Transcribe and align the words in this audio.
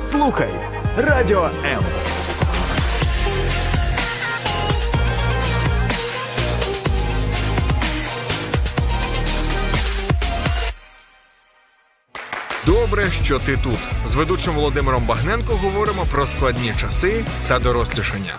Слухай 0.00 0.52
Радіо 0.96 1.50
М. 1.64 1.84
Добре, 12.66 13.10
що 13.10 13.38
ти 13.38 13.56
тут. 13.56 13.78
З 14.06 14.14
ведучим 14.14 14.54
Володимиром 14.54 15.06
Багненко 15.06 15.56
говоримо 15.56 16.06
про 16.06 16.26
складні 16.26 16.74
часи 16.80 17.26
та 17.48 17.58
дорослішання. 17.58 18.34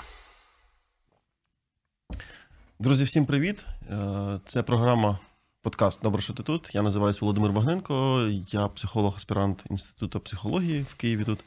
Друзі, 2.79 3.03
всім 3.03 3.25
привіт! 3.25 3.65
Е, 3.91 3.95
Це 4.45 4.63
програма 4.63 5.19
подкаст 5.65 5.99
Добре, 6.03 6.21
що 6.21 6.33
ти 6.33 6.43
тут. 6.43 6.69
Я 6.73 6.81
називаюся 6.81 7.19
Володимир 7.21 7.51
Багненко, 7.51 8.27
я 8.51 8.67
психолог-аспірант 8.67 9.63
Інституту 9.69 10.19
психології 10.19 10.85
в 10.89 10.95
Києві 10.95 11.23
тут. 11.23 11.39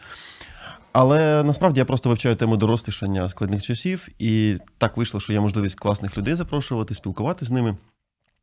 Але 0.92 1.42
насправді 1.42 1.78
я 1.80 1.84
просто 1.84 2.09
вивчаю 2.09 2.36
тему 2.36 2.56
дорослішання 2.56 3.28
складних 3.28 3.62
часів, 3.62 4.09
і 4.18 4.59
так 4.78 4.96
вийшло, 4.96 5.20
що 5.20 5.32
є 5.32 5.40
можливість 5.40 5.78
класних 5.78 6.18
людей 6.18 6.34
запрошувати, 6.34 6.95
спілкуватися 6.95 7.48
з 7.48 7.50
ними. 7.50 7.76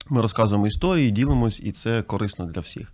Ми 0.10 0.22
розказуємо 0.22 0.68
історії, 0.68 1.12
ділимось, 1.12 1.60
і 1.60 1.72
це 1.72 2.02
корисно 2.02 2.46
для 2.46 2.62
всіх. 2.62 2.94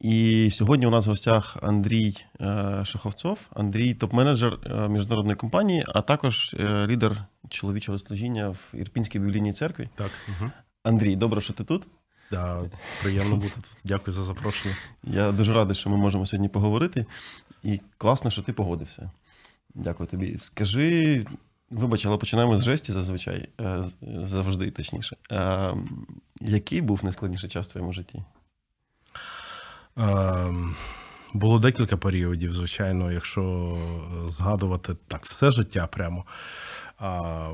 І 0.00 0.48
сьогодні 0.52 0.86
у 0.86 0.90
нас 0.90 1.06
в 1.06 1.08
гостях 1.08 1.56
Андрій 1.62 2.16
е, 2.40 2.82
Шаховцов, 2.84 3.38
Андрій 3.50 3.94
топ-менеджер 3.94 4.58
е, 4.66 4.88
міжнародної 4.88 5.36
компанії, 5.36 5.84
а 5.88 6.02
також 6.02 6.54
е, 6.60 6.86
лідер 6.86 7.24
чоловічого 7.48 7.98
служіння 7.98 8.48
в 8.48 8.58
Ірпінській 8.74 9.18
біблійній 9.18 9.52
церкві. 9.52 9.88
Так, 9.94 10.10
угу. 10.28 10.50
Андрій, 10.82 11.16
добре, 11.16 11.40
що 11.40 11.52
ти 11.52 11.64
тут. 11.64 11.86
Да, 12.30 12.62
приємно 13.02 13.36
бути 13.36 13.54
тут. 13.54 13.66
Дякую 13.84 14.14
за 14.14 14.24
запрошення. 14.24 14.76
Я 15.04 15.32
дуже 15.32 15.52
радий, 15.52 15.76
що 15.76 15.90
ми 15.90 15.96
можемо 15.96 16.26
сьогодні 16.26 16.48
поговорити. 16.48 17.06
І 17.62 17.80
класно, 17.98 18.30
що 18.30 18.42
ти 18.42 18.52
погодився. 18.52 19.10
Дякую 19.74 20.08
тобі. 20.08 20.38
Скажи, 20.38 21.26
вибач, 21.70 22.06
але 22.06 22.16
починаємо 22.16 22.58
з 22.58 22.64
жесті 22.64 22.92
зазвичай, 22.92 23.48
е, 23.60 23.84
завжди 24.24 24.70
точніше. 24.70 25.16
Е, 25.32 25.74
Який 26.40 26.80
був 26.80 27.04
найскладніший 27.04 27.50
час 27.50 27.68
в 27.68 27.70
твоєму 27.70 27.92
житті? 27.92 28.22
Ем, 29.96 30.76
було 31.32 31.58
декілька 31.58 31.96
періодів, 31.96 32.54
звичайно, 32.54 33.12
якщо 33.12 33.76
згадувати 34.26 34.96
так, 35.08 35.24
все 35.24 35.50
життя 35.50 35.86
прямо. 35.86 36.24
А, 37.00 37.50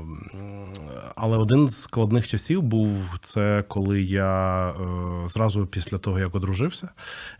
але 1.15 1.37
один 1.37 1.69
з 1.69 1.81
складних 1.81 2.27
часів 2.27 2.61
був 2.61 2.97
це, 3.21 3.63
коли 3.67 4.01
я 4.01 4.69
е, 4.69 4.73
зразу 5.29 5.67
після 5.67 5.97
того, 5.97 6.19
як 6.19 6.35
одружився, 6.35 6.89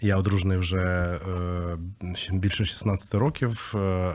я 0.01 0.17
одружений 0.17 0.57
вже 0.57 0.79
е, 0.79 1.77
більше 2.31 2.65
16 2.65 3.13
років. 3.13 3.73
е, 3.75 4.13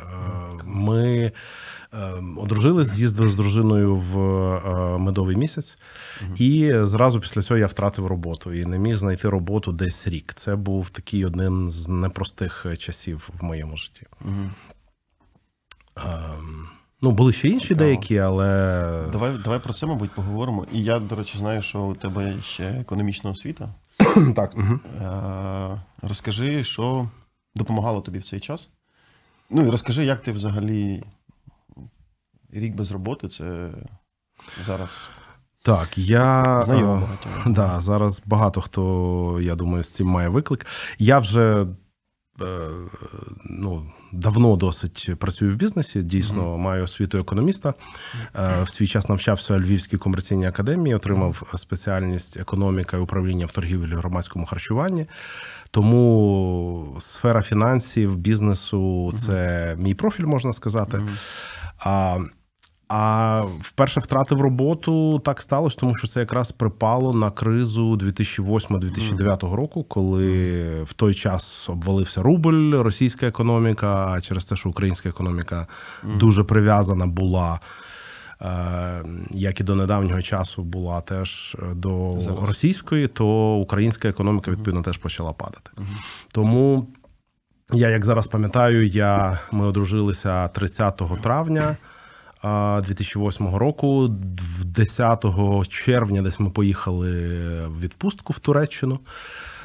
Ми 0.64 1.32
одружились, 2.36 2.88
з'їздили 2.88 3.28
з 3.28 3.34
дружиною 3.34 3.96
в 3.96 4.18
медовий 4.98 5.36
місяць, 5.36 5.78
і 6.36 6.72
зразу 6.82 7.20
після 7.20 7.42
цього 7.42 7.58
я 7.58 7.66
втратив 7.66 8.06
роботу 8.06 8.52
і 8.52 8.66
не 8.66 8.78
міг 8.78 8.96
знайти 8.96 9.28
роботу 9.28 9.72
десь 9.72 10.08
рік. 10.08 10.32
Це 10.34 10.56
був 10.56 10.90
такий 10.90 11.24
один 11.24 11.70
з 11.70 11.88
непростих 11.88 12.66
часів 12.78 13.30
в 13.40 13.44
моєму 13.44 13.76
житті. 13.76 14.06
Угу. 14.24 14.50
Ну, 17.02 17.10
були 17.10 17.32
ще 17.32 17.48
інші 17.48 17.68
Цікаво. 17.68 17.78
деякі, 17.78 18.18
але 18.18 18.46
Давай, 19.12 19.32
давай 19.44 19.58
про 19.58 19.72
це, 19.72 19.86
мабуть, 19.86 20.14
поговоримо. 20.14 20.66
І 20.72 20.82
я, 20.82 20.98
до 20.98 21.16
речі, 21.16 21.38
знаю, 21.38 21.62
що 21.62 21.80
у 21.80 21.94
тебе 21.94 22.34
ще 22.42 22.64
економічна 22.64 23.30
освіта. 23.30 23.74
так. 24.36 24.54
Угу. 24.56 24.78
Е, 25.02 25.80
Розкажи, 26.02 26.64
що 26.64 27.08
допомагало 27.54 28.00
тобі 28.00 28.18
в 28.18 28.24
цей 28.24 28.40
час. 28.40 28.68
Ну 29.50 29.62
і 29.66 29.70
розкажи, 29.70 30.04
як 30.04 30.22
ти 30.22 30.32
взагалі 30.32 31.02
рік 32.52 32.74
без 32.74 32.90
роботи, 32.90 33.28
це 33.28 33.70
зараз 34.64 35.08
Так, 35.62 35.98
я 35.98 36.62
знайомо 36.64 36.96
е, 36.96 37.00
багатьом. 37.00 37.52
Да, 37.54 37.80
зараз 37.80 38.22
багато 38.26 38.60
хто, 38.60 39.38
я 39.42 39.54
думаю, 39.54 39.84
з 39.84 39.90
цим 39.90 40.06
має 40.06 40.28
виклик. 40.28 40.66
Я 40.98 41.18
вже 41.18 41.66
ну, 43.44 43.86
давно 44.12 44.56
досить 44.56 45.10
працюю 45.18 45.52
в 45.52 45.56
бізнесі, 45.56 46.02
дійсно 46.02 46.58
маю 46.58 46.84
освіту 46.84 47.18
економіста. 47.18 47.74
Е, 48.36 48.62
В 48.62 48.68
свій 48.68 48.86
час 48.86 49.08
навчався 49.08 49.54
у 49.54 49.60
Львівській 49.60 49.96
комерційній 49.96 50.46
академії, 50.46 50.94
отримав 50.94 51.42
спеціальність 51.56 52.36
економіка 52.36 52.96
і 52.96 53.00
управління 53.00 53.46
в 53.46 53.52
торгівлі 53.52 53.94
громадському 53.94 54.46
харчуванні. 54.46 55.06
Тому 55.70 56.96
сфера 57.00 57.42
фінансів, 57.42 58.16
бізнесу 58.16 59.12
це 59.26 59.74
мій 59.78 59.94
профіль, 59.94 60.24
можна 60.24 60.52
сказати. 60.52 60.96
Мгм. 60.96 61.08
А, 61.78 62.18
а 62.92 63.42
вперше 63.62 64.00
втратив 64.00 64.40
роботу 64.40 65.18
так 65.18 65.40
сталося, 65.40 65.76
тому 65.80 65.94
що 65.94 66.06
це 66.06 66.20
якраз 66.20 66.52
припало 66.52 67.12
на 67.14 67.30
кризу 67.30 67.96
2008-2009 67.96 69.54
року, 69.54 69.84
коли 69.84 70.62
в 70.82 70.92
той 70.92 71.14
час 71.14 71.68
обвалився 71.68 72.22
рубль, 72.22 72.74
російська 72.74 73.26
економіка, 73.26 74.06
а 74.06 74.20
через 74.20 74.44
те, 74.44 74.56
що 74.56 74.68
українська 74.68 75.08
економіка 75.08 75.66
дуже 76.18 76.44
прив'язана 76.44 77.06
була. 77.06 77.60
е, 78.42 79.04
Як 79.30 79.60
і 79.60 79.64
до 79.64 79.74
недавнього 79.74 80.22
часу 80.22 80.62
була 80.62 81.00
теж 81.00 81.56
е, 81.62 81.74
до 81.74 82.18
російської, 82.42 83.08
то 83.08 83.54
українська 83.56 84.08
економіка 84.08 84.50
відповідно 84.50 84.82
теж 84.82 84.98
почала 84.98 85.32
падати. 85.32 85.70
Тому 86.34 86.86
я, 87.72 87.88
як 87.88 88.04
зараз 88.04 88.26
пам'ятаю, 88.26 88.86
я, 88.86 89.38
ми 89.52 89.66
одружилися 89.66 90.48
30 90.48 91.02
травня 91.22 91.76
2008 92.42 93.54
року. 93.54 94.08
10 94.64 95.24
червня 95.68 96.22
десь 96.22 96.40
ми 96.40 96.50
поїхали 96.50 97.10
в 97.66 97.80
відпустку 97.80 98.32
в 98.32 98.38
Туреччину. 98.38 99.00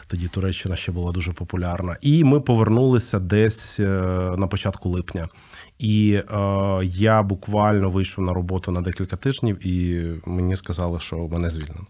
Тоді 0.07 0.27
Туреччина 0.27 0.75
ще 0.75 0.91
була 0.91 1.11
дуже 1.11 1.31
популярна. 1.31 1.97
І 2.01 2.23
ми 2.23 2.41
повернулися 2.41 3.19
десь 3.19 3.79
е, 3.79 3.83
на 4.37 4.47
початку 4.47 4.89
липня. 4.89 5.29
І 5.79 6.13
е, 6.13 6.79
я 6.83 7.23
буквально 7.23 7.89
вийшов 7.89 8.25
на 8.25 8.33
роботу 8.33 8.71
на 8.71 8.81
декілька 8.81 9.15
тижнів, 9.15 9.67
і 9.67 10.05
мені 10.25 10.55
сказали, 10.55 10.99
що 10.99 11.17
мене 11.17 11.49
звільнено. 11.49 11.85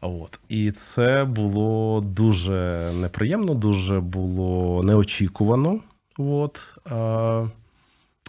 От. 0.00 0.40
І 0.48 0.70
це 0.70 1.24
було 1.24 2.00
дуже 2.00 2.90
неприємно, 3.00 3.54
дуже 3.54 4.00
було 4.00 4.82
неочікувано. 4.82 5.80
От. 6.18 6.60
Е, 6.90 7.50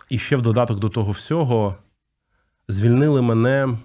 і 0.09 0.19
ще 0.19 0.35
в 0.35 0.41
додаток 0.41 0.79
до 0.79 0.89
того 0.89 1.11
всього 1.11 1.75
звільнили 2.67 3.21
мене. 3.21 3.77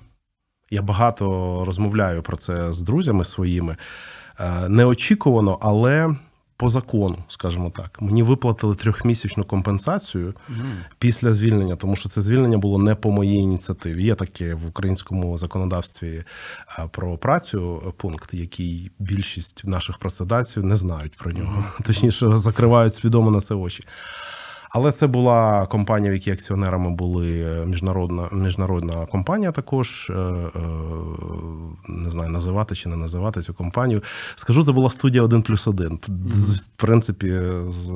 Я 0.70 0.82
багато 0.82 1.24
розмовляю 1.66 2.22
про 2.22 2.36
це 2.36 2.72
з 2.72 2.82
друзями 2.82 3.24
своїми. 3.24 3.76
Е, 4.40 4.68
неочікувано, 4.68 5.58
але 5.60 6.14
по 6.56 6.70
закону, 6.70 7.18
скажімо 7.28 7.70
так. 7.70 8.02
Мені 8.02 8.22
виплатили 8.22 8.74
трьохмісячну 8.74 9.44
компенсацію 9.44 10.34
Мгм. 10.48 10.72
після 10.98 11.32
звільнення, 11.32 11.76
тому 11.76 11.96
що 11.96 12.08
це 12.08 12.20
звільнення 12.20 12.58
було 12.58 12.78
не 12.78 12.94
по 12.94 13.10
моїй 13.10 13.38
ініціативі. 13.38 14.04
Є 14.04 14.14
таке 14.14 14.54
в 14.54 14.66
українському 14.66 15.38
законодавстві 15.38 16.24
е, 16.78 16.88
про 16.90 17.18
працю 17.18 17.94
пункт, 17.96 18.34
який 18.34 18.90
більшість 18.98 19.64
наших 19.64 19.98
працедавців 19.98 20.64
не 20.64 20.76
знають 20.76 21.16
про 21.16 21.32
нього. 21.32 21.64
Точніше, 21.86 22.38
закривають 22.38 22.94
свідомо 22.94 23.30
на 23.30 23.40
це 23.40 23.54
очі. 23.54 23.84
Але 24.74 24.92
це 24.92 25.06
була 25.06 25.66
компанія, 25.66 26.12
в 26.12 26.14
якій 26.14 26.30
акціонерами 26.30 26.90
були 26.90 27.40
е, 27.40 27.66
міжнародна 27.66 28.28
міжнародна 28.32 29.06
компанія. 29.06 29.52
Також 29.52 30.10
е, 30.10 30.12
е, 30.14 30.50
не 31.88 32.10
знаю, 32.10 32.30
називати 32.30 32.74
чи 32.74 32.88
не 32.88 32.96
називати 32.96 33.42
цю 33.42 33.54
компанію. 33.54 34.02
Скажу, 34.34 34.64
це 34.64 34.72
була 34.72 34.90
студія 34.90 35.22
1 35.22 35.42
плюс 35.42 35.66
1. 35.66 35.98
В 36.08 36.66
принципі, 36.76 37.40
з 37.68 37.92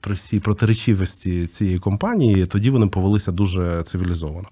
при 0.00 0.14
всій 0.14 0.40
протиречивості 0.40 1.46
цієї 1.46 1.78
компанії, 1.78 2.46
тоді 2.46 2.70
вони 2.70 2.86
повелися 2.86 3.32
дуже 3.32 3.82
цивілізовано. 3.82 4.48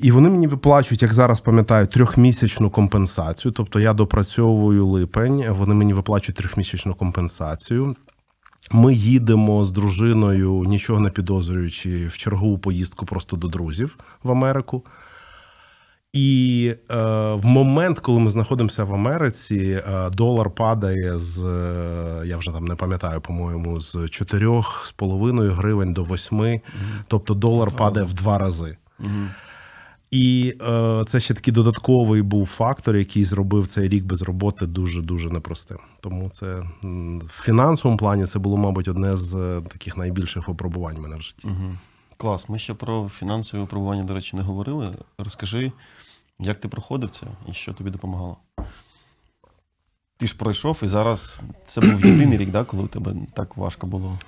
І 0.00 0.12
вони 0.12 0.28
мені 0.28 0.46
виплачують, 0.46 1.02
як 1.02 1.12
зараз 1.12 1.40
пам'ятаю, 1.40 1.86
трьохмісячну 1.86 2.70
компенсацію. 2.70 3.52
Тобто 3.52 3.80
я 3.80 3.92
допрацьовую 3.92 4.86
липень, 4.86 5.44
вони 5.48 5.74
мені 5.74 5.94
виплачують 5.94 6.36
трьохмісячну 6.36 6.94
компенсацію. 6.94 7.96
Ми 8.70 8.94
їдемо 8.94 9.64
з 9.64 9.72
дружиною, 9.72 10.64
нічого 10.66 11.00
не 11.00 11.10
підозрюючи, 11.10 12.06
в 12.06 12.18
чергову 12.18 12.58
поїздку 12.58 13.06
просто 13.06 13.36
до 13.36 13.48
друзів 13.48 13.98
в 14.22 14.30
Америку. 14.30 14.84
І 16.12 16.74
е, 16.90 16.96
в 17.34 17.46
момент, 17.46 18.00
коли 18.00 18.20
ми 18.20 18.30
знаходимося 18.30 18.84
в 18.84 18.94
Америці, 18.94 19.82
е, 19.88 20.10
долар 20.10 20.50
падає 20.50 21.18
з 21.18 21.44
е, 21.44 22.26
я 22.26 22.36
вже 22.36 22.50
там 22.50 22.64
не 22.64 22.74
пам'ятаю, 22.74 23.20
по-моєму, 23.20 23.80
з 23.80 23.94
4,5 23.94 25.50
гривень 25.50 25.92
до 25.92 26.04
8. 26.04 26.60
Тобто 27.08 27.34
долар 27.34 27.70
падає 27.70 28.06
в 28.06 28.14
два 28.14 28.38
рази. 28.38 28.76
Мгм. 28.98 29.30
І 30.16 30.54
е, 30.62 31.04
це 31.06 31.20
ще 31.20 31.34
такий 31.34 31.54
додатковий 31.54 32.22
був 32.22 32.46
фактор, 32.46 32.96
який 32.96 33.24
зробив 33.24 33.66
цей 33.66 33.88
рік 33.88 34.04
без 34.04 34.22
роботи 34.22 34.66
дуже 34.66 35.02
дуже 35.02 35.28
непростим. 35.28 35.78
Тому 36.00 36.30
це 36.30 36.62
в 37.20 37.42
фінансовому 37.42 37.98
плані 37.98 38.26
це 38.26 38.38
було, 38.38 38.56
мабуть, 38.56 38.88
одне 38.88 39.16
з 39.16 39.34
е, 39.34 39.60
таких 39.68 39.96
найбільших 39.96 40.48
випробувань 40.48 40.96
в 40.96 41.00
мене 41.00 41.16
в 41.16 41.22
житті. 41.22 41.48
Угу. 41.48 41.76
Клас. 42.16 42.48
Ми 42.48 42.58
ще 42.58 42.74
про 42.74 43.08
фінансове 43.08 43.62
випробування, 43.62 44.04
до 44.04 44.14
речі, 44.14 44.36
не 44.36 44.42
говорили. 44.42 44.94
Розкажи, 45.18 45.72
як 46.38 46.60
ти 46.60 46.68
проходив 46.68 47.10
це 47.10 47.26
і 47.48 47.52
що 47.52 47.72
тобі 47.72 47.90
допомагало? 47.90 48.36
Ти 50.16 50.26
ж 50.26 50.36
пройшов, 50.36 50.78
і 50.82 50.88
зараз 50.88 51.40
це 51.66 51.80
був 51.80 52.06
єдиний 52.06 52.38
рік, 52.38 52.50
да, 52.50 52.64
коли 52.64 52.82
у 52.82 52.86
тебе 52.86 53.14
так 53.34 53.56
важко 53.56 53.86
було. 53.86 54.18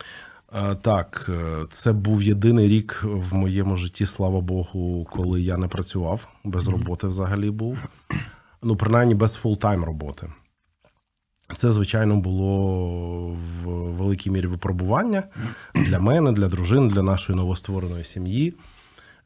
Е, 0.55 0.75
Так, 0.75 1.27
е, 1.29 1.67
це 1.71 1.93
був 1.93 2.23
єдиний 2.23 2.69
рік 2.69 3.01
в 3.05 3.35
моєму 3.35 3.77
житті, 3.77 4.07
слава 4.07 4.41
Богу, 4.41 5.07
коли 5.11 5.43
я 5.43 5.57
не 5.57 5.69
працював, 5.69 6.29
без 6.45 6.69
роботи 6.69 7.07
взагалі 7.07 7.51
був. 7.51 7.79
Ну, 8.63 8.77
принаймні 8.77 9.15
без 9.15 9.35
full-time 9.35 9.85
роботи. 9.85 10.33
Це, 11.57 11.73
звичайно, 11.73 12.17
було 12.17 13.39
в 13.65 13.69
великій 13.71 14.31
мірі 14.31 14.47
випробування 14.47 15.23
для 15.75 16.01
мене, 16.01 16.33
для 16.33 16.49
дружини, 16.49 16.89
для 16.91 17.03
нашої 17.03 17.37
новоствореної 17.37 18.05
сім'ї, 18.05 18.55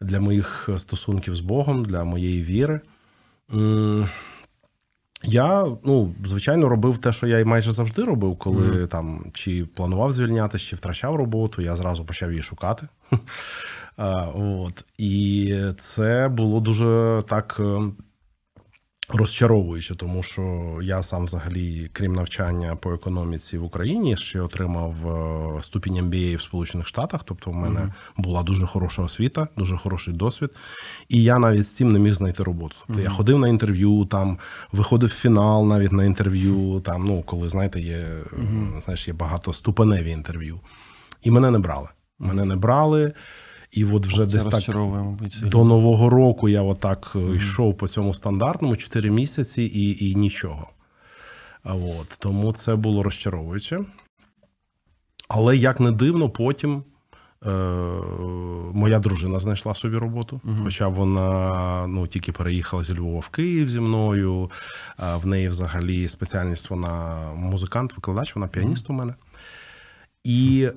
для 0.01 0.21
моїх 0.21 0.69
стосунків 0.77 1.37
з 1.37 1.41
Богом, 1.41 1.85
для 1.85 2.05
моєї 2.05 2.43
віри. 2.43 2.81
Я, 5.25 5.67
ну, 5.85 6.15
звичайно, 6.25 6.69
робив 6.69 6.99
те, 6.99 7.13
що 7.13 7.27
я 7.27 7.39
і 7.39 7.45
майже 7.45 7.73
завжди 7.73 8.05
робив, 8.05 8.37
коли 8.37 8.87
там 8.87 9.25
чи 9.35 9.67
планував 9.75 10.13
звільнятися, 10.13 10.65
чи 10.65 10.77
втрачав 10.77 11.17
роботу, 11.17 11.63
я 11.63 11.77
зразу 11.77 12.05
почав 12.05 12.31
її 12.31 12.43
шукати. 12.43 12.89
От. 14.35 14.85
І 14.99 15.55
це 15.79 16.29
було 16.29 16.61
дуже 16.61 17.23
так 17.29 17.57
е, 17.61 17.81
розчаровуюче, 19.09 19.95
тому 19.95 20.23
що 20.23 20.79
я 20.83 21.03
сам 21.03 21.25
взагалі, 21.25 21.91
крім 21.93 22.15
навчання 22.15 22.77
по 22.77 22.93
економіці 22.93 23.59
в 23.59 23.65
Україні, 23.65 24.17
ще 24.17 24.41
отримав 24.41 24.95
е, 25.07 25.63
ступінь 25.63 25.95
MBA 25.95 26.37
в 26.37 26.43
Сполучених 26.43 26.89
Штатах. 26.89 27.21
Тобто, 27.25 27.51
в 27.51 27.55
мене 27.55 27.93
була 28.17 28.43
дуже 28.43 28.67
хороша 28.67 29.03
освіта, 29.03 29.49
дуже 29.57 29.77
хороший 29.77 30.15
досвід. 30.15 30.51
І 31.09 31.23
я 31.23 31.39
навіть 31.39 31.67
з 31.67 31.77
цим 31.77 31.93
не 31.93 31.99
міг 31.99 32.15
знайти 32.15 32.43
роботу. 32.43 32.77
Тобто 32.87 33.03
я 33.03 33.11
ходив 33.11 33.39
на 33.39 33.49
інтерв'ю, 33.49 34.05
там 34.05 34.39
виходив 34.73 35.09
в 35.09 35.13
фінал 35.13 35.67
навіть 35.67 35.93
на 35.93 36.05
інтерв'ю. 36.05 36.81
Там, 36.81 37.05
ну, 37.05 37.23
коли 37.23 37.49
знаєте, 37.49 37.81
є, 37.81 37.97
е, 37.97 38.25
знаєш, 38.85 39.09
є 39.09 39.15
багатоступеневі 39.15 40.11
інтерв'ю. 40.11 40.61
І 41.23 41.31
мене 41.31 41.51
не 41.51 41.59
брали. 41.59 41.89
Мене 42.19 42.45
не 42.45 42.57
брали. 42.57 43.13
І 43.73 43.85
от 43.85 44.07
вже 44.07 44.27
Це 44.27 44.27
десь 44.27 44.45
так 44.45 44.77
мабуть, 44.77 45.43
до 45.43 45.65
Нового 45.65 46.11
року 46.11 46.49
я 46.49 46.63
отак 46.63 47.13
е, 47.17 47.37
йшов 47.37 47.77
по 47.77 47.89
цьому 47.89 48.15
стандартному 48.15 48.77
4 48.77 49.11
місяці 49.11 49.63
і, 49.63 50.11
і 50.11 50.15
нічого. 50.15 50.69
От, 51.65 52.17
тому 52.19 52.53
це 52.53 52.77
було 52.77 53.03
розчаровуюче. 53.03 53.81
Але 55.29 55.57
як 55.57 55.81
не 55.81 55.93
дивно, 55.93 56.31
потім 56.31 56.83
е, 57.47 57.51
моя 58.73 58.99
дружина 58.99 59.39
знайшла 59.39 59.75
собі 59.75 59.97
роботу. 59.97 60.41
Хоча 60.65 60.89
вона 60.89 61.87
ну, 61.87 62.07
тільки 62.07 62.33
переїхала 62.33 62.85
зі 62.85 62.95
Львова 62.95 63.21
в 63.21 63.29
Київ 63.29 63.71
зі 63.71 63.81
мною. 63.81 64.51
А 64.97 65.17
в 65.17 65.27
неї 65.27 65.49
взагалі 65.49 66.09
спеціальність 66.09 66.71
вона 66.71 67.19
музикант, 67.37 67.93
викладач, 67.97 68.35
вона 68.35 68.49
піаніст 68.49 68.91
у 68.91 68.93
мене. 68.93 69.15
І 70.25 70.69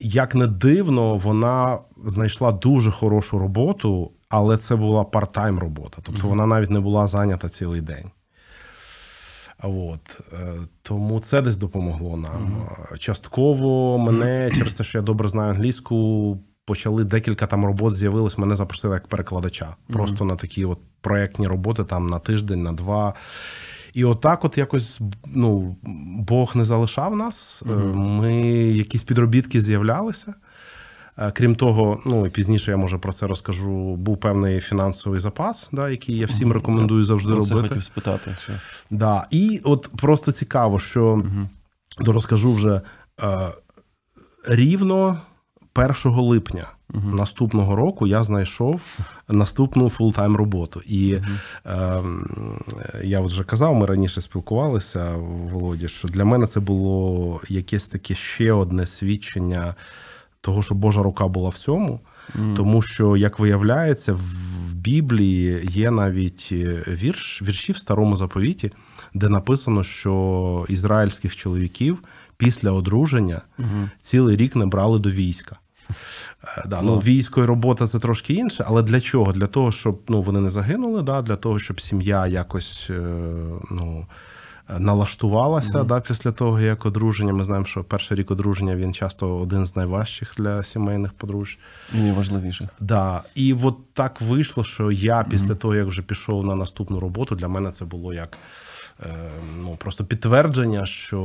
як 0.00 0.34
не 0.34 0.46
дивно, 0.46 1.14
вона 1.16 1.78
знайшла 2.06 2.52
дуже 2.52 2.90
хорошу 2.90 3.38
роботу, 3.38 4.10
але 4.28 4.56
це 4.56 4.76
була 4.76 5.02
парт-тайм 5.02 5.58
робота. 5.58 5.98
Тобто 6.02 6.28
вона 6.28 6.46
навіть 6.46 6.70
не 6.70 6.80
була 6.80 7.06
зайнята 7.06 7.48
цілий 7.48 7.80
день. 7.80 8.10
От. 9.62 10.20
е, 10.32 10.54
Тому 10.82 11.20
це 11.20 11.42
десь 11.42 11.56
допомогло 11.56 12.16
нам. 12.16 12.66
Е, 12.92 12.98
Частково 12.98 13.98
мене, 13.98 14.50
через 14.56 14.74
те, 14.74 14.84
що 14.84 14.98
я 14.98 15.02
добре 15.02 15.28
знаю 15.28 15.50
англійську, 15.50 16.38
почали 16.64 17.04
декілька 17.04 17.46
там 17.46 17.64
робот 17.66 17.94
з'явилось, 17.94 18.38
мене 18.38 18.56
запросили 18.56 18.94
як 18.94 19.08
перекладача. 19.08 19.76
Просто 19.92 20.24
на 20.24 20.36
такі 20.36 20.64
от 20.64 20.78
проєктні 21.00 21.46
роботи 21.46 21.84
там 21.84 22.06
на 22.06 22.18
тиждень, 22.18 22.62
на 22.62 22.72
два. 22.72 23.14
І 23.92 24.04
отак, 24.04 24.44
от 24.44 24.58
якось 24.58 25.00
ну, 25.26 25.76
Бог 26.28 26.56
не 26.56 26.64
залишав 26.64 27.16
нас. 27.16 27.62
Е, 27.66 27.74
Ми 27.94 28.36
якісь 28.52 29.02
підробітки 29.02 29.60
з'являлися. 29.60 30.34
Е, 31.18 31.30
Крім 31.30 31.54
того, 31.54 32.00
ну 32.06 32.26
і 32.26 32.30
пізніше 32.30 32.70
я 32.70 32.76
може 32.76 32.98
про 32.98 33.12
це 33.12 33.26
розкажу. 33.26 33.96
Був 33.96 34.20
певний 34.20 34.60
фінансовий 34.60 35.20
запас, 35.20 35.68
да, 35.72 35.90
який 35.90 36.16
я 36.16 36.26
всім 36.26 36.52
рекомендую 36.52 37.04
завжди 37.04 37.32
Про 37.32 37.44
це 37.44 37.50
робити. 37.50 37.68
хотів 37.68 37.84
спитати. 37.84 38.36
Що... 38.42 38.52
Да. 38.90 39.26
І 39.30 39.60
от 39.64 39.88
просто 39.96 40.32
цікаво, 40.32 40.80
що 40.80 41.24
то 42.04 42.12
розкажу 42.12 42.52
вже 42.52 42.80
е, 43.22 43.48
рівно 44.48 45.20
1 45.74 45.94
липня 46.04 46.66
наступного 46.94 47.76
року 47.76 48.06
я 48.06 48.24
знайшов 48.24 48.98
наступну 49.28 49.90
full-time 49.90 50.36
роботу. 50.36 50.80
І 50.86 51.12
е, 51.66 52.02
я 53.04 53.20
от 53.20 53.32
вже 53.32 53.44
казав, 53.44 53.74
ми 53.74 53.86
раніше 53.86 54.20
спілкувалися, 54.20 55.16
Володі, 55.52 55.88
що 55.88 56.08
для 56.08 56.24
мене 56.24 56.46
це 56.46 56.60
було 56.60 57.40
якесь 57.48 57.88
таке 57.88 58.14
ще 58.14 58.52
одне 58.52 58.86
свідчення 58.86 59.74
того, 60.40 60.62
що 60.62 60.74
Божа 60.74 61.02
рука 61.02 61.28
була 61.28 61.48
в 61.48 61.58
цьому. 61.58 62.00
Тому 62.56 62.82
що, 62.82 63.16
як 63.16 63.38
виявляється, 63.38 64.12
в 64.12 64.74
Біблії 64.74 65.68
є 65.70 65.90
навіть 65.90 66.48
е, 66.52 66.84
вірш, 66.88 67.42
вірші 67.42 67.72
в 67.72 67.78
старому 67.78 68.16
заповіті, 68.16 68.72
де 69.14 69.28
написано, 69.28 69.84
що 69.84 70.66
ізраїльських 70.68 71.36
чоловіків 71.36 72.02
після 72.36 72.70
одруження 72.70 73.42
цілий 74.00 74.36
рік 74.36 74.56
не 74.56 74.66
брали 74.66 74.98
до 74.98 75.10
війська. 75.10 75.56
Е, 76.44 76.64
Да, 76.66 76.82
ну, 76.82 76.98
військо 76.98 77.42
і 77.42 77.44
робота 77.44 77.86
це 77.86 77.98
трошки 77.98 78.34
інше, 78.34 78.64
але 78.66 78.82
для 78.82 79.00
чого? 79.00 79.32
Для 79.32 79.46
того, 79.46 79.72
щоб 79.72 80.00
ну, 80.08 80.22
вони 80.22 80.40
не 80.40 80.50
загинули, 80.50 81.02
да, 81.02 81.22
для 81.22 81.36
того, 81.36 81.58
щоб 81.58 81.80
сім'я 81.80 82.26
якось 82.26 82.86
е, 82.90 83.02
ну, 83.70 84.06
налаштувалася 84.78 85.84
да, 85.84 86.00
після 86.00 86.32
того, 86.32 86.60
як 86.60 86.86
одруження. 86.86 87.32
Ми 87.32 87.44
знаємо, 87.44 87.66
що 87.66 87.84
перший 87.84 88.16
рік 88.16 88.30
одруження 88.30 88.76
він 88.76 88.94
часто 88.94 89.36
один 89.36 89.66
з 89.66 89.76
найважчих 89.76 90.34
для 90.36 90.62
сімейних 90.62 91.12
подружжя. 91.12 91.56
І 91.94 91.98
найважливіше. 91.98 92.68
Да. 92.80 93.22
І 93.34 93.54
от 93.62 93.76
так 93.92 94.20
вийшло, 94.20 94.64
що 94.64 94.92
я 94.92 95.26
після 95.30 95.54
того, 95.54 95.74
як 95.74 95.86
вже 95.86 96.02
пішов 96.02 96.46
на 96.46 96.54
наступну 96.54 97.00
роботу, 97.00 97.34
для 97.34 97.48
мене 97.48 97.70
це 97.70 97.84
було 97.84 98.14
як 98.14 98.38
ну, 99.62 99.76
просто 99.76 100.04
підтвердження, 100.04 100.86
що 100.86 101.20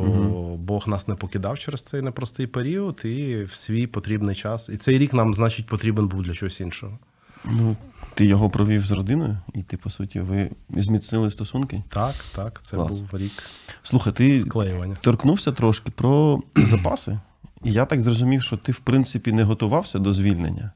Бог 0.60 0.88
нас 0.88 1.08
не 1.08 1.16
покидав 1.16 1.58
через 1.58 1.82
цей 1.82 2.02
непростий 2.02 2.48
період 2.48 3.02
і 3.04 3.44
в 3.44 3.54
свій 3.54 3.88
потрібний 3.88 4.36
час. 4.36 4.70
І 4.70 4.78
цей 4.78 4.98
рік 4.98 5.14
нам, 5.14 5.34
значить, 5.34 5.66
потрібен 5.68 6.08
був 6.08 6.22
для 6.22 6.34
чогось 6.34 6.60
іншого. 6.60 6.98
Ну, 7.46 7.76
ти 8.14 8.26
його 8.26 8.50
провів 8.50 8.86
з 8.86 8.92
родиною, 8.92 9.38
і 9.54 9.64
ти, 9.64 9.78
по 9.78 9.90
суті, 9.90 10.20
ви 10.20 10.50
зміцнили 10.70 11.32
стосунки. 11.32 11.84
Так, 11.90 12.16
так, 12.36 12.60
це 12.64 12.76
Клас. 12.76 13.00
був 13.00 13.20
рік 13.20 13.44
Слухай, 13.84 14.14
ти 14.14 14.36
склеювання. 14.38 14.98
торкнувся 15.02 15.52
трошки 15.52 15.92
про 15.92 16.40
запаси. 16.56 17.20
І 17.64 17.72
я 17.72 17.86
так 17.86 18.02
зрозумів, 18.02 18.44
що 18.44 18.58
ти, 18.58 18.72
в 18.72 18.80
принципі, 18.80 19.32
не 19.32 19.44
готувався 19.44 20.00
до 20.00 20.14
звільнення. 20.14 20.72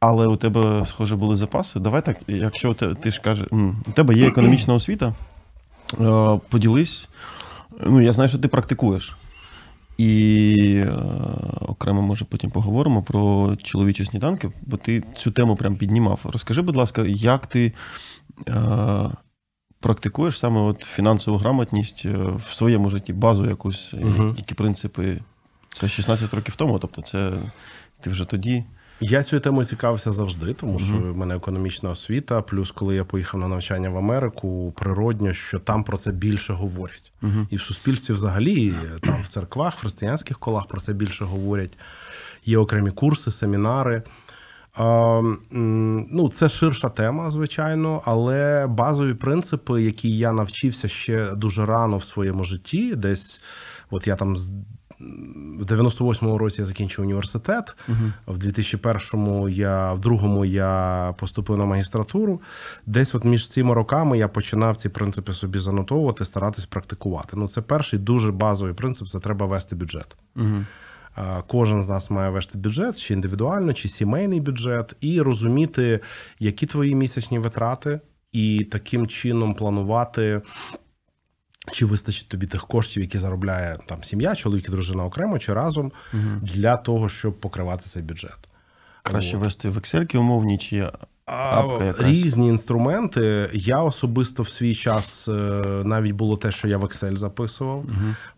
Але 0.00 0.26
у 0.26 0.36
тебе, 0.36 0.86
схоже, 0.86 1.16
були 1.16 1.36
запаси. 1.36 1.80
Давай 1.80 2.04
так, 2.04 2.16
якщо 2.28 2.74
те- 2.74 2.94
ти 2.94 3.10
ж 3.10 3.20
кажеш, 3.20 3.46
у 3.86 3.92
тебе 3.94 4.14
є 4.14 4.28
економічна 4.28 4.74
освіта, 4.74 5.14
поділись. 6.48 7.08
Ну, 7.80 8.00
я 8.00 8.12
знаю, 8.12 8.28
що 8.28 8.38
ти 8.38 8.48
практикуєш. 8.48 9.16
І 9.98 10.82
е, 10.84 10.92
окремо, 11.60 12.02
може, 12.02 12.24
потім 12.24 12.50
поговоримо 12.50 13.02
про 13.02 13.56
чоловічі 13.56 14.04
сніданки, 14.04 14.50
бо 14.62 14.76
ти 14.76 15.02
цю 15.16 15.30
тему 15.30 15.56
прям 15.56 15.76
піднімав. 15.76 16.20
Розкажи, 16.24 16.62
будь 16.62 16.76
ласка, 16.76 17.02
як 17.06 17.46
ти 17.46 17.72
е, 18.48 18.54
практикуєш 19.80 20.38
саме 20.38 20.60
от 20.60 20.82
фінансову 20.82 21.36
грамотність 21.36 22.02
е, 22.06 22.10
в 22.48 22.54
своєму 22.54 22.90
житті, 22.90 23.12
базу 23.12 23.46
якусь, 23.46 23.94
е, 23.94 24.04
Мгм. 24.04 24.34
які 24.38 24.54
принципи. 24.54 25.18
Це 25.72 25.88
16 25.88 26.34
років 26.34 26.56
тому, 26.56 26.78
тобто 26.78 27.02
це 27.02 27.32
ти 28.00 28.10
вже 28.10 28.24
тоді. 28.24 28.64
Я 29.00 29.22
цією 29.22 29.40
темою 29.40 29.66
цікавився 29.66 30.12
завжди, 30.12 30.52
тому 30.52 30.78
що 30.78 30.96
в 30.96 31.16
мене 31.16 31.36
економічна 31.36 31.90
освіта. 31.90 32.42
Плюс, 32.42 32.70
коли 32.70 32.94
я 32.96 33.04
поїхав 33.04 33.40
на 33.40 33.48
навчання 33.48 33.90
в 33.90 33.96
Америку, 33.96 34.72
природньо, 34.76 35.32
що 35.32 35.58
там 35.58 35.84
про 35.84 35.96
це 35.96 36.12
більше 36.12 36.52
говорять. 36.52 37.12
І 37.50 37.56
в 37.56 37.62
суспільстві, 37.62 38.14
взагалі, 38.14 38.52
і 38.52 38.74
там 39.02 39.22
в 39.22 39.28
церквах, 39.28 39.76
в 39.76 39.80
християнських 39.80 40.38
колах 40.38 40.66
про 40.66 40.80
це 40.80 40.92
більше 40.92 41.24
говорять. 41.24 41.78
Є 42.44 42.58
окремі 42.58 42.90
курси, 42.90 43.30
семінари. 43.30 44.02
А, 44.74 45.20
ну, 45.50 46.28
це 46.28 46.48
ширша 46.48 46.88
тема, 46.88 47.30
звичайно, 47.30 48.02
але 48.04 48.66
базові 48.66 49.14
принципи, 49.14 49.82
які 49.82 50.18
я 50.18 50.32
навчився 50.32 50.88
ще 50.88 51.34
дуже 51.34 51.66
рано 51.66 51.96
в 51.96 52.04
своєму 52.04 52.44
житті, 52.44 52.94
десь 52.94 53.40
от 53.90 54.06
я 54.06 54.16
там 54.16 54.36
з 54.36 54.52
в 55.58 55.62
98-му 55.62 56.38
році 56.38 56.60
я 56.60 56.66
закінчив 56.66 57.04
університет. 57.04 57.76
В 58.26 58.38
2001-му 58.38 59.48
я 59.48 59.92
в 59.92 60.00
другому 60.00 60.44
я 60.44 61.14
поступив 61.18 61.58
на 61.58 61.64
магістратуру. 61.64 62.40
Десь 62.86 63.14
от 63.14 63.24
між 63.24 63.48
цими 63.48 63.74
роками 63.74 64.18
я 64.18 64.28
починав 64.28 64.76
ці 64.76 64.88
принципи 64.88 65.32
собі 65.32 65.58
занотовувати, 65.58 66.24
старатись 66.24 66.66
практикувати. 66.66 67.36
Ну, 67.36 67.48
це 67.48 67.62
перший 67.62 67.98
дуже 67.98 68.32
базовий 68.32 68.74
принцип 68.74 69.08
це 69.08 69.20
треба 69.20 69.46
вести 69.46 69.76
бюджет. 69.76 70.16
А, 71.14 71.42
Кожен 71.46 71.82
з 71.82 71.88
нас 71.88 72.10
має 72.10 72.30
вести 72.30 72.58
бюджет, 72.58 73.00
чи 73.00 73.14
індивідуально, 73.14 73.72
чи 73.72 73.88
сімейний 73.88 74.40
бюджет, 74.40 74.96
і 75.00 75.20
розуміти, 75.20 76.00
які 76.38 76.66
твої 76.66 76.94
місячні 76.94 77.38
витрати, 77.38 78.00
і 78.32 78.64
таким 78.64 79.06
чином 79.06 79.54
планувати. 79.54 80.42
Чи 81.72 81.86
вистачить 81.86 82.28
тобі 82.28 82.46
тих 82.46 82.66
коштів, 82.66 83.02
які 83.02 83.18
заробляє 83.18 83.78
там 83.86 84.04
сім'я, 84.04 84.34
чоловік 84.34 84.68
і 84.68 84.70
дружина 84.70 85.04
окремо 85.04 85.38
чи 85.38 85.52
разом 85.52 85.92
для 86.42 86.76
того, 86.76 87.08
щоб 87.08 87.40
покривати 87.40 87.82
цей 87.82 88.02
бюджет? 88.02 88.38
Краще 89.02 89.36
От. 89.36 89.44
вести 89.44 89.68
в 89.68 89.76
Excel 89.76 90.16
умовні, 90.16 90.58
чи 90.58 90.90
апка 91.26 91.84
якась? 91.84 92.02
різні 92.06 92.48
інструменти. 92.48 93.50
Я 93.52 93.78
особисто 93.82 94.42
в 94.42 94.48
свій 94.48 94.74
час 94.74 95.28
е, 95.28 95.32
навіть 95.84 96.12
було 96.12 96.36
те, 96.36 96.52
що 96.52 96.68
я 96.68 96.78
в 96.78 96.84
Excel 96.84 97.16
записував. 97.16 97.84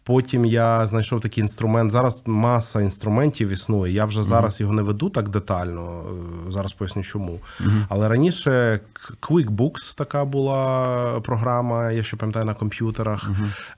Потім 0.04 0.44
я 0.44 0.86
знайшов 0.86 1.20
такий 1.20 1.42
інструмент. 1.42 1.90
Зараз 1.90 2.22
маса 2.26 2.80
інструментів 2.80 3.48
існує. 3.48 3.92
Я 3.92 4.04
вже 4.04 4.22
зараз 4.22 4.60
його 4.60 4.72
не 4.72 4.82
веду 4.82 5.10
так 5.10 5.28
детально. 5.28 6.02
е, 6.48 6.52
Зараз 6.52 6.72
поясню 6.72 7.02
чому. 7.02 7.40
Але 7.88 8.08
раніше 8.08 8.80
QuickBooks 9.20 9.94
така 9.96 10.24
була 10.24 11.20
програма, 11.20 11.90
я 11.92 12.02
ще 12.02 12.16
пам'ятаю 12.16 12.44
на 12.46 12.54
комп'ютерах. 12.54 13.30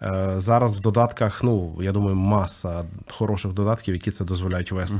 Е, 0.02 0.34
Зараз 0.36 0.76
в 0.76 0.80
додатках, 0.80 1.42
ну 1.44 1.78
я 1.80 1.92
думаю, 1.92 2.16
маса 2.16 2.84
хороших 3.10 3.52
додатків, 3.52 3.94
які 3.94 4.10
це 4.10 4.24
дозволяють 4.24 4.72
вести. 4.72 4.98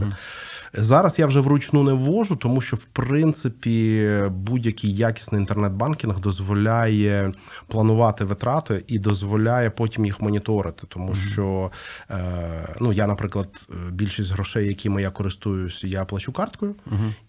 Зараз 0.74 1.18
я 1.18 1.26
вже 1.26 1.40
вручну 1.40 1.82
не 1.82 1.92
ввожу, 1.92 2.36
тому 2.36 2.60
що 2.60 2.76
в 2.76 2.84
принципі 2.84 4.08
будь-який 4.30 4.96
якісний 4.96 5.40
інтернет-банкінг 5.40 6.20
дозволяє 6.20 7.32
планувати 7.66 8.24
витрати 8.24 8.84
і 8.86 8.98
дозволяє 8.98 9.70
потім 9.70 10.04
їх 10.04 10.20
моніторити. 10.20 10.86
Тому 10.88 11.14
що 11.14 11.70
е, 12.10 12.74
ну 12.80 12.92
я, 12.92 13.06
наприклад, 13.06 13.48
е, 13.70 13.74
більшість 13.90 14.32
грошей, 14.32 14.68
якими 14.68 15.02
я 15.02 15.10
користуюсь, 15.10 15.84
я 15.84 16.04
плачу 16.04 16.32
карткою, 16.32 16.74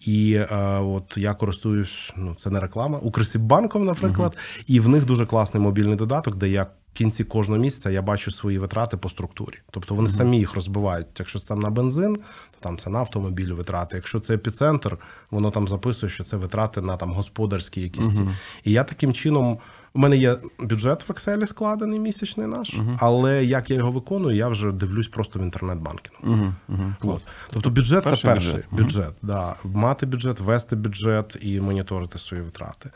і 0.00 0.32
е, 0.32 0.56
от 0.78 1.16
я 1.16 1.34
користуюсь, 1.34 2.12
ну 2.16 2.34
це 2.34 2.50
не 2.50 2.60
реклама, 2.60 2.98
Укрсіббанком, 2.98 3.84
наприклад, 3.84 4.36
і 4.66 4.80
в 4.80 4.88
них 4.88 5.06
дуже 5.06 5.26
класний 5.26 5.62
мобільний 5.62 5.96
додаток, 5.96 6.36
де 6.36 6.48
я. 6.48 6.66
В 6.90 6.92
кінці 6.92 7.24
кожного 7.24 7.60
місяця 7.60 7.90
я 7.90 8.02
бачу 8.02 8.30
свої 8.30 8.58
витрати 8.58 8.96
по 8.96 9.08
структурі. 9.08 9.58
Тобто 9.70 9.94
вони 9.94 10.08
самі 10.08 10.38
їх 10.38 10.54
розбивають. 10.54 11.06
Якщо 11.18 11.38
це 11.38 11.54
на 11.54 11.70
бензин, 11.70 12.16
то 12.16 12.60
там 12.60 12.78
це 12.78 12.90
на 12.90 12.98
автомобіль 12.98 13.52
витрати. 13.52 13.96
Якщо 13.96 14.20
це 14.20 14.34
епіцентр, 14.34 14.98
воно 15.30 15.50
там 15.50 15.68
записує, 15.68 16.10
що 16.10 16.24
це 16.24 16.36
витрати 16.36 16.80
на 16.80 16.96
там 16.96 17.12
господарські 17.12 17.80
якісь. 17.80 18.16
ці. 18.16 18.28
І 18.64 18.72
я 18.72 18.84
таким 18.84 19.12
чином. 19.12 19.58
У 19.94 19.98
мене 19.98 20.16
є 20.16 20.38
бюджет 20.58 21.08
в 21.08 21.12
Excel 21.12 21.46
складений 21.46 21.98
місячний 21.98 22.46
наш, 22.46 22.74
але 22.98 23.44
як 23.44 23.70
я 23.70 23.76
його 23.76 23.92
виконую, 23.92 24.36
я 24.36 24.48
вже 24.48 24.72
дивлюсь 24.72 25.08
просто 25.08 25.38
в 25.38 25.42
інтернет-банкінгу. 25.42 26.34
Угу, 26.34 26.54
угу. 26.68 26.94
От. 27.14 27.22
Тобто 27.50 27.70
бюджет 27.70 28.04
Перший 28.04 28.22
це 28.22 28.28
перший 28.28 28.52
бюджет. 28.52 28.66
бюджет. 28.72 29.14
Да. 29.22 29.56
Мати 29.64 30.06
бюджет, 30.06 30.40
вести 30.40 30.76
бюджет 30.76 31.36
і 31.40 31.60
моніторити 31.60 32.18
свої 32.18 32.42
витрати. 32.42 32.90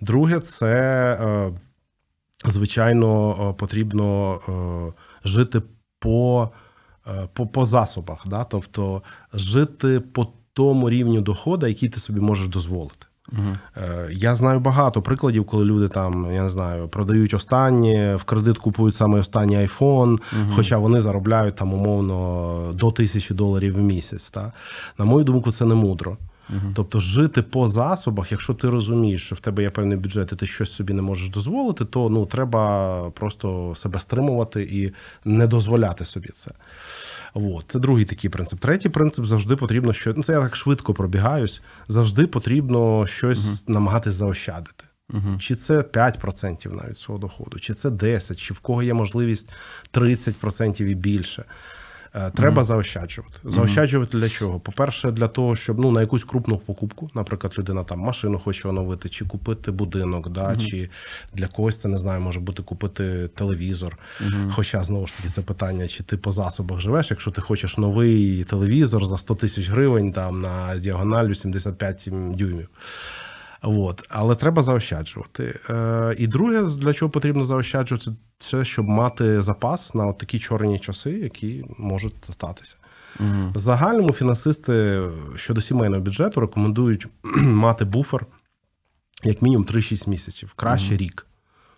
Друге, 0.00 0.40
це 0.40 0.72
е, 1.20 1.52
звичайно 2.44 3.36
е, 3.50 3.52
потрібно 3.58 4.38
е, 4.48 5.28
жити 5.28 5.62
по, 5.98 6.48
е, 7.06 7.28
по, 7.32 7.46
по 7.46 7.64
засобах, 7.64 8.22
да? 8.26 8.44
тобто 8.44 9.02
жити 9.34 10.00
по 10.00 10.26
тому 10.52 10.90
рівню 10.90 11.20
доходу, 11.20 11.66
який 11.66 11.88
ти 11.88 12.00
собі 12.00 12.20
можеш 12.20 12.48
дозволити. 12.48 13.06
Е, 13.76 14.08
Я 14.12 14.34
знаю 14.34 14.60
багато 14.60 15.02
прикладів, 15.02 15.46
коли 15.46 15.64
люди 15.64 15.88
там, 15.88 16.32
я 16.32 16.42
не 16.42 16.50
знаю, 16.50 16.88
продають 16.88 17.34
останнє, 17.34 18.16
в 18.16 18.24
кредит 18.24 18.58
купують 18.58 18.94
саме 18.94 19.18
останній 19.18 19.56
айфон, 19.56 20.18
хоча 20.54 20.78
вони 20.78 21.00
заробляють 21.00 21.56
там 21.56 21.74
умовно 21.74 22.72
до 22.74 22.92
тисячі 22.92 23.34
доларів 23.34 23.74
в 23.74 23.78
місяць. 23.78 24.30
Та? 24.30 24.52
На 24.98 25.04
мою 25.04 25.24
думку, 25.24 25.50
це 25.50 25.64
не 25.64 25.74
мудро. 25.74 26.16
Тобто 26.74 27.00
жити 27.00 27.42
по 27.42 27.68
засобах, 27.68 28.32
якщо 28.32 28.54
ти 28.54 28.70
розумієш, 28.70 29.26
що 29.26 29.34
в 29.34 29.40
тебе 29.40 29.62
є 29.62 29.70
певний 29.70 29.98
бюджет, 29.98 30.32
і 30.32 30.36
ти 30.36 30.46
щось 30.46 30.72
собі 30.72 30.92
не 30.92 31.02
можеш 31.02 31.28
дозволити, 31.28 31.84
то 31.84 32.08
ну 32.08 32.26
треба 32.26 33.10
просто 33.10 33.74
себе 33.76 34.00
стримувати 34.00 34.62
і 34.62 34.92
не 35.24 35.46
дозволяти 35.46 36.04
собі 36.04 36.28
це. 36.28 36.50
От, 37.34 37.64
це 37.68 37.78
другий 37.78 38.04
такий 38.04 38.30
принцип. 38.30 38.60
Третій 38.60 38.88
принцип 38.88 39.24
завжди 39.24 39.56
потрібно 39.56 39.92
що 39.92 40.14
ну 40.16 40.22
це 40.22 40.32
я 40.32 40.40
так 40.40 40.56
швидко 40.56 40.94
пробігаюсь. 40.94 41.60
Завжди 41.88 42.26
потрібно 42.26 43.06
щось 43.06 43.68
намагатись 43.68 44.14
заощадити. 44.14 44.84
Чи 45.38 45.54
це 45.54 45.80
5% 45.80 46.82
навіть 46.82 46.98
свого 46.98 47.20
доходу, 47.20 47.60
чи 47.60 47.74
це 47.74 47.88
10%, 47.88 48.34
чи 48.34 48.54
в 48.54 48.60
кого 48.60 48.82
є 48.82 48.94
можливість 48.94 49.52
30% 49.92 50.82
і 50.82 50.94
більше. 50.94 51.44
Е, 52.14 52.30
Треба 52.30 52.64
заощаджувати. 52.64 53.38
Заощаджувати 53.44 54.18
для 54.18 54.28
чого? 54.28 54.60
По-перше, 54.60 55.10
для 55.10 55.28
того, 55.28 55.56
щоб 55.56 55.78
ну 55.78 55.90
на 55.90 56.00
якусь 56.00 56.24
крупну 56.24 56.58
покупку, 56.58 57.10
наприклад, 57.14 57.54
людина 57.58 57.84
там 57.84 57.98
машину 57.98 58.38
хоче 58.38 58.68
оновити, 58.68 59.08
чи 59.08 59.24
купити 59.24 59.70
будинок, 59.70 60.28
да, 60.28 60.56
чи 60.56 60.90
для 61.34 61.46
когось 61.46 61.80
це 61.80 61.88
не 61.88 61.98
знаю, 61.98 62.20
може 62.20 62.40
бути 62.40 62.62
купити 62.62 63.28
телевізор. 63.28 63.98
Хоча 64.52 64.84
знову 64.84 65.06
ж 65.06 65.16
таки 65.16 65.28
це 65.28 65.42
питання, 65.42 65.88
чи 65.88 66.02
ти 66.02 66.16
по 66.16 66.32
засобах 66.32 66.80
живеш, 66.80 67.10
якщо 67.10 67.30
ти 67.30 67.40
хочеш 67.40 67.78
новий 67.78 68.44
телевізор 68.44 69.04
за 69.04 69.18
100 69.18 69.34
тисяч 69.34 69.68
гривень 69.68 70.12
там 70.12 70.40
на 70.40 70.76
діагоналю 70.76 71.34
75 71.34 72.08
дюймів. 72.10 72.68
От. 73.62 74.06
Але 74.08 74.34
треба 74.34 74.62
заощаджувати. 74.62 75.58
Е, 75.70 76.14
і 76.18 76.26
друге, 76.26 76.62
для 76.62 76.94
чого 76.94 77.10
потрібно 77.10 77.44
заощаджувати, 77.44 78.10
це 78.38 78.64
щоб 78.64 78.88
мати 78.88 79.42
запас 79.42 79.94
на 79.94 80.06
от 80.06 80.18
такі 80.18 80.38
чорні 80.38 80.78
часи, 80.78 81.10
які 81.10 81.64
можуть 81.78 82.14
статися. 82.30 82.76
В 83.54 83.58
загальному 83.58 84.12
фінансисти 84.12 85.02
щодо 85.36 85.60
сімейного 85.60 86.02
бюджету 86.02 86.40
рекомендують 86.40 87.06
мати 87.42 87.84
буфер 87.84 88.26
як 89.22 89.42
мінімум 89.42 89.66
3-6 89.66 90.08
місяців, 90.08 90.52
краще 90.56 90.96
рік. 90.96 91.26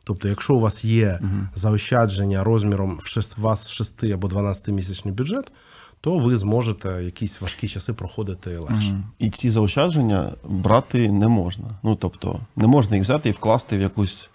Тобто, 0.05 0.29
якщо 0.29 0.55
у 0.55 0.61
вас 0.61 0.85
є 0.85 1.21
заощадження 1.55 2.45
розміром 2.45 3.01
в 3.03 3.07
шест- 3.07 3.39
у 3.39 3.43
вас 3.43 3.71
6 3.71 4.05
або 4.05 4.29
12 4.29 4.69
місячний 4.69 5.15
бюджет, 5.15 5.53
то 6.03 6.19
ви 6.19 6.37
зможете 6.37 7.05
якісь 7.05 7.41
важкі 7.41 7.69
часи 7.69 7.93
проходити 7.93 8.59
легше. 8.59 8.93
Мгм. 8.93 9.05
І 9.19 9.31
ці 9.31 9.51
заощадження 9.51 10.33
брати 10.45 11.13
не 11.13 11.29
можна. 11.29 11.65
Ну 11.83 11.97
тобто, 11.97 12.41
не 12.57 12.67
можна 12.67 12.97
їх 12.97 13.05
взяти 13.05 13.29
і 13.29 13.33
вкласти 13.33 13.79
в 13.79 13.81
якусь 13.81 14.29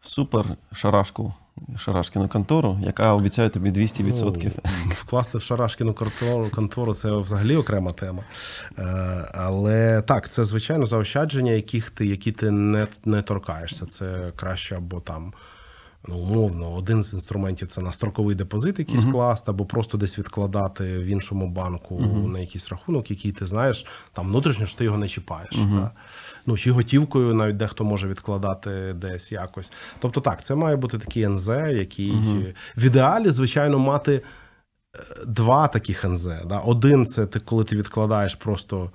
супер 0.00 0.46
шарашку, 0.72 1.34
шарашкіну 1.78 2.28
контору, 2.28 2.78
яка 2.82 3.12
обіцяє 3.12 3.48
тобі 3.48 3.70
200%. 3.70 4.50
Ну, 4.86 4.92
вкласти 4.94 5.38
в 5.38 5.42
шарашкіну 5.42 5.94
контору, 5.94 6.50
контору 6.54 6.94
це 6.94 7.12
взагалі 7.12 7.56
окрема 7.56 7.92
тема. 7.92 8.24
Е, 8.78 8.82
але 9.34 10.02
так, 10.02 10.30
це 10.30 10.44
звичайно 10.44 10.86
заощадження, 10.86 11.52
яких 11.52 11.90
ти, 11.90 12.06
які 12.06 12.32
ти 12.32 12.50
не, 12.50 12.86
не 13.04 13.22
торкаєшся. 13.22 13.86
Це 13.86 14.32
краще 14.36 14.76
або 14.76 15.00
там. 15.00 15.32
Ну, 16.08 16.16
умовно, 16.16 16.72
один 16.72 17.02
з 17.02 17.12
інструментів 17.14 17.68
це 17.68 17.80
на 17.80 17.92
строковий 17.92 18.34
депозит 18.34 18.78
якийсь 18.78 19.04
класти, 19.04 19.50
або 19.50 19.64
просто 19.64 19.98
десь 19.98 20.18
відкладати 20.18 20.98
в 20.98 21.04
іншому 21.04 21.48
банку 21.48 22.00
на 22.28 22.38
якийсь 22.38 22.68
рахунок, 22.68 23.10
який 23.10 23.32
ти 23.32 23.46
знаєш, 23.46 23.86
там 24.12 24.28
внутрішньо 24.28 24.66
що 24.66 24.78
ти 24.78 24.84
його 24.84 24.98
не 24.98 25.08
чіпаєш. 25.08 25.50
Да? 25.50 25.90
Ну, 26.46 26.58
чи 26.58 26.70
готівкою 26.70 27.34
навіть 27.34 27.56
дехто 27.56 27.84
може 27.84 28.08
відкладати 28.08 28.92
десь 28.92 29.32
якось. 29.32 29.72
Тобто, 29.98 30.20
так, 30.20 30.44
це 30.44 30.54
має 30.54 30.76
бути 30.76 30.98
такий 30.98 31.22
НЗ, 31.22 31.48
який 31.48 32.12
в 32.76 32.84
ідеалі, 32.84 33.30
звичайно, 33.30 33.78
мати 33.78 34.22
два 35.26 35.68
таких 35.68 36.04
НЗ. 36.04 36.24
Да? 36.24 36.58
Один 36.58 37.06
це 37.06 37.26
ти, 37.26 37.40
коли 37.40 37.64
ти 37.64 37.76
відкладаєш 37.76 38.34
просто. 38.34 38.90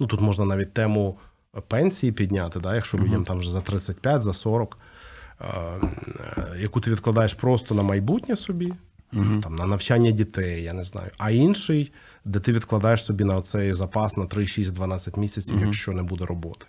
Ну 0.00 0.06
тут 0.06 0.20
можна 0.20 0.44
навіть 0.44 0.72
тему 0.72 1.18
пенсії 1.68 2.12
підняти, 2.12 2.60
да? 2.60 2.74
якщо 2.74 2.98
людям 2.98 3.24
там 3.24 3.38
вже 3.38 3.50
за 3.50 3.60
35, 3.60 4.22
за 4.22 4.32
40, 4.32 4.78
е, 4.78 4.78
е, 4.78 4.85
яку 6.60 6.80
ти 6.80 6.90
відкладаєш 6.90 7.34
просто 7.34 7.74
на 7.74 7.82
майбутнє 7.82 8.36
собі, 8.36 8.72
там, 9.42 9.54
на 9.54 9.66
навчання 9.66 10.10
дітей, 10.10 10.62
я 10.62 10.72
не 10.72 10.84
знаю. 10.84 11.10
А 11.18 11.30
інший, 11.30 11.92
де 12.24 12.40
ти 12.40 12.52
відкладаєш 12.52 13.04
собі 13.04 13.24
на 13.24 13.36
оцей 13.36 13.72
запас 13.72 14.16
на 14.16 14.26
3, 14.26 14.46
6, 14.46 14.72
12 14.72 15.16
місяців, 15.16 15.60
якщо 15.60 15.92
не 15.92 16.02
буде 16.02 16.24
роботи. 16.24 16.66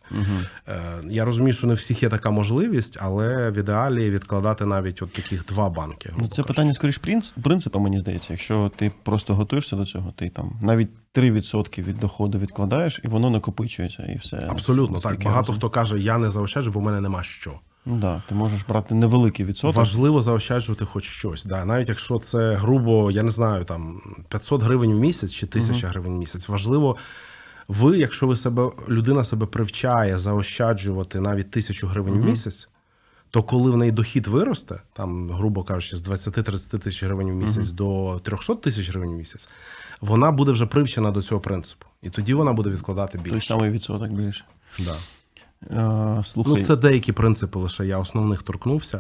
Е, 0.68 0.78
я 1.10 1.26
розумію, 1.26 1.54
що 1.54 1.68
не 1.68 1.74
всіх 1.74 2.04
є 2.04 2.10
така 2.10 2.32
можливість, 2.32 2.98
але 3.02 3.52
в 3.52 3.58
ідеалі 3.58 4.10
відкладати 4.10 4.66
навіть 4.66 5.02
от 5.02 5.14
таких 5.14 5.46
два 5.46 5.70
банки. 5.70 6.10
Ну, 6.12 6.20
це 6.20 6.28
кажучи. 6.28 6.44
питання 6.44 6.74
скоріш 6.74 6.98
принц, 6.98 7.34
принципа, 7.44 7.80
мені 7.80 8.00
здається. 8.00 8.28
Якщо 8.34 8.72
ти 8.76 8.92
просто 9.04 9.36
готуєшся 9.36 9.76
до 9.76 9.86
цього, 9.86 10.12
ти 10.12 10.30
там 10.30 10.60
навіть 10.62 10.90
3% 11.16 11.84
від 11.84 11.98
доходу 11.98 12.40
відкладаєш, 12.40 13.02
і 13.04 13.08
воно 13.08 13.30
накопичується, 13.30 14.04
і 14.04 14.18
все. 14.18 14.48
Абсолютно 14.50 15.00
так. 15.00 15.24
Багато 15.24 15.42
розумію. 15.42 15.58
хто 15.58 15.70
каже, 15.70 16.00
я 16.00 16.18
не 16.18 16.32
заощаджу, 16.32 16.72
бо 16.72 16.80
в 16.80 16.84
мене 16.84 17.02
нема 17.02 17.24
що. 17.24 17.60
Ну 17.90 17.98
да, 17.98 18.22
ти 18.30 18.36
можеш 18.36 18.62
брати 18.64 18.96
невеликий 18.96 19.46
відсоток. 19.46 19.76
Важливо 19.76 20.22
заощаджувати 20.22 20.86
хоч 20.86 21.04
щось. 21.04 21.46
Да. 21.46 21.66
Навіть 21.66 21.90
якщо 21.90 22.20
це 22.20 22.56
грубо, 22.56 23.12
я 23.12 23.24
не 23.24 23.32
знаю, 23.32 23.64
там 23.64 24.02
500 24.30 24.64
гривень 24.64 24.94
в 24.94 25.00
місяць 25.00 25.32
чи 25.32 25.46
1000 25.46 25.88
гривень 25.88 26.14
в 26.14 26.18
місяць. 26.18 26.50
Важливо, 26.50 26.98
ви, 27.68 27.98
якщо 27.98 28.28
ви 28.28 28.36
себе, 28.36 28.72
людина 28.90 29.24
себе 29.24 29.46
привчає 29.46 30.18
заощаджувати 30.18 31.20
навіть 31.20 31.52
тисячу 31.52 31.88
гривень 31.88 32.14
в 32.14 32.26
місяць, 32.26 32.70
то 33.32 33.44
коли 33.44 33.72
в 33.72 33.78
неї 33.78 33.92
дохід 33.92 34.28
виросте, 34.28 34.82
там, 34.94 35.30
грубо 35.32 35.64
кажучи, 35.64 35.98
з 35.98 36.08
20-30 36.08 36.80
тисяч 36.80 37.04
гривень 37.04 37.32
в 37.32 37.36
місяць 37.36 37.72
до 37.72 38.20
300 38.24 38.56
тисяч 38.56 38.90
гривень 38.90 39.10
в 39.10 39.18
місяць, 39.18 39.50
вона 40.02 40.32
буде 40.32 40.52
вже 40.52 40.66
привчена 40.66 41.12
до 41.12 41.22
цього 41.22 41.42
принципу. 41.42 41.86
І 42.02 42.10
тоді 42.10 42.34
вона 42.34 42.54
буде 42.54 42.70
відкладати 42.70 43.18
Той 43.18 43.32
більше. 43.32 43.48
самий 43.48 43.70
відсоток 43.70 44.10
більше. 44.10 44.46
Да. 44.80 44.96
Е, 45.64 46.22
слухай, 46.26 46.54
Ну, 46.56 46.62
це 46.62 46.76
деякі 46.76 47.12
принципи, 47.12 47.60
лише 47.60 47.86
я 47.86 47.98
основних 47.98 48.44
торкнувся. 48.44 48.98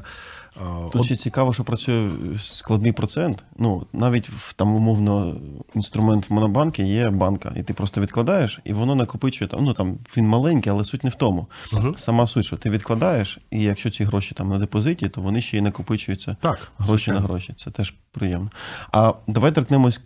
Е, 0.58 0.60
Тут 0.84 0.96
от- 0.96 1.06
ще 1.06 1.16
цікаво, 1.16 1.54
що 1.54 1.64
працює 1.64 2.12
складний 2.38 2.92
процент. 2.92 3.44
Ну, 3.58 3.88
навіть 3.94 4.30
в 4.30 4.54
там 4.54 4.76
умовно 4.76 5.36
інструмент 5.76 6.30
в 6.30 6.34
монобанки 6.34 6.84
є 6.84 7.10
банка, 7.10 7.54
і 7.56 7.64
ти 7.64 7.74
просто 7.74 8.02
відкладаєш, 8.02 8.60
і 8.64 8.74
воно 8.74 8.96
накопичує 8.96 9.48
там. 9.48 9.64
Ну 9.64 9.74
там 9.74 9.98
він 10.18 10.28
маленький, 10.28 10.72
але 10.72 10.84
суть 10.86 11.04
не 11.04 11.10
в 11.10 11.16
тому. 11.16 11.48
Мгм. 11.74 11.96
Сама 11.98 12.28
суть, 12.28 12.46
що 12.46 12.58
ти 12.58 12.70
відкладаєш, 12.70 13.40
і 13.52 13.62
якщо 13.64 13.90
ці 13.92 14.04
гроші 14.04 14.36
там 14.36 14.50
на 14.50 14.60
депозиті, 14.60 15.10
то 15.10 15.22
вони 15.22 15.42
ще 15.42 15.58
й 15.58 15.62
накопичуються 15.62 16.36
Так, 16.42 16.72
гроші 16.78 16.90
звичайно. 16.92 17.20
на 17.20 17.28
гроші. 17.28 17.54
Це 17.58 17.72
теж 17.72 17.94
приємно. 18.12 18.50
А 18.92 19.14
давай 19.28 19.52
торкнемось. 19.52 20.00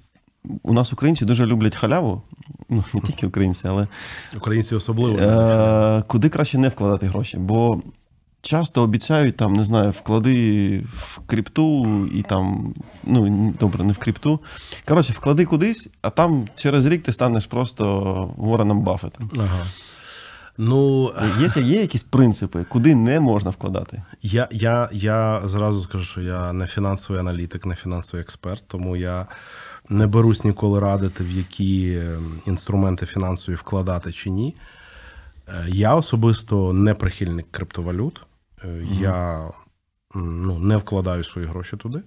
У 0.63 0.73
нас 0.73 0.93
українці 0.93 1.25
дуже 1.25 1.45
люблять 1.45 1.75
халяву. 1.75 2.21
Ну, 2.69 2.83
не 2.93 3.01
тільки 3.01 3.27
українці, 3.27 3.67
але 3.67 3.87
Українці 4.37 4.75
особливо. 4.75 5.19
Е, 5.19 6.03
куди 6.07 6.29
краще 6.29 6.57
не 6.57 6.69
вкладати 6.69 7.05
гроші? 7.05 7.37
Бо 7.37 7.81
часто 8.41 8.81
обіцяють 8.81 9.37
там, 9.37 9.53
не 9.53 9.63
знаю, 9.63 9.91
вклади 9.91 10.79
в 10.93 11.19
крипту 11.25 11.85
і 12.13 12.23
там, 12.23 12.73
ну 13.03 13.53
добре, 13.59 13.83
не 13.83 13.93
в 13.93 13.97
крипту. 13.97 14.39
Коротше, 14.87 15.13
вклади 15.13 15.45
кудись, 15.45 15.87
а 16.01 16.09
там 16.09 16.47
через 16.57 16.85
рік 16.85 17.03
ти 17.03 17.13
станеш 17.13 17.45
просто 17.45 18.33
Вороном 18.37 18.81
Баффетом. 18.81 19.29
Ага. 19.37 19.65
Ну, 20.57 21.11
Є, 21.39 21.63
є 21.63 21.81
якісь 21.81 22.03
принципи, 22.03 22.65
куди 22.69 22.95
не 22.95 23.19
можна 23.19 23.49
вкладати? 23.49 24.03
я, 24.21 24.47
я, 24.51 24.89
я 24.91 25.41
зразу 25.45 25.81
скажу, 25.81 26.03
що 26.03 26.21
я 26.21 26.53
не 26.53 26.67
фінансовий 26.67 27.19
аналітик, 27.19 27.65
не 27.65 27.75
фінансовий 27.75 28.21
експерт, 28.21 28.63
тому 28.67 28.95
я 28.95 29.27
не 29.91 30.07
берусь 30.07 30.43
ніколи 30.43 30.79
радити, 30.79 31.23
в 31.23 31.29
які 31.29 31.91
е, 31.91 32.19
інструменти 32.45 33.05
фінансові 33.05 33.55
вкладати 33.55 34.11
чи 34.11 34.29
ні. 34.29 34.55
Е, 35.47 35.65
Я 35.67 35.95
особисто 35.95 36.73
не 36.73 36.93
прихильник 36.93 37.45
криптовалют. 37.51 38.21
Е, 38.63 38.83
Я 39.01 39.49
ну, 40.15 40.59
не 40.59 40.77
вкладаю 40.77 41.23
свої 41.23 41.47
гроші 41.47 41.77
туди. 41.77 42.01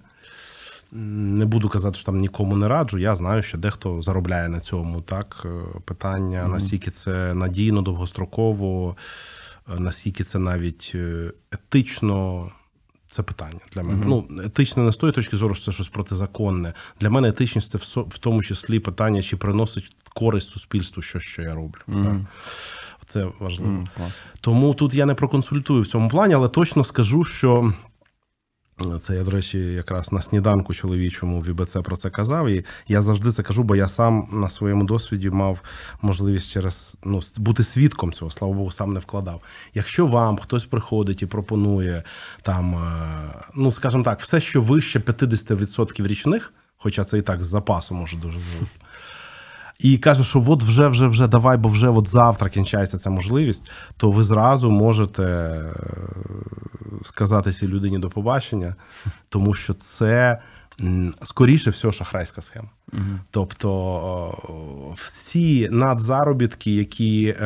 Не 0.91 1.45
буду 1.45 1.69
казати, 1.69 1.97
що 1.97 2.05
там 2.05 2.17
нікому 2.17 2.57
не 2.57 2.67
раджу. 2.67 2.97
Я 2.97 3.15
знаю, 3.15 3.43
що 3.43 3.57
дехто 3.57 4.01
заробляє 4.01 4.49
на 4.49 4.59
цьому. 4.59 5.01
Так, 5.01 5.45
Е, 5.45 5.79
питання, 5.85 6.47
наскільки 6.47 6.91
це 6.91 7.33
надійно, 7.33 7.81
довгостроково, 7.81 8.95
наскільки 9.77 10.23
це 10.23 10.39
навіть 10.39 10.95
етично. 11.51 12.51
Це 13.15 13.23
питання 13.23 13.59
для 13.73 13.83
мене. 13.83 14.03
Ну, 14.05 14.27
етично 14.43 14.83
не 14.83 14.91
з 14.91 14.95
тої 14.95 15.13
точки 15.13 15.37
зору, 15.37 15.55
що 15.55 15.65
це 15.65 15.71
щось 15.71 15.87
протизаконне. 15.87 16.73
Для 16.99 17.09
мене 17.09 17.29
етичність 17.29 17.69
це 17.69 17.77
в 17.97 18.17
тому 18.19 18.43
числі 18.43 18.79
питання, 18.79 19.21
чи 19.23 19.37
приносить 19.37 19.95
користь 20.13 20.49
суспільству 20.49 21.01
що 21.01 21.19
що 21.19 21.41
я 21.41 21.55
роблю. 21.55 21.79
Так. 21.87 22.15
Це 23.05 23.27
важливо. 23.39 23.83
Клас. 23.97 24.11
Тому 24.41 24.73
тут 24.73 24.93
я 24.93 25.05
не 25.05 25.13
проконсультую 25.13 25.81
в 25.81 25.87
цьому 25.87 26.09
плані, 26.09 26.33
але 26.33 26.49
точно 26.49 26.83
скажу, 26.83 27.23
що 27.23 27.73
це 29.01 29.15
я, 29.15 29.23
до 29.23 29.31
речі, 29.31 29.59
якраз 29.59 30.11
на 30.11 30.21
сніданку 30.21 30.73
чоловічому 30.73 31.41
в 31.41 31.49
ІБЦ 31.49 31.77
про 31.83 31.95
це 31.95 32.09
казав. 32.09 32.47
І 32.47 32.65
я 32.87 33.01
завжди 33.01 33.31
це 33.31 33.43
кажу, 33.43 33.63
бо 33.63 33.75
я 33.75 33.87
сам 33.87 34.27
на 34.31 34.49
своєму 34.49 34.83
досвіді 34.83 35.29
мав 35.29 35.59
можливість 36.01 36.51
через 36.51 36.97
ну, 37.03 37.21
бути 37.37 37.63
свідком 37.63 38.13
цього, 38.13 38.31
слава 38.31 38.53
Богу, 38.53 38.71
сам 38.71 38.93
не 38.93 38.99
вкладав. 38.99 39.41
Якщо 39.73 40.07
вам 40.07 40.37
хтось 40.37 40.65
приходить 40.65 41.21
і 41.21 41.25
пропонує 41.25 42.03
там, 42.41 42.75
е, 42.75 43.45
ну 43.55 43.71
скажімо 43.71 44.03
так, 44.03 44.19
все, 44.19 44.41
що 44.41 44.61
вище 44.61 44.99
50% 44.99 46.07
річних, 46.07 46.53
хоча 46.77 47.03
це 47.03 47.17
і 47.17 47.21
так 47.21 47.43
з 47.43 47.47
запасу 47.47 47.95
може 47.95 48.17
дуже 48.17 48.39
звути. 48.39 48.71
І 49.79 49.97
каже, 49.97 50.23
що 50.23 50.45
от 50.47 50.63
вже, 50.63 50.87
вже, 50.87 51.07
вже 51.07 51.27
давай, 51.27 51.57
бо 51.57 51.69
вже 51.69 51.89
от 51.89 52.07
завтра 52.07 52.49
кінчається 52.49 52.97
ця 52.97 53.09
можливість, 53.09 53.63
то 53.97 54.11
ви 54.11 54.23
зразу 54.23 54.71
можете 54.71 55.23
е, 55.23 55.73
сказати 57.05 57.51
цій 57.51 57.67
людині 57.67 57.99
до 57.99 58.09
побачення, 58.09 58.75
тому 59.29 59.53
що 59.53 59.73
це 59.73 60.41
скоріше 61.21 61.69
всього 61.69 61.91
шахрайська 61.91 62.41
схема. 62.41 62.69
Тобто 63.31 64.93
всі 64.95 65.69
надзаробітки, 65.71 66.75
які 66.75 67.35
е, 67.39 67.45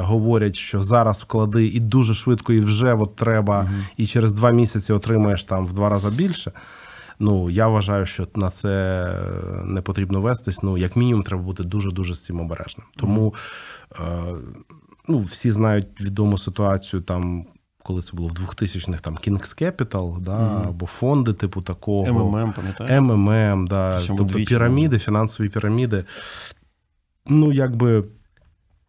говорять, 0.00 0.56
що 0.56 0.82
зараз 0.82 1.22
вклади 1.22 1.66
і 1.66 1.80
дуже 1.80 2.14
швидко, 2.14 2.52
і 2.52 2.60
вже 2.60 2.94
от 2.94 3.16
треба, 3.16 3.70
і 3.96 4.06
через 4.06 4.32
два 4.32 4.50
місяці 4.50 4.92
отримаєш 4.92 5.44
там 5.44 5.66
в 5.66 5.72
два 5.72 5.88
рази 5.88 6.10
більше. 6.10 6.52
Ну, 7.18 7.50
я 7.50 7.68
вважаю, 7.68 8.06
що 8.06 8.26
на 8.34 8.50
це 8.50 9.06
не 9.64 9.80
потрібно 9.80 10.20
вестись. 10.20 10.62
Ну, 10.62 10.78
як 10.78 10.96
мінімум, 10.96 11.22
треба 11.22 11.42
бути 11.42 11.64
дуже 11.64 11.90
дуже 11.90 12.14
з 12.14 12.24
цим 12.24 12.40
обережним. 12.40 12.86
Тому 12.96 13.34
е, 13.92 14.02
ну, 15.08 15.18
всі 15.20 15.50
знають 15.50 15.86
відому 16.00 16.38
ситуацію 16.38 17.02
там. 17.02 17.46
Коли 17.86 18.02
це 18.02 18.10
було 18.12 18.28
в 18.28 18.32
2000-х, 18.32 19.00
там 19.00 19.14
King's 19.14 19.62
Capital, 19.62 20.20
да, 20.20 20.62
або 20.68 20.86
фонди 20.86 21.32
типу 21.32 21.62
такого. 21.62 22.12
МММ, 22.12 22.52
пам'ятаєте? 22.52 23.00
МММ, 23.00 23.66
да, 23.66 24.02
тобто 24.06 24.38
піраміди, 24.38 24.98
фінансові 24.98 25.48
піраміди. 25.48 26.04
Ну, 27.26 27.52
якби 27.52 28.04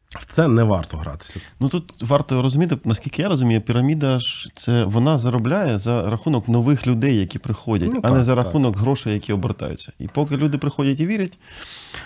в 0.09 0.25
це 0.25 0.47
не 0.47 0.63
варто 0.63 0.97
гратися. 0.97 1.39
Ну 1.59 1.69
тут 1.69 2.03
варто 2.03 2.41
розуміти, 2.41 2.77
наскільки 2.83 3.21
я 3.21 3.27
розумію, 3.27 3.61
піраміда 3.61 4.19
ж 4.19 4.51
це 4.55 4.83
вона 4.83 5.19
заробляє 5.19 5.77
за 5.77 6.09
рахунок 6.09 6.47
нових 6.47 6.87
людей, 6.87 7.19
які 7.19 7.39
приходять, 7.39 7.89
Ну, 7.93 7.99
а 8.03 8.11
не 8.11 8.23
за 8.23 8.35
так. 8.35 8.45
рахунок 8.45 8.77
грошей, 8.77 9.13
які 9.13 9.33
обертаються. 9.33 9.91
І 9.99 10.07
поки 10.07 10.37
люди 10.37 10.57
приходять 10.57 10.99
і 10.99 11.05
вірять, 11.05 11.37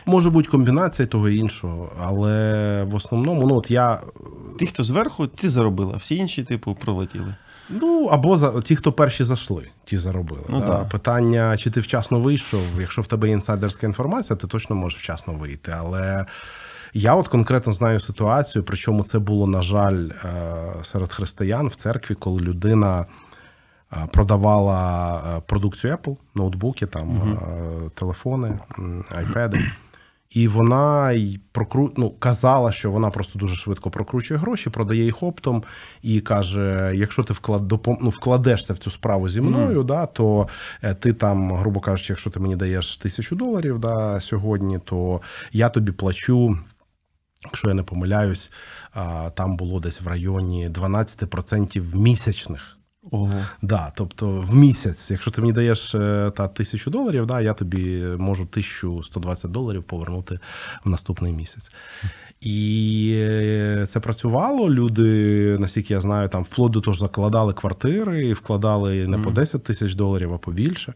Може 0.06 0.30
бути 0.30 0.50
комбінація 0.50 1.06
того 1.06 1.30
і 1.30 1.38
іншого, 1.38 1.92
але 2.02 2.84
в 2.84 2.96
основному, 2.96 3.48
ну 3.48 3.56
от 3.56 3.72
я. 3.72 4.02
ті, 4.60 4.68
хто 4.68 4.84
зверху, 4.84 5.28
ти 5.28 5.50
заробила, 5.50 5.96
всі 5.98 6.16
інші, 6.16 6.44
типу, 6.44 6.76
пролетіли. 6.76 7.36
Ну, 7.70 8.06
або 8.06 8.38
за 8.38 8.62
ті, 8.62 8.76
хто 8.76 8.92
перші 8.92 9.24
зайшли, 9.24 9.68
ті 9.84 9.98
заробили. 9.98 10.42
Ну, 10.50 10.60
да. 10.60 10.68
так. 10.68 10.90
Питання, 10.90 11.58
чи 11.58 11.72
ти 11.72 11.80
вчасно 11.80 12.20
вийшов. 12.20 12.62
Якщо 12.80 13.02
в 13.02 13.08
тебе 13.08 13.28
є 13.28 13.34
інсайдерська 13.34 13.88
інформація, 13.88 14.38
ти 14.38 14.48
точно 14.48 14.76
можеш 14.76 15.00
вчасно 15.00 15.34
вийти. 15.34 15.74
Але 15.78 16.26
я 16.93 17.15
от 17.15 17.27
конкретно 17.27 17.73
знаю 17.73 17.99
ситуацію, 17.99 18.63
причому 18.63 19.04
це 19.04 19.19
було, 19.19 19.47
на 19.47 19.62
жаль, 19.62 20.10
е, 20.25 20.73
серед 20.84 21.13
християн 21.13 21.67
в 21.67 21.75
церкві, 21.75 22.15
коли 22.15 22.41
людина. 22.41 23.06
е, 23.93 24.08
Продавала 24.13 25.17
е, 25.38 25.41
продукцію 25.47 25.95
Apple, 25.95 26.17
ноутбуки, 26.36 26.86
там 26.86 27.10
е, 27.21 27.89
телефони, 27.95 28.60
айпеди. 29.15 29.71
І 30.30 30.47
вона 30.47 31.12
й 31.12 31.39
прокру... 31.51 31.91
ну, 31.97 32.10
казала, 32.10 32.71
що 32.71 32.91
вона 32.91 33.10
просто 33.10 33.39
дуже 33.39 33.56
швидко 33.56 33.91
прокручує 33.91 34.39
гроші, 34.39 34.69
продає 34.69 35.04
їх 35.04 35.23
оптом 35.23 35.63
і 36.01 36.21
каже: 36.21 36.91
якщо 36.95 37.23
ти 37.23 37.34
вклад... 37.34 37.67
допом... 37.67 37.97
ну, 38.01 38.10
вкладешся 38.10 38.73
в 38.73 38.77
цю 38.77 38.91
справу 38.91 39.30
зі 39.30 39.41
мною, 39.41 39.84
да, 39.84 40.06
то 40.06 40.47
ти 40.99 41.13
там, 41.13 41.51
грубо 41.54 41.80
кажучи, 41.80 42.13
якщо 42.13 42.30
ти 42.30 42.39
мені 42.39 42.56
даєш 42.56 42.97
тисячу 42.97 43.36
доларів 43.36 43.80
да, 43.80 44.21
сьогодні, 44.21 44.80
то 44.80 45.21
я 45.51 45.69
тобі 45.69 45.91
плачу. 45.91 46.58
Якщо 47.43 47.67
я 47.67 47.73
не 47.73 47.84
помиляюсь, 47.84 48.51
там 49.34 49.58
було 49.58 49.80
десь 49.80 50.01
в 50.01 50.08
районі 50.08 50.69
12% 50.69 51.95
місячних. 51.95 52.77
Ого. 53.12 53.45
Да, 53.62 53.91
тобто 53.95 54.32
в 54.32 54.56
місяць, 54.56 55.12
якщо 55.12 55.32
ти 55.32 55.41
мені 55.41 55.54
даєш 55.54 55.95
е, 55.95 56.32
та 56.36 56.47
тисячу 56.47 56.91
доларів, 56.91 57.25
да, 57.25 57.41
я 57.41 57.54
тобі 57.54 58.04
можу 58.17 58.43
1120 58.43 59.51
доларів 59.51 59.84
повернути 59.84 60.39
в 60.86 60.89
наступний 60.89 61.34
місяць. 61.34 61.71
І 62.41 63.13
е, 63.17 63.86
це 63.89 63.99
працювало. 63.99 64.69
Люди, 64.69 65.58
наскільки 65.60 65.93
я 65.93 65.99
знаю, 65.99 66.30
там 66.30 66.43
вплоть 66.43 66.71
до 66.71 66.82
того 66.82 66.93
ж 66.93 66.99
закладали 66.99 67.54
квартири 67.54 68.27
і 68.27 68.34
вкладали 68.34 69.08
не 69.08 69.17
по 69.17 69.32
10 69.32 69.63
тисяч 69.63 69.93
доларів, 69.93 70.34
а 70.34 70.38
побільше. 70.38 70.93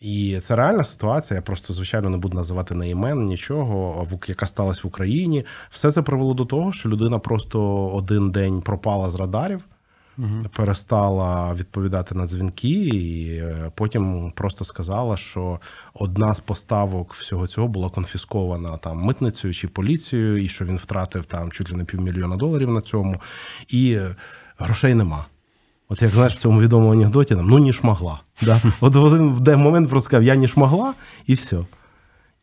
І 0.00 0.40
це 0.42 0.56
реальна 0.56 0.84
ситуація. 0.84 1.36
Я 1.36 1.42
просто, 1.42 1.72
звичайно, 1.72 2.10
не 2.10 2.16
буду 2.16 2.36
називати 2.36 2.74
не 2.74 2.90
імен, 2.90 3.26
нічого, 3.26 4.06
яка 4.26 4.46
сталася 4.46 4.80
в 4.84 4.86
Україні. 4.86 5.44
Все 5.70 5.92
це 5.92 6.02
привело 6.02 6.34
до 6.34 6.44
того, 6.44 6.72
що 6.72 6.88
людина 6.88 7.18
просто 7.18 7.86
один 7.88 8.30
день 8.30 8.60
пропала 8.60 9.10
з 9.10 9.14
радарів 9.14 9.60
перестала 10.56 11.54
відповідати 11.54 12.14
на 12.14 12.26
дзвінки, 12.26 12.68
і 12.68 13.36
е, 13.36 13.70
потім 13.74 14.32
просто 14.34 14.64
сказала, 14.64 15.16
що 15.16 15.60
одна 15.94 16.34
з 16.34 16.40
поставок 16.40 17.14
всього 17.14 17.46
цього 17.46 17.68
була 17.68 17.90
конфіскована 17.90 18.76
там 18.76 18.98
митницею 18.98 19.54
чи 19.54 19.68
поліцією, 19.68 20.44
і 20.44 20.48
що 20.48 20.64
він 20.64 20.76
втратив 20.76 21.26
там 21.26 21.52
чуть 21.52 21.70
ли 21.70 21.76
не 21.76 21.84
півмільйона 21.84 22.36
доларів 22.36 22.70
на 22.70 22.80
цьому, 22.80 23.20
і 23.68 23.92
е, 23.92 24.16
грошей 24.58 24.94
нема. 24.94 25.26
От 25.88 26.02
як 26.02 26.10
знаєш 26.10 26.34
в 26.34 26.38
цьому 26.40 26.60
відомому 26.60 26.92
анекдоті, 26.92 27.34
там, 27.34 27.48
ну 27.48 27.58
ніж 27.58 27.82
могла. 27.82 28.20
Да? 28.42 28.60
От 28.80 28.96
один 28.96 29.28
в 29.28 29.40
де 29.40 29.56
момент 29.56 29.90
просто 29.90 30.04
сказав, 30.04 30.22
я 30.22 30.34
ніж 30.34 30.56
могла, 30.56 30.94
і 31.26 31.34
все. 31.34 31.58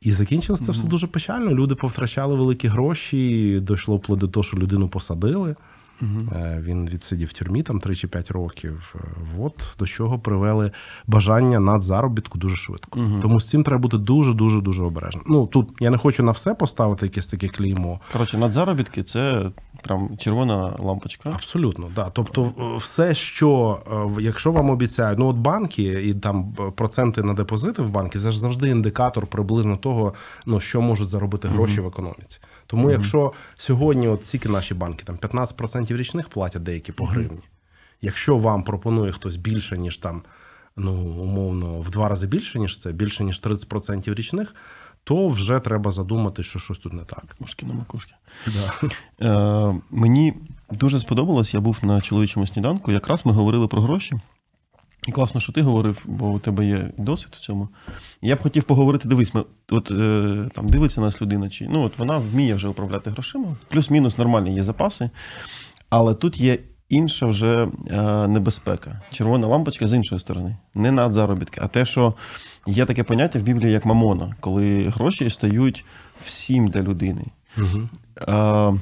І 0.02 0.12
закінчилося 0.12 0.66
це 0.66 0.72
все 0.72 0.88
дуже 0.88 1.08
печально. 1.08 1.52
Люди 1.52 1.76
повтрачали 1.76 2.36
великі 2.36 2.68
гроші, 2.68 3.60
дійшло 3.68 3.96
вплоть 3.96 4.20
до 4.20 4.28
того, 4.28 4.44
що 4.44 4.58
людину 4.58 4.90
посадили. 4.90 5.56
Е, 6.02 6.60
Він 6.62 6.90
відсидів 6.90 7.28
в 7.28 7.34
тюрмі 7.34 7.64
там 7.64 7.80
3 7.80 7.96
чи 7.96 8.08
5 8.08 8.32
років. 8.32 8.96
Е, 8.96 9.00
От 9.40 9.76
до 9.80 9.88
чого 9.88 10.20
привели 10.20 10.72
бажання 11.08 11.60
надзаробітку 11.60 12.38
дуже 12.38 12.56
швидко. 12.56 13.00
Тому 13.22 13.40
з 13.40 13.50
цим 13.50 13.64
треба 13.64 13.82
бути 13.82 13.98
дуже 13.98 14.34
дуже 14.34 14.62
дуже 14.62 14.84
обережним. 14.84 15.24
Ну 15.28 15.48
тут 15.48 15.70
я 15.80 15.90
не 15.90 15.98
хочу 15.98 16.24
на 16.24 16.32
все 16.32 16.54
поставити 16.54 17.06
якесь 17.06 17.28
таке 17.28 17.48
клеймо. 17.48 18.00
Коротше, 18.12 18.38
надзаробітки 18.38 19.04
це 19.04 19.52
прям 19.84 20.18
червона 20.18 20.76
лампочка. 20.80 21.30
Абсолютно, 21.30 21.92
да. 21.96 22.10
Тобто, 22.10 22.54
все, 22.78 23.16
що 23.16 23.80
е, 24.18 24.22
якщо 24.22 24.52
вам 24.52 24.70
обіцяють, 24.70 25.20
ну 25.20 25.28
от 25.28 25.36
банки 25.36 25.84
і 25.84 26.14
там 26.14 26.54
проценти 26.76 27.24
на 27.24 27.34
депозити 27.34 27.82
в 27.82 27.90
банки, 27.90 28.20
це 28.20 28.32
ж 28.32 28.40
завжди 28.40 28.70
індикатор 28.70 29.28
приблизно 29.28 29.78
того, 29.78 30.14
ну 30.46 30.60
що 30.60 30.82
можуть 30.82 31.10
заробити 31.10 31.48
гроші 31.48 31.82
в 31.82 31.88
економіці. 31.88 32.40
Тому, 32.68 32.92
якщо 32.92 33.34
сьогодні, 33.56 34.08
от 34.08 34.26
скільки 34.26 34.50
наші 34.50 34.74
банки, 34.74 35.04
там 35.06 35.16
15% 35.16 35.98
річних 35.98 36.30
платять 36.30 36.64
деякі 36.64 36.92
по 36.92 37.06
гривні. 37.06 37.40
Якщо 38.02 38.38
вам 38.38 38.64
пропонує 38.64 39.12
хтось 39.12 39.36
більше, 39.36 39.78
ніж 39.78 39.98
там, 39.98 40.22
ну 40.78 40.94
умовно, 41.02 41.80
в 41.80 41.90
два 41.90 42.08
рази 42.08 42.28
більше, 42.28 42.60
ніж 42.60 42.78
це, 42.78 42.92
більше 42.92 43.24
ніж 43.24 43.42
30% 43.42 44.16
річних, 44.16 44.56
то 45.04 45.30
вже 45.30 45.60
треба 45.60 45.92
задумати, 45.92 46.44
що 46.44 46.60
щось 46.60 46.78
тут 46.78 46.94
не 46.94 47.04
так. 47.04 47.36
Мушки 47.40 47.66
на 47.66 47.74
макушки. 47.74 48.14
Да. 48.48 48.90
Е, 49.22 49.82
мені 49.90 50.34
дуже 50.72 51.00
сподобалось, 51.00 51.54
я 51.54 51.60
був 51.60 51.78
на 51.82 52.02
чоловічому 52.02 52.48
сніданку. 52.48 52.92
Якраз 52.92 53.26
ми 53.26 53.32
говорили 53.32 53.68
про 53.68 53.82
гроші. 53.82 54.20
І 55.08 55.12
класно, 55.12 55.42
що 55.42 55.54
ти 55.54 55.62
говорив, 55.62 56.02
бо 56.06 56.30
у 56.30 56.40
тебе 56.40 56.66
є 56.66 56.90
досвід 56.98 57.30
в 57.32 57.40
цьому. 57.40 57.70
Я 58.22 58.36
б 58.36 58.42
хотів 58.42 58.64
поговорити, 58.64 59.08
дивись, 59.08 59.34
ми, 59.34 59.44
от 59.70 59.92
е, 59.92 60.50
там 60.56 60.70
дивиться 60.70 61.02
нас 61.02 61.22
людина, 61.22 61.50
чи 61.50 61.68
ну 61.72 61.84
от 61.84 62.00
вона 62.00 62.18
вміє 62.18 62.56
вже 62.56 62.68
управляти 62.68 63.10
грошима, 63.10 63.56
плюс-мінус 63.70 64.18
нормальні 64.18 64.56
є 64.56 64.64
запаси. 64.64 65.10
Але 65.90 66.14
тут 66.14 66.40
є 66.40 66.60
інша 66.90 67.26
вже 67.26 67.68
е, 67.92 68.28
небезпека. 68.28 69.02
Червона 69.12 69.48
лампочка 69.48 69.88
з 69.88 69.94
іншої 69.94 70.20
сторони. 70.20 70.58
Не 70.74 70.92
надзаробітки, 70.92 71.60
а 71.64 71.68
те, 71.68 71.86
що 71.86 72.14
є 72.68 72.86
таке 72.86 73.04
поняття 73.04 73.40
в 73.40 73.42
Біблії 73.42 73.72
як 73.72 73.86
мамона, 73.86 74.36
коли 74.40 74.84
гроші 74.90 75.30
стають 75.30 75.86
всім 76.26 76.68
для 76.68 76.82
людини. 76.82 77.24
Угу. 77.58 77.90
Е, 78.28 78.80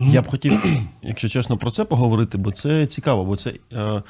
я 0.00 0.22
б 0.22 0.26
хотів, 0.30 0.64
якщо 1.02 1.28
чесно, 1.28 1.56
про 1.56 1.70
це 1.70 1.84
поговорити, 1.84 2.38
бо 2.38 2.50
це 2.50 2.86
цікаво, 2.86 3.24
бо 3.24 3.36
це 3.36 3.52
е, 3.72 4.02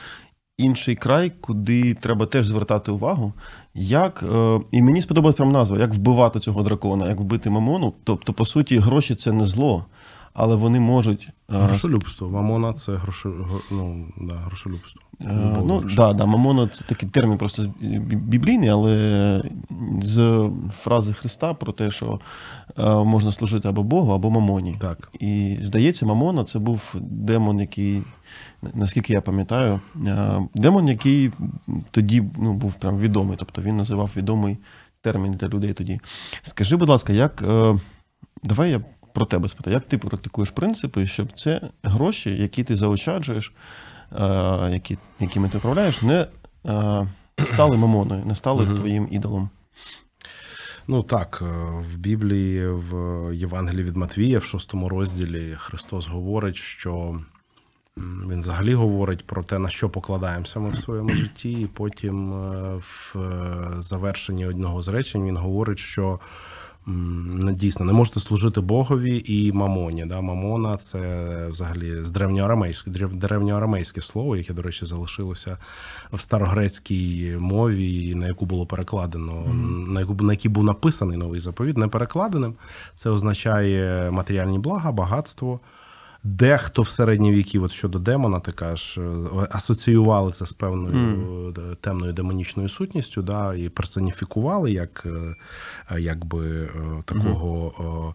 інший 0.58 0.96
край, 0.96 1.32
куди 1.40 1.94
треба 1.94 2.26
теж 2.26 2.46
звертати 2.46 2.90
увагу. 2.90 3.32
Як, 3.74 4.24
е, 4.34 4.60
і 4.70 4.82
мені 4.82 5.02
сподобалась 5.02 5.36
прям 5.36 5.52
назва, 5.52 5.78
як 5.78 5.94
вбивати 5.94 6.40
цього 6.40 6.62
дракона, 6.62 7.08
як 7.08 7.20
вбити 7.20 7.50
мамону. 7.50 7.92
Тобто, 8.04 8.32
по 8.32 8.46
суті, 8.46 8.78
гроші 8.78 9.14
це 9.14 9.32
не 9.32 9.44
зло, 9.44 9.84
але 10.34 10.54
вони 10.56 10.80
можуть. 10.80 11.28
е, 11.28 11.32
Грошолюбство. 11.48 12.30
Мамона 12.30 12.72
це 12.72 12.92
грошо, 12.94 13.34
ну, 13.70 14.06
да, 14.20 14.34
грошолюбство. 14.34 15.00
Е, 15.20 15.24
Любов 15.24 15.66
Ну, 15.66 15.78
грошей. 15.78 15.96
да, 15.96 16.12
да, 16.12 16.26
мамона 16.26 16.68
це 16.68 16.84
такий 16.84 17.08
термін 17.08 17.38
просто 17.38 17.74
біблійний, 18.12 18.68
але 18.68 19.42
з 20.02 20.48
фрази 20.82 21.12
Христа 21.12 21.54
про 21.54 21.72
те, 21.72 21.90
що 21.90 22.20
е, 22.78 22.94
можна 22.94 23.32
служити 23.32 23.68
або 23.68 23.82
Богу, 23.82 24.12
або 24.12 24.30
мамоні. 24.30 24.76
Так. 24.80 25.08
І 25.20 25.58
здається, 25.62 26.06
Мамона 26.06 26.44
це 26.44 26.58
був 26.58 26.94
демон, 27.00 27.60
який, 27.60 28.02
наскільки 28.74 29.12
я 29.12 29.20
пам'ятаю, 29.20 29.80
демон, 30.54 30.88
який 30.88 31.30
тоді 31.90 32.22
ну, 32.38 32.52
був 32.52 32.74
прям 32.74 32.98
відомий. 32.98 33.36
Тобто 33.38 33.62
він 33.62 33.76
називав 33.76 34.10
відомий 34.16 34.58
термін 35.02 35.32
для 35.32 35.48
людей 35.48 35.72
тоді. 35.72 36.00
Скажи, 36.42 36.76
будь 36.76 36.88
ласка, 36.88 37.12
як. 37.12 37.44
Давай 38.46 38.70
я 38.70 38.80
про 39.14 39.27
тебе 39.27 39.48
спитаю, 39.48 39.74
як 39.74 39.85
ти 39.85 39.98
практикуєш 39.98 40.50
принципи, 40.50 41.07
щоб 41.07 41.33
це 41.33 41.61
гроші, 41.83 42.31
які 42.31 42.64
ти 42.64 42.77
заощаджуєш, 42.77 43.53
е, 44.12 44.70
які, 44.72 44.98
якими 45.20 45.48
ти 45.48 45.59
управляєш, 45.59 46.03
не 46.03 46.27
е, 46.66 47.07
стали 47.44 47.77
мамоною, 47.77 48.24
не 48.27 48.37
стали 48.37 48.66
твоїм 48.66 49.09
ідолом. 49.11 49.48
Ну 50.88 51.03
так, 51.03 51.42
е, 51.42 51.46
в 51.92 51.96
Біблії, 51.96 52.68
в 52.68 52.94
Євангелії 53.35 53.85
від 53.85 53.96
Матвія, 53.96 54.38
в 54.38 54.44
шостому 54.44 54.88
розділі 54.88 55.55
Христос 55.59 56.09
говорить, 56.09 56.57
що 56.57 57.20
він 57.96 58.40
взагалі 58.40 58.74
говорить 58.74 59.27
про 59.27 59.42
те, 59.44 59.59
на 59.59 59.68
що 59.68 59.90
покладаємося 59.90 60.61
ми 60.61 60.70
в 60.70 60.79
своєму 60.79 61.11
житті, 61.11 61.53
і 61.53 61.66
потім 61.66 62.33
в 62.79 63.14
завершенні 63.79 64.46
одного 64.46 64.83
з 64.83 64.88
речень 64.88 65.24
він 65.27 65.37
говорить, 65.37 65.79
що 65.79 66.20
дійсно 67.52 67.86
не 67.86 67.92
можете 67.92 68.20
служити 68.20 68.60
Богові 68.60 69.22
і 69.26 69.52
мамоні. 69.52 70.06
Да? 70.06 70.20
Мамона 70.20 70.76
це 70.76 70.98
взагалі 71.50 72.02
з 72.02 72.10
древньоарамейське, 72.10 72.90
древ- 72.90 73.16
древньоарамейське 73.16 74.00
слово, 74.00 74.36
яке, 74.36 74.54
до 74.54 74.62
речі, 74.62 74.86
залишилося 74.86 75.58
в 76.12 76.20
старогрецькій 76.20 77.36
мові, 77.38 78.14
на 78.14 78.26
яку 78.26 78.46
було 78.46 78.66
перекладено, 78.66 79.44
на 79.88 80.00
яку 80.00 80.14
на 80.14 80.32
якій 80.32 80.48
був 80.48 80.64
написаний 80.64 81.18
новий 81.18 81.40
заповіт, 81.40 81.76
не 81.76 81.88
перекладеним. 81.88 82.54
Це 82.96 83.10
означає 83.10 84.10
матеріальні 84.10 84.58
блага, 84.58 84.92
багатство. 84.92 85.60
Дехто 86.26 86.82
в 86.82 86.88
середні 86.88 87.32
віки, 87.32 87.58
от 87.58 87.70
щодо 87.72 87.98
демона, 87.98 88.40
ти 88.40 88.52
кажеш, 88.52 88.98
е, 88.98 89.02
асоціювали 89.50 90.32
це 90.32 90.46
з 90.46 90.52
певною 90.52 91.54
е, 91.58 91.74
темною 91.80 92.12
демонічною 92.12 92.68
сутністю, 92.68 93.22
да, 93.22 93.54
і 93.54 93.68
персоніфікували 93.68 94.72
як 94.72 95.06
е, 95.06 96.00
якби 96.00 96.68
такого 97.04 98.14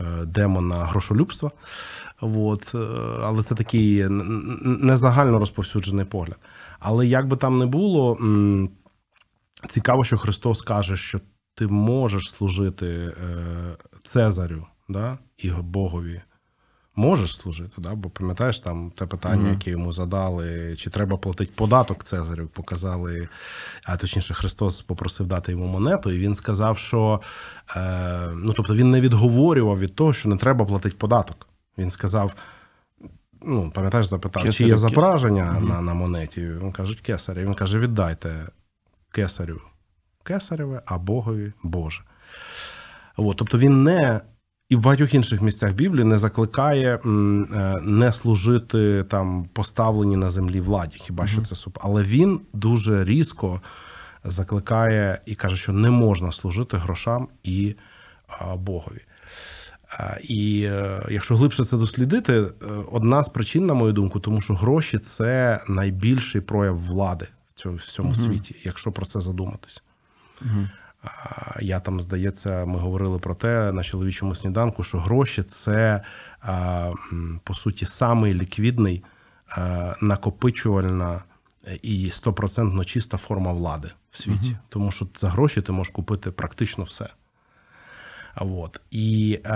е, 0.00 0.24
демона 0.24 0.84
грошолюбства. 0.84 1.50
От, 2.20 2.74
але 3.22 3.42
це 3.42 3.54
такий 3.54 4.00
н- 4.00 4.20
н- 4.20 4.78
не 4.80 4.96
загально 4.98 5.38
розповсюджений 5.38 6.04
погляд. 6.04 6.38
Але 6.80 7.06
як 7.06 7.28
би 7.28 7.36
там 7.36 7.58
не 7.58 7.66
було, 7.66 8.18
цікаво, 9.68 10.04
що 10.04 10.18
Христос 10.18 10.62
каже, 10.62 10.96
що 10.96 11.20
ти 11.54 11.66
можеш 11.66 12.30
служити 12.30 13.12
Цезарю 14.04 14.66
да, 14.88 15.18
і 15.38 15.50
Богові. 15.50 16.22
Можеш 16.96 17.36
служити, 17.36 17.72
да? 17.78 17.94
бо 17.94 18.10
пам'ятаєш 18.10 18.60
там 18.60 18.90
те 18.90 19.06
питання, 19.06 19.50
яке 19.50 19.70
йому 19.70 19.92
задали, 19.92 20.76
чи 20.76 20.90
треба 20.90 21.16
платити 21.16 21.52
податок 21.54 22.04
Цезарю, 22.04 22.46
показали, 22.46 23.28
а 23.84 23.96
точніше, 23.96 24.34
Христос 24.34 24.82
попросив 24.82 25.26
дати 25.26 25.52
йому 25.52 25.66
монету, 25.66 26.10
і 26.10 26.18
він 26.18 26.34
сказав, 26.34 26.78
що 26.78 27.20
е, 27.76 28.30
ну, 28.34 28.52
тобто 28.52 28.74
він 28.74 28.90
не 28.90 29.00
відговорював 29.00 29.78
від 29.78 29.94
того, 29.94 30.12
що 30.12 30.28
не 30.28 30.36
треба 30.36 30.64
платити 30.64 30.96
податок. 30.96 31.48
Він 31.78 31.90
сказав: 31.90 32.34
ну, 33.42 33.70
пам'ятаєш, 33.74 34.06
запитав, 34.06 34.42
чи 34.42 34.48
Кесарю, 34.48 34.68
є 34.68 34.74
кесарю. 34.74 34.90
на, 35.60 35.80
на 35.80 35.94
монеті? 35.94 36.48
Він 36.48 36.72
кажуть, 36.72 37.00
кесарю. 37.00 37.40
Він 37.40 37.54
каже: 37.54 37.78
віддайте 37.78 38.48
кесарю 39.10 39.60
кесареве, 40.24 40.82
а 40.86 40.98
Богові 40.98 41.52
Боже. 41.62 42.02
От, 43.16 43.36
тобто 43.36 43.58
він 43.58 43.82
не. 43.82 44.20
І 44.74 44.76
в 44.76 44.80
багатьох 44.80 45.14
інших 45.14 45.42
місцях 45.42 45.72
Біблії 45.72 46.04
не 46.04 46.18
закликає 46.18 46.94
е, 46.94 47.08
не 47.82 48.12
служити 48.12 49.04
там 49.04 49.44
поставлені 49.52 50.16
на 50.16 50.30
землі 50.30 50.60
владі, 50.60 50.96
хіба 51.00 51.26
що 51.26 51.40
це 51.40 51.54
суп. 51.54 51.78
Але 51.80 52.02
він 52.02 52.40
дуже 52.52 53.04
різко 53.04 53.60
закликає 54.24 55.20
і 55.26 55.34
каже, 55.34 55.56
що 55.56 55.72
не 55.72 55.90
можна 55.90 56.32
служити 56.32 56.76
грошам 56.76 57.28
і 57.42 57.74
Богові. 58.56 59.00
І 60.22 60.66
е, 60.70 61.02
якщо 61.10 61.36
глибше 61.36 61.64
це 61.64 61.76
дослідити, 61.76 62.32
е, 62.32 62.48
одна 62.92 63.24
з 63.24 63.28
причин, 63.28 63.66
на 63.66 63.74
мою 63.74 63.92
думку, 63.92 64.20
тому 64.20 64.40
що 64.40 64.54
гроші 64.54 64.98
це 64.98 65.60
найбільший 65.68 66.40
прояв 66.40 66.78
влади 66.78 67.26
в 67.48 67.52
цьому, 67.54 67.78
цьому 67.78 68.14
світі, 68.14 68.56
якщо 68.64 68.92
про 68.92 69.06
це 69.06 69.20
задуматись. 69.20 69.82
А, 70.40 70.46
Я 71.60 71.80
там, 71.80 72.00
здається, 72.00 72.64
ми 72.64 72.78
говорили 72.78 73.18
про 73.18 73.34
те 73.34 73.72
на 73.72 73.82
чоловічому 73.84 74.34
сніданку, 74.34 74.84
що 74.84 74.98
гроші 74.98 75.42
це 75.42 76.02
по 77.44 77.54
суті 77.54 77.86
самий 77.86 78.34
ліквідний, 78.34 79.04
накопичувальна 80.00 81.22
і 81.82 82.10
стопроцентно 82.10 82.84
чиста 82.84 83.16
форма 83.16 83.52
влади 83.52 83.90
в 84.10 84.16
світі. 84.16 84.56
Тому 84.68 84.92
що 84.92 85.08
за 85.14 85.28
гроші 85.28 85.62
ти 85.62 85.72
можеш 85.72 85.92
купити 85.92 86.30
практично 86.30 86.84
все. 86.84 87.08
От. 88.36 88.80
І 88.90 89.40
е, 89.44 89.50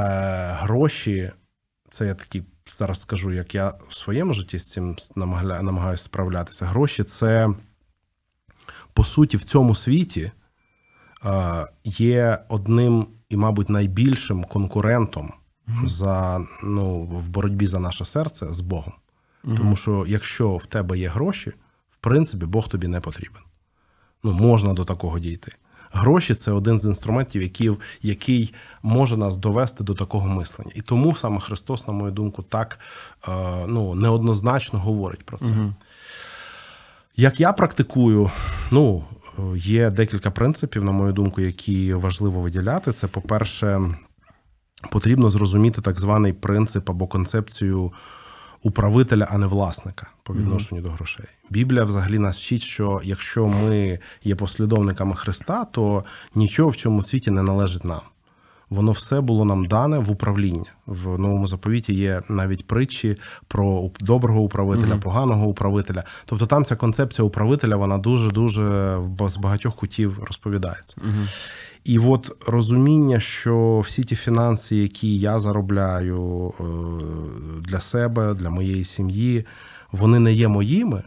гроші, 0.61 1.32
це 1.88 2.06
я 2.06 2.14
такі 2.14 2.42
зараз 2.66 3.00
скажу, 3.00 3.32
як 3.32 3.54
я 3.54 3.74
в 3.90 3.94
своєму 3.94 4.34
житті 4.34 4.58
з 4.58 4.70
цим 4.70 4.96
намагаюся 5.16 6.04
справлятися. 6.04 6.66
Гроші 6.66 7.04
це, 7.04 7.48
по 8.92 9.04
суті, 9.04 9.37
в 9.37 9.44
цьому 9.44 9.74
світі 9.74 10.20
е, 10.20 10.32
є 11.85 12.38
одним 12.48 13.07
і, 13.28 13.37
мабуть, 13.37 13.68
найбільшим 13.68 14.44
конкурентом 14.44 15.33
за, 15.85 16.40
ну, 16.64 17.00
в 17.02 17.28
боротьбі 17.28 17.66
за 17.66 17.78
наше 17.78 18.04
серце 18.04 18.54
з 18.54 18.61
Богом. 18.61 18.92
Тому 19.57 19.76
що 19.76 20.04
якщо 20.09 20.57
в 20.57 20.66
тебе 20.66 20.98
є 20.98 21.09
гроші, 21.09 21.52
в 21.90 21.96
принципі, 21.96 22.46
Бог 22.46 22.68
тобі 22.68 22.88
не 22.88 23.00
потрібен. 23.00 23.42
Ну, 24.22 24.33
можна 24.33 24.72
до 24.72 24.85
такого 24.85 25.18
дійти. 25.18 25.52
Гроші 25.92 26.35
це 26.35 26.52
один 26.52 26.78
з 26.78 26.85
інструментів, 26.85 27.42
який, 27.42 27.70
який 28.02 28.54
може 28.83 29.16
нас 29.16 29.37
довести 29.37 29.85
до 29.85 29.94
такого 29.94 30.28
мислення. 30.28 30.70
І 30.74 30.83
тому 30.83 31.14
саме 31.14 31.40
Христос, 31.40 31.87
на 31.87 31.92
мою 31.92 32.12
думку, 32.12 32.42
так 32.42 32.78
е, 33.28 33.66
ну, 33.66 33.94
неоднозначно 33.94 34.78
говорить 34.78 35.26
про 35.26 35.38
це. 35.38 35.46
Як 37.16 37.40
я 37.40 37.52
практикую, 37.52 38.31
ну, 38.70 39.04
е, 39.14 39.17
є 39.57 39.90
декілька 39.90 40.31
принципів, 40.31 40.85
на 40.85 40.92
мою 40.92 41.12
думку, 41.12 41.40
які 41.40 41.94
важливо 41.94 42.40
виділяти. 42.40 42.92
Це, 42.92 43.07
по-перше, 43.07 43.81
потрібно 44.90 45.31
зрозуміти 45.31 45.81
так 45.81 46.01
званий 46.01 46.33
принцип 46.33 46.90
або 46.90 47.07
концепцію 47.07 47.92
управителя, 48.62 49.29
а 49.31 49.38
не 49.38 49.46
власника 49.46 50.07
по 50.22 50.35
відношенню 50.35 50.81
до 50.81 50.90
грошей. 50.90 51.24
Біблія 51.51 51.85
взагалі 51.85 52.18
нас 52.18 52.38
вчить, 52.38 52.62
що 52.62 53.01
якщо 53.05 53.46
ми 53.46 53.98
є 54.24 54.35
послідовниками 54.35 55.16
Христа, 55.16 55.64
то 55.64 56.05
нічого 56.35 56.70
в 56.70 56.77
цьому 56.77 57.03
світі 57.03 57.31
не 57.31 57.42
належить 57.42 57.85
нам. 57.85 58.01
Воно 58.70 58.92
все 58.92 59.20
було 59.20 59.44
нам 59.44 59.66
дане 59.66 59.98
в 59.98 60.11
управління. 60.11 60.64
В 60.87 61.18
новому 61.18 61.46
заповіті 61.46 61.94
є 61.94 62.22
навіть 62.28 62.66
притчі 62.66 63.16
про 63.48 63.90
доброго 64.00 64.40
управителя, 64.40 64.96
поганого 64.96 65.46
управителя. 65.46 66.04
Тобто 66.26 66.46
там 66.46 66.64
ця 66.64 66.76
концепція 66.76 67.24
управителя 67.26 67.76
вона 67.76 67.98
дуже 67.98 68.31
дуже 68.31 68.98
з 69.28 69.37
багатьох 69.37 69.76
кутів 69.76 70.18
розповідається. 70.24 70.96
І 71.85 71.98
от 71.98 72.37
розуміння, 72.46 73.20
що 73.20 73.83
всі 73.87 74.04
ті 74.04 74.16
фінанси, 74.16 74.76
які 74.76 75.18
я 75.18 75.40
заробляю 75.40 76.52
е, 76.61 76.62
для 77.61 77.81
себе, 77.81 78.35
для 78.35 78.50
моєї 78.50 78.85
сім'ї, 78.85 79.46
вони 79.92 80.18
не 80.18 80.33
є 80.33 80.48
моїми. 80.48 81.02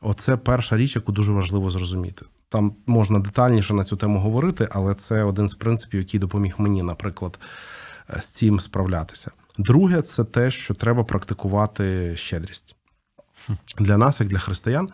Оце 0.00 0.36
перша 0.36 0.76
річ, 0.76 0.96
яку 0.96 1.12
дуже 1.12 1.32
важливо 1.32 1.70
зрозуміти. 1.70 2.26
Там 2.54 2.74
можна 2.86 3.18
детальніше 3.18 3.74
на 3.74 3.84
цю 3.84 3.96
тему 3.96 4.18
говорити, 4.20 4.68
але 4.70 4.94
це 4.94 5.22
один 5.22 5.48
з 5.48 5.54
принципів, 5.54 6.00
який 6.00 6.20
допоміг 6.20 6.54
мені, 6.58 6.82
наприклад, 6.82 7.38
е, 8.10 8.20
з 8.20 8.26
цим 8.26 8.60
справлятися. 8.60 9.30
Друге, 9.58 10.02
це 10.02 10.24
те, 10.24 10.50
що 10.50 10.74
треба 10.74 11.04
практикувати 11.04 12.16
щедрість. 12.16 12.76
Для 13.78 13.96
нас, 13.96 14.20
як 14.20 14.28
для 14.28 14.38
християн, 14.38 14.88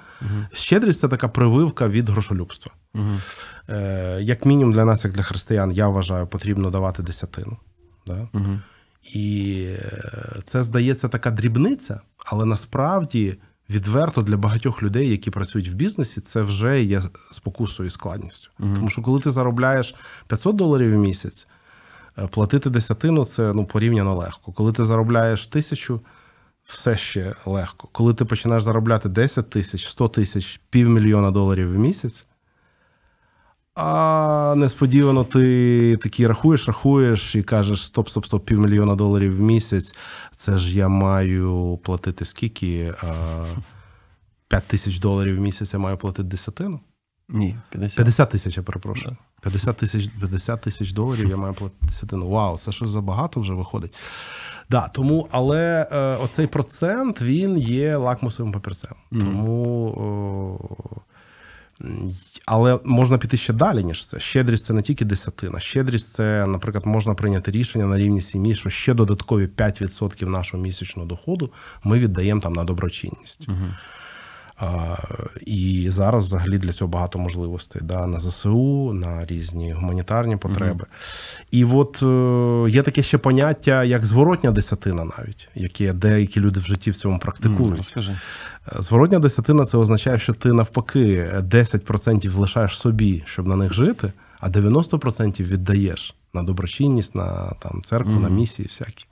щедрість 0.52 1.00
це 1.00 1.08
така 1.08 1.28
прививка 1.28 1.86
від 1.86 2.08
грошолюбства. 2.08 2.72
Е, 3.68 4.18
Як 4.20 4.46
мінімум, 4.46 4.72
для 4.72 4.84
нас, 4.84 5.04
як 5.04 5.12
для 5.14 5.22
християн, 5.22 5.72
я 5.72 5.88
вважаю, 5.88 6.26
потрібно 6.26 6.70
давати 6.70 7.02
десятину. 7.02 7.56
Да? 8.06 8.28
І 9.12 9.66
е, 9.68 10.42
це 10.44 10.62
здається 10.62 11.08
така 11.08 11.30
дрібниця, 11.30 12.00
але 12.26 12.44
насправді 12.44 13.38
відверто 13.70 14.22
для 14.22 14.36
багатьох 14.36 14.82
людей, 14.82 15.10
які 15.10 15.30
працюють 15.30 15.68
в 15.68 15.74
бізнесі, 15.74 16.20
це 16.20 16.42
вже 16.42 16.82
є 16.82 17.02
спокусою 17.32 17.86
і 17.86 17.90
складністю. 17.90 18.50
Тому 18.58 18.90
що 18.90 19.02
коли 19.02 19.20
ти 19.20 19.30
заробляєш 19.30 19.94
500 20.26 20.56
доларів 20.56 20.94
в 20.94 20.98
місяць, 20.98 21.46
е, 22.18 22.26
платити 22.26 22.70
десятину 22.70 23.24
це 23.24 23.52
ну, 23.52 23.64
порівняно 23.64 24.16
легко. 24.16 24.52
Коли 24.52 24.72
ти 24.72 24.84
заробляєш 24.84 25.46
тисячу, 25.46 26.00
все 26.64 26.96
ще 26.96 27.34
легко. 27.46 27.88
Коли 27.92 28.14
ти 28.14 28.24
починаєш 28.24 28.62
заробляти 28.62 29.08
10 29.08 29.50
тисяч, 29.50 29.86
100 29.86 30.08
тисяч, 30.08 30.60
півмільйона 30.70 31.30
доларів 31.30 31.74
в 31.74 31.78
місяць. 31.78 32.26
А 33.74 34.54
несподівано 34.56 35.24
ти 35.24 35.96
такий 36.02 36.26
рахуєш, 36.26 36.66
рахуєш 36.66 37.34
і 37.34 37.42
кажеш: 37.42 37.84
стоп, 37.86 38.08
стоп, 38.08 38.26
стоп, 38.26 38.44
півмільйона 38.46 38.94
доларів 38.94 39.36
в 39.36 39.40
місяць. 39.40 39.94
Це 40.34 40.58
ж 40.58 40.78
я 40.78 40.88
маю 40.88 41.78
платити 41.82 42.24
скільки? 42.24 42.94
А, 43.02 43.44
5 44.48 44.64
тисяч 44.64 44.98
доларів 44.98 45.36
в 45.36 45.40
місяць 45.40 45.72
я 45.72 45.78
маю 45.78 45.96
платити 45.96 46.22
десятину? 46.28 46.80
Ні, 47.28 47.56
50. 47.70 47.96
50 47.96 48.30
тисяч, 48.30 48.56
я 48.56 48.62
перепрошую. 48.62 49.16
50 49.42 49.76
тисяч 49.76 50.08
50 50.20 50.60
тисяч 50.60 50.92
доларів 50.92 51.28
я 51.28 51.36
маю 51.36 51.54
платити 51.54 51.86
десятину. 51.86 52.28
Вау, 52.28 52.58
це 52.58 52.72
щось 52.72 52.90
забагато 52.90 53.40
вже 53.40 53.52
виходить. 53.52 53.94
Да, 54.70 54.88
тому, 54.88 55.28
але 55.30 55.88
е, 55.92 56.16
оцей 56.16 56.46
процент 56.46 57.22
він 57.22 57.58
є 57.58 57.96
лакмусовим 57.96 58.52
папірцем. 58.52 58.92
Тому. 59.12 59.94
О, 59.96 60.74
м, 60.94 61.00
але 62.46 62.78
можна 62.84 63.18
піти 63.18 63.36
ще 63.36 63.52
далі, 63.52 63.84
ніж 63.84 64.06
це. 64.06 64.20
Щедрість 64.20 64.64
це 64.64 64.72
не 64.72 64.82
тільки 64.82 65.04
десятина. 65.04 65.60
Щедрість 65.60 66.12
це, 66.12 66.46
наприклад, 66.46 66.86
можна 66.86 67.14
прийняти 67.14 67.50
рішення 67.50 67.86
на 67.86 67.98
рівні 67.98 68.22
сім'ї, 68.22 68.54
що 68.54 68.70
ще 68.70 68.94
додаткові 68.94 69.46
5% 69.46 70.28
нашого 70.28 70.62
місячного 70.62 71.08
доходу 71.08 71.52
ми 71.84 71.98
віддаємо 71.98 72.40
там 72.40 72.52
на 72.52 72.64
доброчинність. 72.64 73.46
А, 73.48 73.52
і 75.46 75.86
зараз 75.90 76.26
взагалі 76.26 76.58
для 76.58 76.72
цього 76.72 76.88
багато 76.88 77.18
можливостей 77.18 77.82
да, 77.84 78.06
на 78.06 78.20
ЗСУ, 78.20 78.92
на 78.92 79.26
різні 79.26 79.72
гуманітарні 79.72 80.36
потреби. 80.36 80.84
І 81.50 81.64
от 81.64 82.02
е, 82.02 82.70
є 82.70 82.82
таке 82.82 83.02
ще 83.02 83.18
поняття, 83.18 83.84
як 83.84 84.04
зворотня 84.04 84.50
десятина, 84.50 85.04
навіть, 85.18 85.48
яке 85.54 85.92
деякі 85.92 86.40
люди 86.40 86.60
в 86.60 86.62
житті 86.62 86.90
в 86.90 86.96
цьому 86.96 87.18
практикують. 87.18 87.94
Е, 88.76 88.82
Зворотня 88.82 89.18
десятина 89.18 89.64
це 89.64 89.78
означає, 89.78 90.18
що 90.18 90.32
ти 90.32 90.52
навпаки 90.52 91.30
10% 91.34 92.38
лишаєш 92.38 92.78
собі, 92.78 93.22
щоб 93.26 93.46
на 93.46 93.56
них 93.56 93.74
жити, 93.74 94.12
а 94.40 94.48
90% 94.48 95.42
віддаєш 95.42 96.14
на 96.34 96.42
доброчинність, 96.42 97.14
на 97.14 97.52
там, 97.58 97.82
церкву, 97.82 98.12
на 98.20 98.28
місії 98.28 98.68
всякі. 98.68 99.04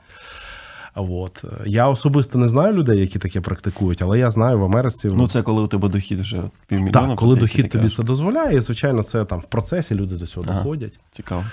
От. 1.01 1.45
Я 1.67 1.89
особисто 1.89 2.39
не 2.39 2.49
знаю 2.49 2.73
людей, 2.75 3.01
які 3.01 3.19
таке 3.19 3.41
практикують, 3.41 4.03
але 4.03 4.19
я 4.19 4.31
знаю 4.31 4.59
в 4.59 4.65
Америці. 4.65 5.09
Ну, 5.13 5.29
це 5.29 5.43
коли 5.43 5.63
у 5.63 5.67
тебе 5.67 5.89
дохід 5.89 6.21
вже 6.21 6.43
півмільйона. 6.67 7.09
так, 7.09 7.19
коли 7.19 7.37
дохід 7.37 7.71
тобі 7.71 7.83
кажеш. 7.83 7.97
це 7.97 8.03
дозволяє, 8.03 8.57
і 8.57 8.61
звичайно, 8.61 9.03
це 9.03 9.25
там 9.25 9.41
в 9.41 9.45
процесі 9.45 9.95
люди 9.95 10.15
до 10.17 10.27
цього 10.27 10.47
Ага. 10.49 10.59
доходять. 10.59 11.01
Цікаво. 11.13 11.45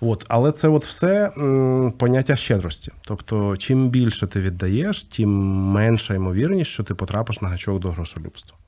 От, 0.00 0.24
але 0.28 0.52
це 0.52 0.68
от 0.68 0.84
все 0.84 1.30
м, 1.38 1.92
поняття 1.98 2.36
щедрості. 2.36 2.92
Тобто, 3.00 3.56
чим 3.56 3.90
більше 3.90 4.26
ти 4.26 4.40
віддаєш, 4.40 5.04
тим 5.04 5.30
менша 5.72 6.14
ймовірність, 6.14 6.70
що 6.70 6.82
ти 6.82 6.94
потрапиш 6.94 7.40
на 7.40 7.48
гачок 7.48 7.80
до 7.80 7.90
грошолюбства. 7.90 8.58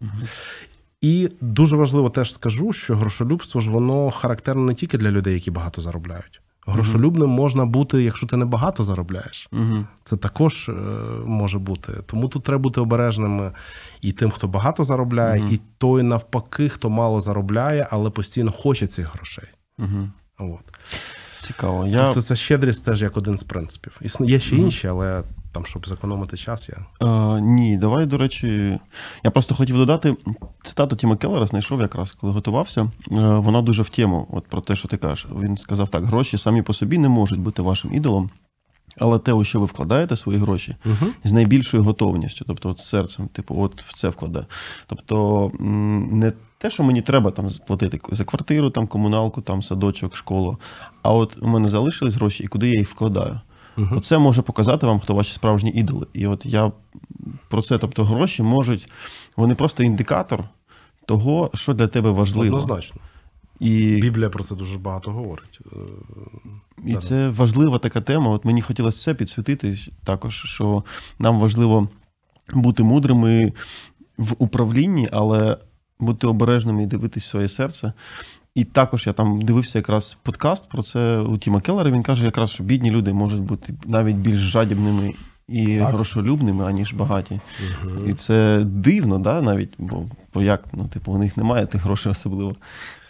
І 1.01 1.29
дуже 1.41 1.77
важливо 1.77 2.11
теж 2.11 2.33
скажу, 2.35 2.73
що 2.73 2.97
грошолюбство 2.97 3.61
ж 3.61 3.71
воно 3.71 4.11
характерно 4.11 4.63
не 4.63 4.75
тільки 4.75 4.99
для 4.99 5.11
людей, 5.11 5.35
які 5.35 5.51
багато 5.51 5.81
заробляють. 5.81 6.41
Грошолюбним 6.67 7.31
можна 7.31 7.67
бути, 7.67 8.03
якщо 8.03 8.27
ти 8.27 8.37
не 8.37 8.45
багато 8.45 8.85
заробляєш. 8.85 9.49
Угу. 9.53 9.87
Це 10.05 10.17
також 10.17 10.69
е, 10.69 10.73
може 11.27 11.59
бути. 11.59 11.93
Тому 12.07 12.29
тут 12.29 12.43
треба 12.43 12.63
бути 12.63 12.81
обережним 12.81 13.51
і 14.01 14.13
тим, 14.13 14.31
хто 14.31 14.49
багато 14.49 14.85
заробляє, 14.85 15.45
і 15.51 15.61
той 15.79 16.03
навпаки, 16.03 16.69
хто 16.69 16.91
мало 16.91 17.21
заробляє, 17.21 17.89
але 17.91 18.11
постійно 18.11 18.53
хоче 18.53 18.87
цих 18.87 19.15
грошей. 19.15 19.49
Угу. 19.79 20.09
От. 20.39 20.79
Цікаво. 21.51 21.87
Я... 21.87 22.05
Тобто 22.05 22.23
це 22.23 22.37
щедрість 22.37 22.85
теж 22.85 23.03
як 23.03 23.17
один 23.17 23.37
з 23.39 23.43
принципів. 23.43 24.01
Є 24.21 24.41
ще 24.41 24.57
інші, 24.57 24.89
але 24.89 25.23
там, 25.53 25.67
щоб 25.67 25.89
зекономити 25.89 26.37
час, 26.37 26.69
я. 26.69 27.07
Е, 27.07 27.41
ні, 27.41 27.77
давай, 27.77 28.07
до 28.07 28.19
речі, 28.19 28.79
я 29.25 29.31
просто 29.31 29.55
хотів 29.55 29.77
додати 29.77 30.17
цитату 30.63 30.97
Тіма 30.97 31.17
Келлера, 31.17 31.47
знайшов 31.47 31.81
якраз, 31.81 32.13
коли 32.13 32.33
готувався. 32.33 32.81
Е, 32.81 32.89
вона 33.19 33.63
дуже 33.63 33.83
в 33.83 33.89
тему, 33.89 34.29
от 34.33 34.47
про 34.47 34.61
те, 34.61 34.77
що 34.77 34.89
ти 34.89 34.97
кажеш. 34.97 35.27
Він 35.41 35.57
сказав 35.57 35.89
так: 35.89 36.05
гроші 36.05 36.39
самі 36.39 36.63
по 36.63 36.75
собі 36.75 36.99
не 36.99 37.09
можуть 37.09 37.41
бути 37.41 37.63
вашим 37.63 37.95
ідолом, 37.95 38.31
але 38.99 39.19
те, 39.19 39.33
у 39.33 39.45
що 39.45 39.61
ви 39.61 39.67
вкладаєте 39.67 40.17
свої 40.17 40.39
гроші, 40.39 40.77
Угу. 40.85 41.11
з 41.25 41.33
найбільшою 41.33 41.85
готовністю, 41.85 42.45
тобто 42.49 42.69
от 42.69 42.79
серцем, 42.79 43.29
типу, 43.29 43.63
от 43.63 43.83
в 43.83 43.95
це 43.95 44.09
вкладаю. 44.09 44.47
Тобто 44.87 45.51
не 45.59 46.33
те, 46.61 46.71
що 46.71 46.83
мені 46.83 47.03
треба 47.03 47.31
там 47.31 47.49
платити 47.67 47.99
за 48.11 48.25
квартиру, 48.25 48.71
там 48.71 48.87
комуналку, 48.87 49.41
там 49.43 49.63
садочок, 49.63 50.17
школу. 50.17 50.59
А 51.03 51.13
от 51.13 51.37
у 51.43 51.49
мене 51.49 51.71
залишились 51.71 52.15
гроші, 52.15 52.43
і 52.43 52.47
куди 52.47 52.69
я 52.69 52.79
їх 52.79 52.89
вкладаю. 52.89 53.41
Угу. 53.79 53.89
Оце 53.97 54.19
може 54.19 54.43
показати 54.43 54.87
вам, 54.87 55.01
хто 55.01 55.15
ваші 55.15 55.35
справжні 55.35 55.71
ідоли. 55.71 56.07
І 56.13 56.27
от 56.27 56.47
я 56.47 56.73
про 57.49 57.63
це, 57.63 57.79
тобто 57.79 58.05
гроші 58.05 58.43
можуть, 58.43 58.89
вони 59.37 59.55
просто 59.55 59.83
індикатор 59.83 60.45
того, 61.07 61.51
що 61.55 61.75
для 61.75 61.87
тебе 61.87 62.11
важливо. 62.11 62.57
Однозначно. 62.57 63.01
І, 63.61 63.99
Біблія 64.03 64.31
про 64.31 64.45
це 64.45 64.55
дуже 64.55 64.79
багато 64.79 65.11
говорить. 65.11 65.61
Е, 65.73 65.77
і 66.87 66.93
Да. 66.93 67.01
це 67.01 67.29
важлива 67.29 67.79
така 67.79 68.01
тема. 68.01 68.31
От 68.31 68.45
мені 68.45 68.63
хотілося 68.63 69.05
це 69.05 69.15
підсвітити 69.15 69.79
також, 70.05 70.45
що 70.45 70.85
нам 71.19 71.41
важливо 71.41 71.89
бути 72.55 72.83
мудрими 72.83 73.53
в 74.19 74.35
управлінні, 74.39 75.09
але 75.13 75.57
бути 76.01 76.27
обережними 76.27 76.83
і 76.83 76.87
дивитись 76.87 77.29
своє 77.29 77.49
серце. 77.49 77.93
І 78.55 78.65
також 78.65 79.07
я 79.07 79.13
там 79.13 79.43
дивився 79.43 79.79
якраз 79.79 80.17
подкаст 80.23 80.69
про 80.69 80.83
це 80.83 81.19
у 81.19 81.39
Тіма 81.39 81.61
Келлера. 81.61 81.91
Він 81.91 82.03
каже, 82.03 82.25
якраз, 82.25 82.51
що 82.51 82.65
бідні 82.65 82.91
люди 82.91 83.13
можуть 83.13 83.43
бути 83.43 83.75
навіть 83.87 84.17
більш 84.17 84.41
жадібними 84.41 85.15
і 85.49 85.79
Так. 85.79 85.89
грошолюбними, 85.89 86.65
аніж 86.65 86.93
багаті. 86.93 87.41
І 88.07 88.15
це 88.15 88.63
дивно, 88.65 89.19
да, 89.19 89.43
навіть, 89.43 89.75
бо, 89.79 90.05
бо 90.35 90.43
як, 90.43 90.65
ну, 90.73 90.89
типу, 90.89 91.13
у 91.13 91.19
них 91.19 91.37
немає 91.37 91.67
тих 91.67 91.83
грошей 91.83 92.13
особливо. 92.13 92.55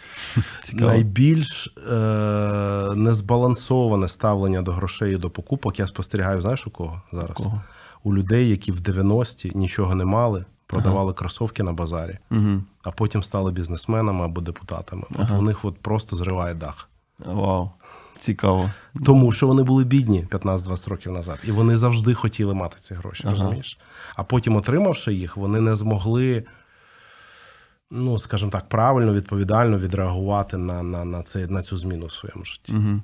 Цікаво. 0.63 0.91
Найбільш 0.91 1.73
е- 1.91 2.95
незбалансоване 2.95 4.07
ставлення 4.07 4.61
до 4.61 4.71
грошей 4.71 5.13
і 5.13 5.17
до 5.17 5.29
покупок 5.29 5.79
я 5.79 5.87
спостерігаю, 5.87 6.41
знаєш, 6.41 6.67
у 6.67 6.69
кого 6.69 7.01
зараз? 7.11 7.37
Кого? 7.37 7.61
у 8.03 8.15
людей, 8.15 8.49
які 8.49 8.71
в 8.71 8.79
90-ті 8.79 9.51
нічого 9.55 9.95
не 9.95 10.05
мали, 10.05 10.45
продавали 10.71 11.13
кросовки 11.13 11.63
на 11.63 11.73
базарі, 11.73 12.17
Угу. 12.31 12.63
а 12.83 12.91
потім 12.91 13.23
стали 13.23 13.51
бізнесменами 13.51 14.25
або 14.25 14.41
депутатами. 14.41 15.03
От 15.11 15.19
Ага. 15.19 15.37
у 15.37 15.41
них 15.41 15.65
от 15.65 15.77
просто 15.77 16.15
зриває 16.15 16.53
дах. 16.55 16.89
Вау. 17.25 17.69
Цікаво. 18.19 18.71
Тому 19.05 19.31
що 19.31 19.47
вони 19.47 19.63
були 19.63 19.83
бідні 19.83 20.27
15-20 20.31 20.89
років 20.89 21.11
назад, 21.11 21.39
і 21.47 21.51
вони 21.51 21.77
завжди 21.77 22.13
хотіли 22.13 22.53
мати 22.53 22.77
ці 22.79 22.93
гроші, 22.93 23.23
Ага. 23.25 23.31
розумієш? 23.35 23.79
А 24.15 24.23
потім, 24.23 24.55
отримавши 24.55 25.13
їх, 25.13 25.37
вони 25.37 25.61
не 25.61 25.75
змогли, 25.75 26.43
ну 27.91 28.19
скажімо 28.19 28.51
так, 28.51 28.69
правильно, 28.69 29.13
відповідально 29.13 29.77
відреагувати 29.77 30.57
на, 30.57 30.83
на, 30.83 31.05
на, 31.05 31.23
це, 31.23 31.47
на 31.47 31.61
цю 31.61 31.77
зміну 31.77 32.05
в 32.05 32.11
своєму 32.13 32.45
житті. 32.45 32.73
Угу. 32.73 33.01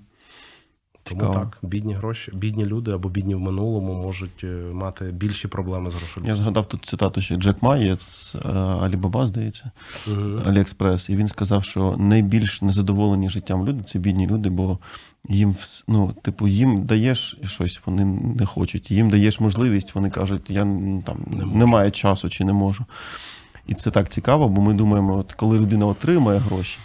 Тому 1.10 1.22
Цікаво. 1.22 1.34
так, 1.34 1.58
бідні 1.62 1.94
гроші, 1.94 2.32
бідні 2.36 2.66
люди 2.66 2.92
або 2.92 3.10
бідні 3.10 3.36
в 3.36 3.40
минулому 3.40 3.94
можуть 3.94 4.44
е, 4.44 4.48
мати 4.74 5.06
більші 5.06 5.48
проблеми 5.48 5.92
з 5.92 6.28
Я 6.28 6.36
згадав 6.36 6.66
тут 6.66 6.86
цитату 6.86 7.22
ще 7.22 7.36
Джек 7.36 7.64
Майє 7.64 7.98
з 8.00 8.36
е, 8.36 8.40
Alibaba, 8.50 9.28
здається, 9.28 9.72
Мгм. 10.08 10.42
Аліекспрес. 10.46 11.10
І 11.10 11.16
він 11.16 11.28
сказав, 11.28 11.64
що 11.64 11.96
найбільш 11.98 12.62
незадоволені 12.62 13.30
життям 13.30 13.68
люди 13.68 13.84
це 13.84 14.00
бідні 14.00 14.28
люди, 14.28 14.50
бо 14.50 14.80
їм 15.30 15.56
ну, 15.88 16.14
типу, 16.22 16.48
їм 16.48 16.86
даєш 16.86 17.38
щось, 17.46 17.80
вони 17.86 18.06
не 18.40 18.46
хочуть. 18.46 18.92
Їм 18.92 19.10
даєш 19.10 19.40
можливість, 19.40 19.96
вони 19.96 20.10
кажуть, 20.10 20.50
я 20.50 20.62
там 21.06 21.18
Не 21.28 21.46
немає 21.46 21.92
часу 21.92 22.30
чи 22.30 22.46
не 22.46 22.54
можу. 22.54 22.86
І 23.68 23.74
це 23.74 23.92
так 23.92 24.10
цікаво, 24.10 24.50
бо 24.50 24.62
ми 24.62 24.74
думаємо, 24.74 25.18
от 25.18 25.34
коли 25.34 25.60
людина 25.60 25.86
отримає 25.86 26.40
гроші, 26.40 26.78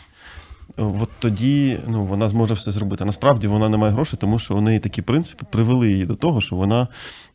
от 0.77 1.09
тоді 1.18 1.79
ну, 1.88 2.05
вона 2.05 2.29
зможе 2.29 2.55
все 2.55 2.72
зробити. 2.72 3.05
Насправді 3.05 3.46
вона 3.46 3.68
не 3.68 3.77
має 3.77 3.92
грошей, 3.92 4.18
тому 4.20 4.38
що 4.38 4.57
у 4.57 4.61
неї 4.61 4.81
такі 4.81 5.03
принципи 5.03 5.46
привели 5.51 5.90
її 5.90 6.07
до 6.07 6.14
того, 6.14 6.40
що 6.40 6.57
вона 6.57 6.88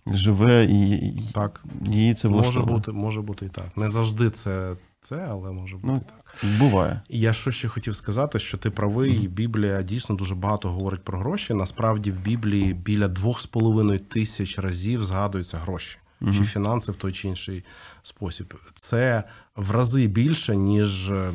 живе 0.07 0.65
і, 0.65 1.13
Так, 1.33 1.63
її 1.85 2.13
це 2.13 2.29
може 2.29 2.59
бути, 2.59 2.91
може 2.91 3.21
бути 3.21 3.45
і 3.45 3.49
так. 3.49 3.77
Не 3.77 3.89
завжди 3.89 4.29
це, 4.29 4.75
це 5.01 5.27
але 5.29 5.51
може 5.51 5.77
бути 5.77 5.87
Ну, 5.87 5.93
і 5.93 5.99
так. 5.99 6.59
Буває. 6.59 7.01
Я 7.09 7.33
що 7.33 7.51
ще 7.51 7.67
хотів 7.67 7.95
сказати, 7.95 8.39
що 8.39 8.57
ти 8.57 8.69
правий, 8.69 9.27
Біблія 9.27 9.83
дійсно 9.83 10.15
дуже 10.15 10.35
багато 10.35 10.69
говорить 10.69 11.03
про 11.03 11.19
гроші. 11.19 11.53
Насправді 11.53 12.11
в 12.11 12.19
Біблії 12.19 12.73
біля 12.73 13.07
двох 13.07 13.41
з 13.41 13.45
половиною 13.45 13.99
тисяч 13.99 14.59
разів 14.59 15.03
згадуються 15.03 15.57
гроші 15.57 15.97
чи 16.33 16.43
фінанси 16.43 16.91
в 16.91 16.95
той 16.95 17.11
чи 17.11 17.27
інший 17.27 17.63
спосіб. 18.03 18.53
Це 18.75 19.23
в 19.55 19.71
рази 19.71 20.07
більше, 20.07 20.55
ніж 20.55 21.11
е, 21.11 21.33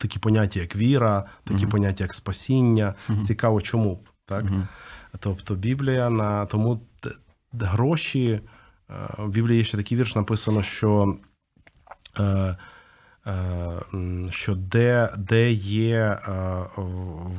такі 0.00 0.18
поняття, 0.18 0.60
як 0.60 0.76
віра, 0.76 1.24
такі 1.44 1.66
поняття, 1.66 2.04
як 2.04 2.14
спасіння. 2.14 2.94
Цікаво, 3.22 3.60
чому 3.60 4.00
так? 4.26 4.44
Тобто 5.20 5.54
Біблія 5.54 6.10
на 6.10 6.46
тому 6.46 6.80
гроші. 7.52 8.40
е, 8.90 8.94
В 9.18 9.28
Біблії 9.28 9.58
є 9.58 9.64
ще 9.64 9.76
такий 9.76 9.98
вірш 9.98 10.14
написано, 10.14 10.62
що. 10.62 11.16
Е, 12.18 12.56
е, 13.26 13.80
що 14.30 14.54
де, 14.54 15.14
де 15.18 15.52
є 15.52 16.18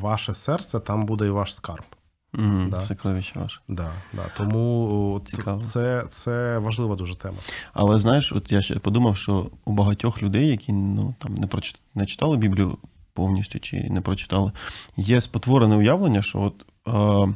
ваше 0.01 0.33
серце, 0.33 0.79
там 0.79 1.05
буде 1.05 1.25
і 1.25 1.29
ваш 1.29 1.55
скарб. 1.55 1.85
Угу, 2.37 2.69
Да. 2.69 2.81
Сокровище 2.81 3.39
ваше. 3.39 3.59
Да, 3.67 3.91
да. 4.13 4.31
Тому 4.37 5.21
Цікаво. 5.25 5.59
це, 5.59 6.03
це 6.09 6.57
важлива 6.57 6.95
дуже 6.95 7.15
тема. 7.15 7.37
Але 7.73 7.99
знаєш, 7.99 8.31
от 8.31 8.51
я 8.51 8.61
ще 8.61 8.75
подумав, 8.75 9.17
що 9.17 9.49
у 9.65 9.71
багатьох 9.71 10.23
людей, 10.23 10.47
які 10.47 10.73
ну, 10.73 11.15
там, 11.19 11.35
не, 11.35 11.47
прочит... 11.47 11.79
не 11.95 12.05
читали 12.05 12.37
Біблію 12.37 12.77
повністю 13.13 13.59
чи 13.59 13.89
не 13.89 14.01
прочитали, 14.01 14.51
є 14.97 15.21
спотворене 15.21 15.75
уявлення, 15.75 16.21
що 16.21 16.41
от. 16.41 16.65
Е... 17.27 17.35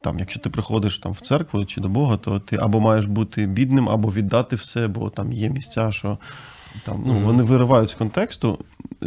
Там, 0.00 0.18
якщо 0.18 0.40
ти 0.40 0.50
приходиш 0.50 0.98
там 0.98 1.12
в 1.12 1.20
церкву 1.20 1.64
чи 1.64 1.80
до 1.80 1.88
Бога, 1.88 2.16
то 2.16 2.40
ти 2.40 2.56
або 2.56 2.80
маєш 2.80 3.04
бути 3.04 3.46
бідним, 3.46 3.88
або 3.88 4.12
віддати 4.12 4.56
все, 4.56 4.88
бо 4.88 5.10
там 5.10 5.32
є 5.32 5.50
місця, 5.50 5.92
що 5.92 6.18
там 6.84 7.02
ну, 7.06 7.14
вони 7.14 7.42
виривають 7.42 7.90
з 7.90 7.94
контексту, 7.94 8.58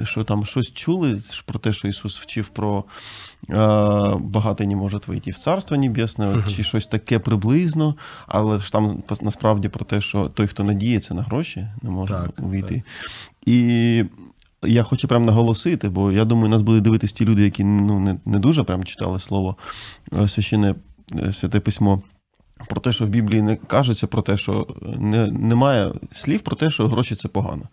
що 0.04 0.24
там 0.24 0.46
щось 0.46 0.74
чули 0.74 1.22
про 1.46 1.60
те, 1.60 1.74
що 1.74 1.88
Ісус 1.88 2.18
вчив 2.18 2.50
про 2.50 2.84
е, 3.50 3.54
багатий 4.20 4.68
не 4.68 4.76
може 4.76 5.00
вийти 5.08 5.32
в 5.32 5.38
Царство 5.38 5.78
Небесне, 5.78 6.36
чи 6.56 6.64
щось 6.64 6.88
таке 6.88 7.20
приблизно, 7.20 7.96
але 8.28 8.60
ж 8.60 8.72
там 8.72 9.04
насправді 9.22 9.70
про 9.70 9.86
те, 9.86 10.02
що 10.02 10.30
той, 10.30 10.48
хто 10.48 10.64
надіється 10.64 11.14
на 11.14 11.22
гроші, 11.22 11.68
не 11.82 11.90
може 11.90 12.14
Так, 12.14 12.46
увійти. 12.46 12.84
І 13.46 14.04
я 14.64 14.84
хочу 14.84 15.08
прям 15.08 15.26
наголосити, 15.26 15.90
бо 15.90 16.12
я 16.12 16.26
думаю, 16.26 16.50
нас 16.50 16.62
будуть 16.62 16.84
дивитись 16.84 17.14
ті 17.14 17.26
люди, 17.26 17.44
які 17.44 17.64
ну, 17.64 18.00
не, 18.00 18.18
не 18.26 18.40
дуже 18.40 18.64
прям 18.64 18.84
читали 18.84 19.20
слово 19.20 19.56
е, 20.14 20.28
священне 20.28 20.76
е, 21.20 21.34
святе 21.34 21.60
письмо. 21.60 22.02
Про 22.70 22.82
те, 22.82 22.92
що 22.92 23.06
в 23.06 23.10
Біблії 23.10 23.42
не 23.42 23.56
кажеться 23.56 24.08
про 24.08 24.22
те, 24.22 24.38
що 24.38 24.68
не, 24.98 25.32
немає 25.32 25.94
слів 26.12 26.42
про 26.42 26.56
те, 26.56 26.70
що 26.70 26.88
гроші 26.88 27.16
це 27.16 27.28
погано. 27.28 27.64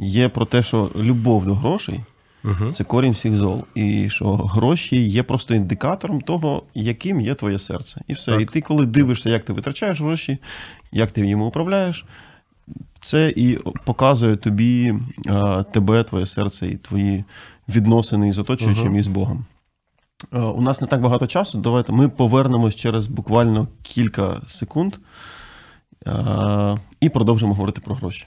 Є 0.00 0.28
про 0.28 0.44
те, 0.44 0.62
що 0.62 0.90
любов 0.96 1.46
до 1.46 1.54
грошей 1.54 2.00
Угу. 2.44 2.72
це 2.72 2.84
корінь 2.84 3.12
всіх 3.12 3.36
зол. 3.36 3.64
І 3.74 4.10
що 4.10 4.36
гроші 4.36 5.04
є 5.04 5.22
просто 5.22 5.54
індикатором 5.54 6.20
того, 6.20 6.62
яким 6.74 7.20
є 7.20 7.34
твоє 7.34 7.58
серце. 7.58 8.00
І 8.08 8.12
все. 8.12 8.32
Так. 8.32 8.40
І 8.40 8.44
ти, 8.44 8.60
коли 8.60 8.86
дивишся, 8.86 9.30
як 9.30 9.44
ти 9.44 9.52
витрачаєш 9.52 10.00
гроші, 10.00 10.38
як 10.92 11.10
ти 11.10 11.26
їм 11.26 11.42
управляєш, 11.42 12.04
це 13.00 13.32
і 13.36 13.58
показує 13.86 14.36
тобі 14.36 14.94
а, 15.26 15.62
тебе, 15.62 16.04
твоє 16.04 16.26
серце 16.26 16.68
і 16.68 16.76
твої 16.76 17.24
відносини 17.68 18.28
із 18.28 18.38
оточуючим 18.38 18.84
Мгм. 18.84 18.96
і 18.96 19.02
з 19.02 19.06
Богом. 19.06 19.44
У 20.32 20.62
нас 20.62 20.80
не 20.80 20.86
так 20.86 21.00
багато 21.00 21.26
часу. 21.26 21.58
Давайте 21.58 21.92
ми 21.92 22.08
повернемось 22.08 22.74
через 22.74 23.06
буквально 23.06 23.68
кілька 23.82 24.40
секунд 24.46 24.96
а, 26.06 26.76
і 27.00 27.08
продовжимо 27.08 27.54
говорити 27.54 27.80
про 27.80 27.94
гроші. 27.94 28.26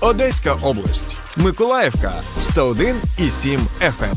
Одеська 0.00 0.54
область. 0.54 1.16
Миколаївка 1.36 2.12
101,7 2.20 3.58
FM. 3.80 4.14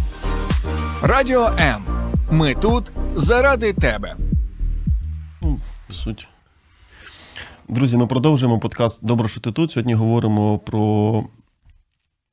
Радіо 1.01 1.45
М. 1.59 1.83
Ми 2.31 2.55
тут 2.55 2.91
заради 3.15 3.73
тебе. 3.73 4.15
Ну, 5.41 5.59
суть. 5.89 6.27
Друзі, 7.69 7.97
ми 7.97 8.07
продовжуємо 8.07 8.59
подкаст 8.59 9.05
Добре, 9.05 9.27
що 9.27 9.41
ти 9.41 9.51
тут. 9.51 9.71
Сьогодні 9.71 9.93
говоримо 9.93 10.59
про 10.59 11.23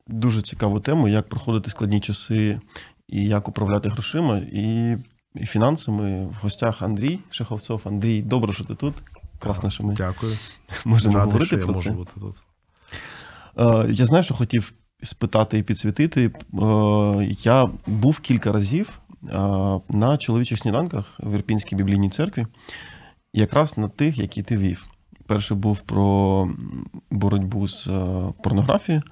дуже 0.07 0.43
цікаву 0.43 0.81
тему, 0.81 1.09
як 1.09 1.29
проходити 1.29 1.71
складні 1.71 2.01
часи 2.01 2.61
і 3.09 3.25
як 3.25 3.49
управляти 3.49 3.89
грошима 3.89 4.39
і, 4.53 4.97
і 5.35 5.47
фінансами. 5.47 6.27
В 6.27 6.35
гостях 6.43 6.83
Андрій 6.83 7.19
Шаховцов. 7.31 7.81
Андрій, 7.85 8.23
добре, 8.23 8.53
що 8.53 8.65
ти 8.65 8.75
тут. 8.75 8.95
Класно, 9.39 9.71
що 9.71 9.85
ми 9.87 9.95
Дякую. 9.95 10.37
можемо 10.85 11.15
Радий, 11.19 11.25
говорити 11.33 11.47
що 11.47 11.57
я 11.59 11.65
про 11.65 11.75
можу 11.75 11.91
бути 11.91 12.13
тут. 12.21 12.35
Е, 13.59 13.87
Я 13.89 14.07
знаю, 14.07 14.25
що 14.25 14.35
хотів 14.35 14.73
спитати 15.03 15.59
і 15.59 15.63
підсвітити. 15.63 16.25
Е, 16.27 16.31
Я 17.41 17.71
був 17.87 18.21
кілька 18.21 18.53
разів 18.53 19.01
е, 19.29 19.39
на 19.89 20.19
чоловічих 20.19 20.59
сніданках 20.59 21.05
в 21.21 21.35
Ірпінській 21.35 21.77
біблійній 21.77 22.11
церкві, 22.11 22.47
якраз 23.35 23.79
на 23.79 23.89
тих, 23.89 24.19
які 24.19 24.43
ти 24.43 24.57
вів. 24.57 24.87
Перший 25.27 25.57
був 25.57 25.81
про 25.81 26.51
боротьбу 27.11 27.69
з 27.69 27.89
порнографією, 28.43 29.03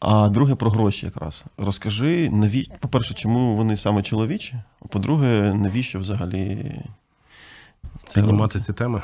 а 0.00 0.28
другий 0.28 0.54
про 0.54 0.70
гроші 0.70 1.06
якраз. 1.06 1.44
Розкажи, 1.58 2.30
наві... 2.30 2.68
по-перше, 2.80 3.14
чому 3.14 3.56
вони 3.56 3.76
саме 3.76 4.02
чоловічі, 4.02 4.54
а 4.84 4.88
по-друге, 4.88 5.54
навіщо 5.54 5.98
взагалі. 6.00 6.72
це 8.04 8.20
Піднімати 8.20 8.60
ці 8.60 8.72
теми. 8.72 9.02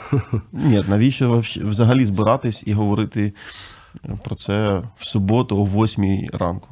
ні, 0.53 0.85
навіщо 0.89 1.45
взагалі 1.57 2.07
збиратись 2.07 2.63
і 2.67 2.73
говорити 2.73 3.33
про 4.25 4.35
це 4.35 4.83
в 4.99 5.05
суботу 5.05 5.59
о 5.59 5.65
8 5.65 6.29
ранку? 6.33 6.69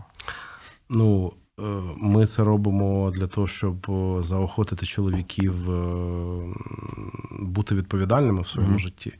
Ну, 0.88 1.32
е, 1.58 1.62
ми 1.96 2.26
це 2.26 2.44
робимо 2.44 3.10
для 3.10 3.26
того, 3.26 3.48
щоб 3.48 3.86
е, 3.88 4.22
заохотити 4.22 4.86
чоловіків 4.86 5.70
е, 5.70 6.54
бути 7.40 7.74
відповідальними 7.74 8.42
в 8.42 8.48
своєму 8.48 8.72
Мгм. 8.72 8.80
житті, 8.80 9.12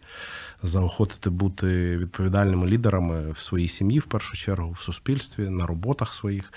заохотити 0.62 1.30
бути 1.30 1.96
відповідальними 1.96 2.66
лідерами 2.66 3.30
в 3.32 3.38
своїй 3.38 3.68
сім'ї, 3.68 3.98
в 3.98 4.04
першу 4.04 4.36
чергу, 4.36 4.70
в 4.70 4.80
суспільстві, 4.82 5.50
на 5.50 5.66
роботах 5.66 6.14
своїх. 6.14 6.52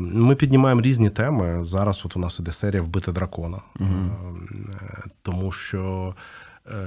Ми 0.00 0.34
піднімаємо 0.34 0.80
різні 0.80 1.10
теми. 1.10 1.66
Зараз 1.66 2.02
от 2.04 2.16
у 2.16 2.20
нас 2.20 2.40
іде 2.40 2.52
серія 2.52 2.82
Вбити 2.82 3.12
дракона. 3.12 3.58
Е, 3.80 3.84
тому 5.22 5.52
що 5.52 6.14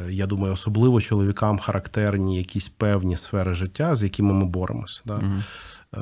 я 0.10 0.26
думаю, 0.26 0.54
особливо 0.54 1.02
чоловікам 1.02 1.60
характерні 1.60 2.38
якісь 2.38 2.70
певні 2.70 3.18
сфери 3.18 3.54
життя, 3.54 3.96
з 3.96 4.04
якими 4.04 4.34
ми 4.34 4.46
боремося. 4.46 5.02
Да? 5.06 5.20
Е, 5.96 6.00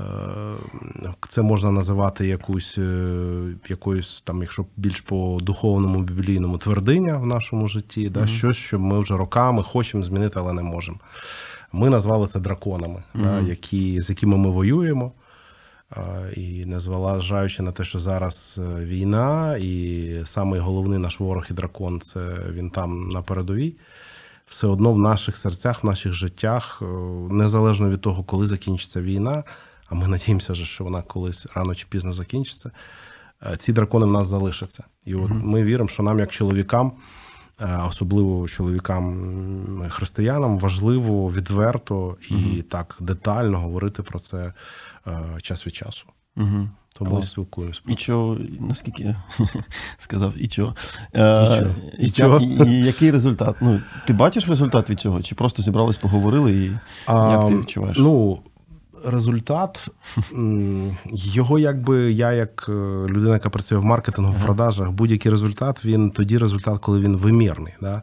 Це 1.30 1.42
можна 1.42 1.72
називати 1.72 2.28
якусь, 2.28 2.78
е, 2.78 3.56
якоюсь 3.70 4.22
там, 4.26 4.42
якщо 4.42 4.66
більш 4.78 5.02
по 5.02 5.40
духовному 5.42 6.04
біблійному 6.04 6.58
твердиня 6.58 7.18
в 7.18 7.26
нашому 7.26 7.68
житті, 7.68 8.10
да? 8.10 8.28
щось, 8.28 8.58
що 8.58 8.80
ми 8.80 9.00
вже 9.00 9.18
роками 9.18 9.64
хочемо 9.64 10.04
змінити, 10.04 10.40
але 10.40 10.54
не 10.54 10.62
можемо. 10.62 10.98
Ми 11.72 11.90
назвали 11.90 12.28
це 12.28 12.40
драконами, 12.40 13.04
да? 13.16 13.40
які, 13.40 14.02
з 14.02 14.10
якими 14.10 14.38
ми 14.38 14.50
воюємо. 14.50 15.12
І 16.36 16.66
незважаючи 16.66 17.64
на 17.64 17.72
те, 17.72 17.84
що 17.84 18.00
зараз 18.00 18.60
е, 18.60 18.86
війна, 18.86 19.58
і 19.58 20.22
самий 20.26 20.60
головний 20.60 21.00
наш 21.00 21.20
ворог 21.20 21.46
і 21.50 21.54
дракон 21.54 22.02
це 22.02 22.38
він 22.50 22.70
там 22.70 23.10
на 23.10 23.22
передовій. 23.22 23.76
Все 24.46 24.68
одно 24.68 24.94
в 24.94 24.98
наших 24.98 25.38
серцях, 25.38 25.84
в 25.84 25.88
наших 25.88 26.14
життях, 26.14 26.80
е, 26.82 26.86
незалежно 27.34 27.90
від 27.90 28.02
того, 28.02 28.24
коли 28.24 28.48
закінчиться 28.48 29.02
війна, 29.02 29.44
а 29.90 29.96
ми 29.96 30.08
надіємося, 30.08 30.56
що 30.56 30.84
вона 30.84 31.02
колись 31.02 31.48
рано 31.56 31.76
чи 31.76 31.86
пізно 31.90 32.14
закінчиться. 32.14 32.72
е, 33.44 33.58
Ці 33.58 33.74
дракони 33.74 34.06
в 34.06 34.12
нас 34.12 34.28
залишаться. 34.28 34.84
І 35.06 35.16
от 35.16 35.32
ми 35.32 35.64
віримо, 35.64 35.90
що 35.90 36.04
нам, 36.04 36.20
як 36.20 36.32
чоловікам, 36.32 36.92
особливо 37.90 38.48
чоловікам-християнам, 38.48 40.60
важливо 40.60 41.32
відверто 41.32 42.18
і 42.30 42.62
так 42.62 42.98
детально 43.00 43.60
говорити 43.60 44.04
про 44.04 44.20
це 44.20 44.54
час 45.42 45.68
від 45.68 45.76
часу. 45.76 46.06
Угу. 46.38 46.70
Тому 46.94 47.12
Клас. 47.12 47.30
спілкуємося. 47.30 47.82
І 47.88 47.96
чо, 47.96 48.38
наскільки 48.60 49.04
я 49.04 49.24
сказав, 50.00 50.34
і 50.38 50.48
чо? 50.48 50.76
Е. 51.16 51.68
І, 52.00 52.06
І 52.06 52.10
чо? 52.10 52.40
чо? 52.40 52.46
І, 52.46 52.70
і 52.72 52.86
який 52.86 53.12
результат? 53.12 53.56
Ну, 53.62 53.82
ти 54.08 54.14
бачиш 54.14 54.48
результат 54.48 54.90
від 54.90 55.00
цього? 55.00 55.22
Чи 55.22 55.36
просто 55.36 55.62
зібрались, 55.62 55.98
поговорили 55.98 56.52
і 56.52 56.72
як 57.08 57.48
ти 57.48 57.58
відчуваєш? 57.58 57.98
Ну, 58.00 58.40
результат 59.06 59.88
його, 61.14 61.60
якби 61.60 62.12
я, 62.12 62.32
як 62.32 62.66
е, 62.70 62.72
людина, 63.10 63.34
яка 63.34 63.50
працює 63.50 63.78
в 63.78 63.86
маркетингу, 63.86 64.32
в 64.32 64.44
продажах, 64.44 64.92
будь-який 64.92 65.32
результат, 65.32 65.86
він 65.86 66.12
тоді 66.12 66.38
результат, 66.38 66.80
коли 66.80 67.00
він 67.00 67.18
вимірний. 67.18 67.74
Да? 67.82 68.02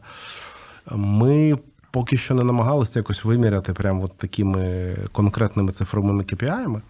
Ми 0.95 1.57
поки 1.91 2.17
що 2.17 2.33
не 2.33 2.43
намагалися 2.43 2.99
якось 2.99 3.25
виміряти 3.25 3.73
прямо 3.73 4.03
от 4.03 4.17
такими 4.17 4.95
конкретними 5.11 5.71
цифровими 5.71 6.23
KPI-ами. 6.23 6.81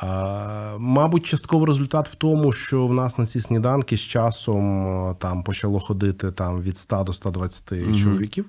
А, 0.00 0.76
Мабуть, 0.78 1.26
частковий 1.26 1.66
результат 1.66 2.08
в 2.08 2.14
тому, 2.14 2.52
що 2.52 2.86
в 2.86 2.92
нас 2.92 3.18
на 3.18 3.26
ці 3.26 3.40
сніданки 3.40 3.96
з 3.96 4.00
часом 4.00 5.16
там 5.18 5.42
почало 5.42 5.80
ходити 5.80 6.30
там 6.30 6.62
від 6.62 6.78
100 6.78 7.04
до 7.04 7.12
120 7.12 7.98
чоловіків. 8.02 8.46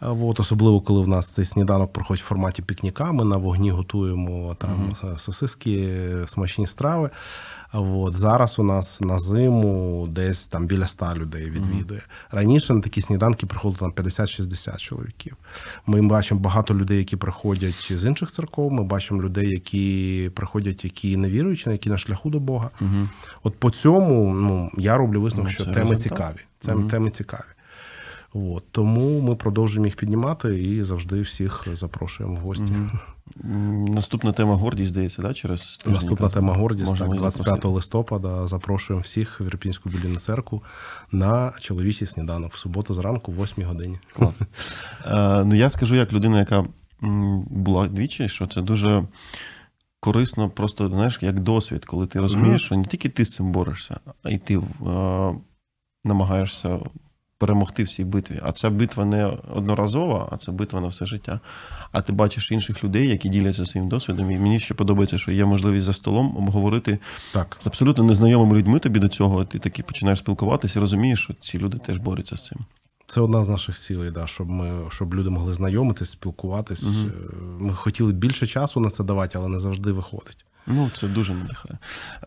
А 0.00 0.12
От, 0.12 0.40
особливо, 0.40 0.80
коли 0.80 1.02
в 1.02 1.08
нас 1.08 1.28
цей 1.30 1.44
сніданок 1.44 1.92
проходить 1.92 2.22
в 2.22 2.26
форматі 2.26 2.62
пікніка, 2.62 3.12
ми 3.12 3.24
на 3.24 3.36
вогні 3.36 3.70
готуємо 3.70 4.56
там 4.58 4.96
е, 5.04 5.18
сосиски, 5.18 6.02
смачні 6.26 6.66
страви. 6.66 7.10
От, 7.72 8.14
зараз 8.14 8.58
у 8.58 8.62
нас 8.62 9.00
на 9.00 9.18
зиму 9.18 10.06
десь 10.10 10.48
там 10.48 10.66
біля 10.66 10.88
100 10.88 11.14
людей 11.14 11.50
відвідує. 11.50 12.02
Раніше 12.30 12.74
на 12.74 12.80
такі 12.80 13.00
сніданки 13.02 13.46
приходило 13.46 13.92
там 13.92 14.04
50-60 14.04 14.78
чоловіків. 14.78 15.36
Ми 15.86 16.02
бачимо 16.02 16.40
багато 16.40 16.74
людей, 16.74 16.98
які 16.98 17.16
приходять 17.16 17.92
з 17.92 18.04
інших 18.04 18.30
церков. 18.30 18.72
Ми 18.72 18.84
бачимо 18.84 19.22
людей, 19.22 19.50
які 19.50 20.30
приходять, 20.34 20.84
які 20.84 21.16
не 21.16 21.28
віруючі, 21.28 21.70
які 21.70 21.90
на 21.90 21.98
шляху 21.98 22.30
до 22.30 22.40
Бога. 22.40 22.70
От 23.42 23.56
по 23.56 23.70
цьому 23.70 24.34
ну, 24.34 24.70
я 24.76 24.96
роблю 24.96 25.20
висновок, 25.20 25.46
Ну, 25.48 25.54
що 25.54 25.66
теми 25.72 25.96
цікаві. 25.96 26.36
Це 26.58 26.74
теми 26.90 27.10
цікаві. 27.10 27.55
От, 28.36 28.64
тому 28.70 29.20
ми 29.20 29.34
продовжуємо 29.34 29.86
їх 29.86 29.96
піднімати 29.96 30.62
і 30.62 30.82
завжди 30.82 31.20
всіх 31.20 31.66
запрошуємо 31.72 32.34
в 32.34 32.38
гості. 32.38 32.72
Наступна 33.88 34.32
тема 34.32 34.56
гордість, 34.56 34.90
здається, 34.90 35.22
да? 35.22 35.34
через 35.34 35.78
Наступна 35.86 36.28
тема 36.28 36.54
гордість. 36.54 36.90
можемо 36.90 37.10
Так, 37.10 37.20
25 37.20 37.46
запросити. 37.46 37.68
листопада 37.68 38.46
запрошуємо 38.46 39.02
всіх 39.02 39.40
в 39.40 39.46
Ірпінську 39.46 39.88
біблійну 39.88 40.18
церкву 40.18 40.62
на 41.12 41.52
чоловічий 41.60 42.06
сніданок 42.06 42.52
в 42.52 42.58
суботу 42.58 42.94
зранку, 42.94 43.32
в 43.32 43.42
8 43.42 43.64
годині. 43.64 43.98
Клас. 44.12 44.42
Е, 45.06 45.44
ну, 45.44 45.54
я 45.54 45.70
скажу, 45.70 45.96
як 45.96 46.12
людина, 46.12 46.38
яка 46.38 46.64
була 47.50 47.88
двічі, 47.88 48.28
що 48.28 48.46
це 48.46 48.62
дуже 48.62 49.04
корисно, 50.00 50.50
просто 50.50 50.88
знаєш, 50.88 51.18
як 51.20 51.40
досвід, 51.40 51.84
коли 51.84 52.06
ти 52.06 52.20
розумієш, 52.20 52.62
що 52.62 52.76
не 52.76 52.84
тільки 52.84 53.08
ти 53.08 53.24
з 53.24 53.34
цим 53.34 53.52
борешся, 53.52 54.00
а 54.22 54.30
й 54.30 54.38
ти 54.38 54.56
е, 54.56 54.62
намагаєшся 56.04 56.78
перемогти 57.38 57.82
в 57.82 57.88
цій 57.88 58.04
битві. 58.04 58.40
А 58.42 58.52
ця 58.52 58.70
битва 58.70 59.04
не 59.04 59.26
одноразова, 59.54 60.28
а 60.32 60.36
це 60.36 60.52
битва 60.52 60.80
на 60.80 60.88
все 60.88 61.06
життя. 61.06 61.40
А 61.92 62.02
ти 62.02 62.12
бачиш 62.12 62.52
інших 62.52 62.84
людей, 62.84 63.08
які 63.08 63.28
діляться 63.28 63.66
своїм 63.66 63.88
досвідом. 63.88 64.30
І 64.30 64.38
мені 64.38 64.60
ще 64.60 64.74
подобається, 64.74 65.18
що 65.18 65.32
є 65.32 65.44
можливість 65.44 65.86
за 65.86 65.92
столом 65.92 66.36
обговорити 66.36 66.98
Так. 67.32 67.56
з 67.58 67.66
абсолютно 67.66 68.04
незнайомими 68.04 68.58
людьми 68.58 68.78
тобі 68.78 69.00
до 69.00 69.08
цього. 69.08 69.44
Ти 69.44 69.58
таки 69.58 69.82
починаєш 69.82 70.18
спілкуватися 70.18 70.78
і 70.78 70.80
розумієш, 70.80 71.20
що 71.20 71.34
ці 71.34 71.58
люди 71.58 71.78
теж 71.78 71.96
борються 71.96 72.36
з 72.36 72.46
цим. 72.46 72.58
Це 73.06 73.20
одна 73.20 73.44
з 73.44 73.48
наших 73.48 73.78
цілей, 73.78 74.10
да, 74.10 74.26
щоб 74.26 74.50
ми 74.50 74.90
щоб 74.90 75.14
люди 75.14 75.30
могли 75.30 75.54
знайомитись, 75.54 76.10
спілкуватись. 76.10 76.82
Е, 76.82 77.10
Ми 77.60 77.74
хотіли 77.74 78.12
більше 78.12 78.46
часу 78.46 78.80
на 78.80 78.90
це 78.90 79.04
давати, 79.04 79.38
але 79.38 79.48
не 79.48 79.60
завжди 79.60 79.92
виходить. 79.92 80.44
Ну, 80.66 80.90
це 80.96 81.08
дуже 81.08 81.34
надихає. 81.34 81.78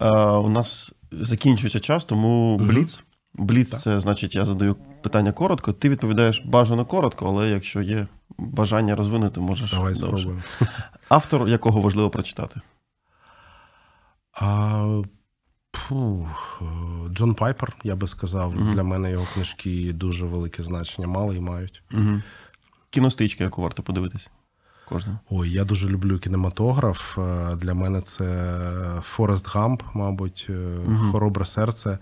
Е, 0.02 0.10
у 0.38 0.50
нас 0.50 0.94
закінчується 1.12 1.80
час, 1.80 2.06
тому 2.06 2.58
бліц. 2.58 3.04
Бліц 3.40 3.82
це 3.82 4.00
значить, 4.00 4.36
я 4.36 4.46
задаю 4.46 4.76
питання 5.02 5.32
коротко. 5.32 5.74
Ти 5.74 5.90
відповідаєш 5.90 6.42
бажано 6.46 6.86
коротко, 6.86 7.28
але 7.28 7.50
якщо 7.50 7.82
є 7.82 8.08
бажання 8.38 8.96
розвинути, 8.96 9.40
можеш 9.40 9.72
Давай 9.72 9.96
спробуємо. 9.96 10.42
Автор, 11.10 11.48
якого 11.48 11.82
важливо 11.82 12.10
прочитати. 12.10 12.62
А, 14.42 15.02
фух, 15.74 16.62
е, 16.62 17.10
Джон 17.10 17.36
Пайпер, 17.36 17.76
я 17.84 17.96
би 17.96 18.08
сказав, 18.08 18.72
для 18.72 18.84
мене 18.84 19.12
його 19.12 19.26
книжки 19.34 19.94
дуже 19.94 20.26
велике 20.26 20.64
значення 20.64 21.08
мали 21.08 21.36
і 21.36 21.40
мають. 21.40 21.84
Угу. 21.94 22.22
Кінострічка, 22.90 23.44
яку 23.44 23.62
варто 23.62 23.84
подивитись. 23.84 24.30
Кожна. 24.90 25.20
Ой, 25.30 25.52
я 25.52 25.64
дуже 25.64 25.90
люблю 25.90 26.20
кінематограф. 26.20 27.18
Е, 27.18 27.56
Для 27.56 27.74
мене 27.74 28.02
це 28.02 29.02
Форест 29.04 29.50
Гамп, 29.50 29.84
мабуть, 29.94 30.48
е, 30.50 30.78
Хоробре 31.12 31.46
серце, 31.46 31.98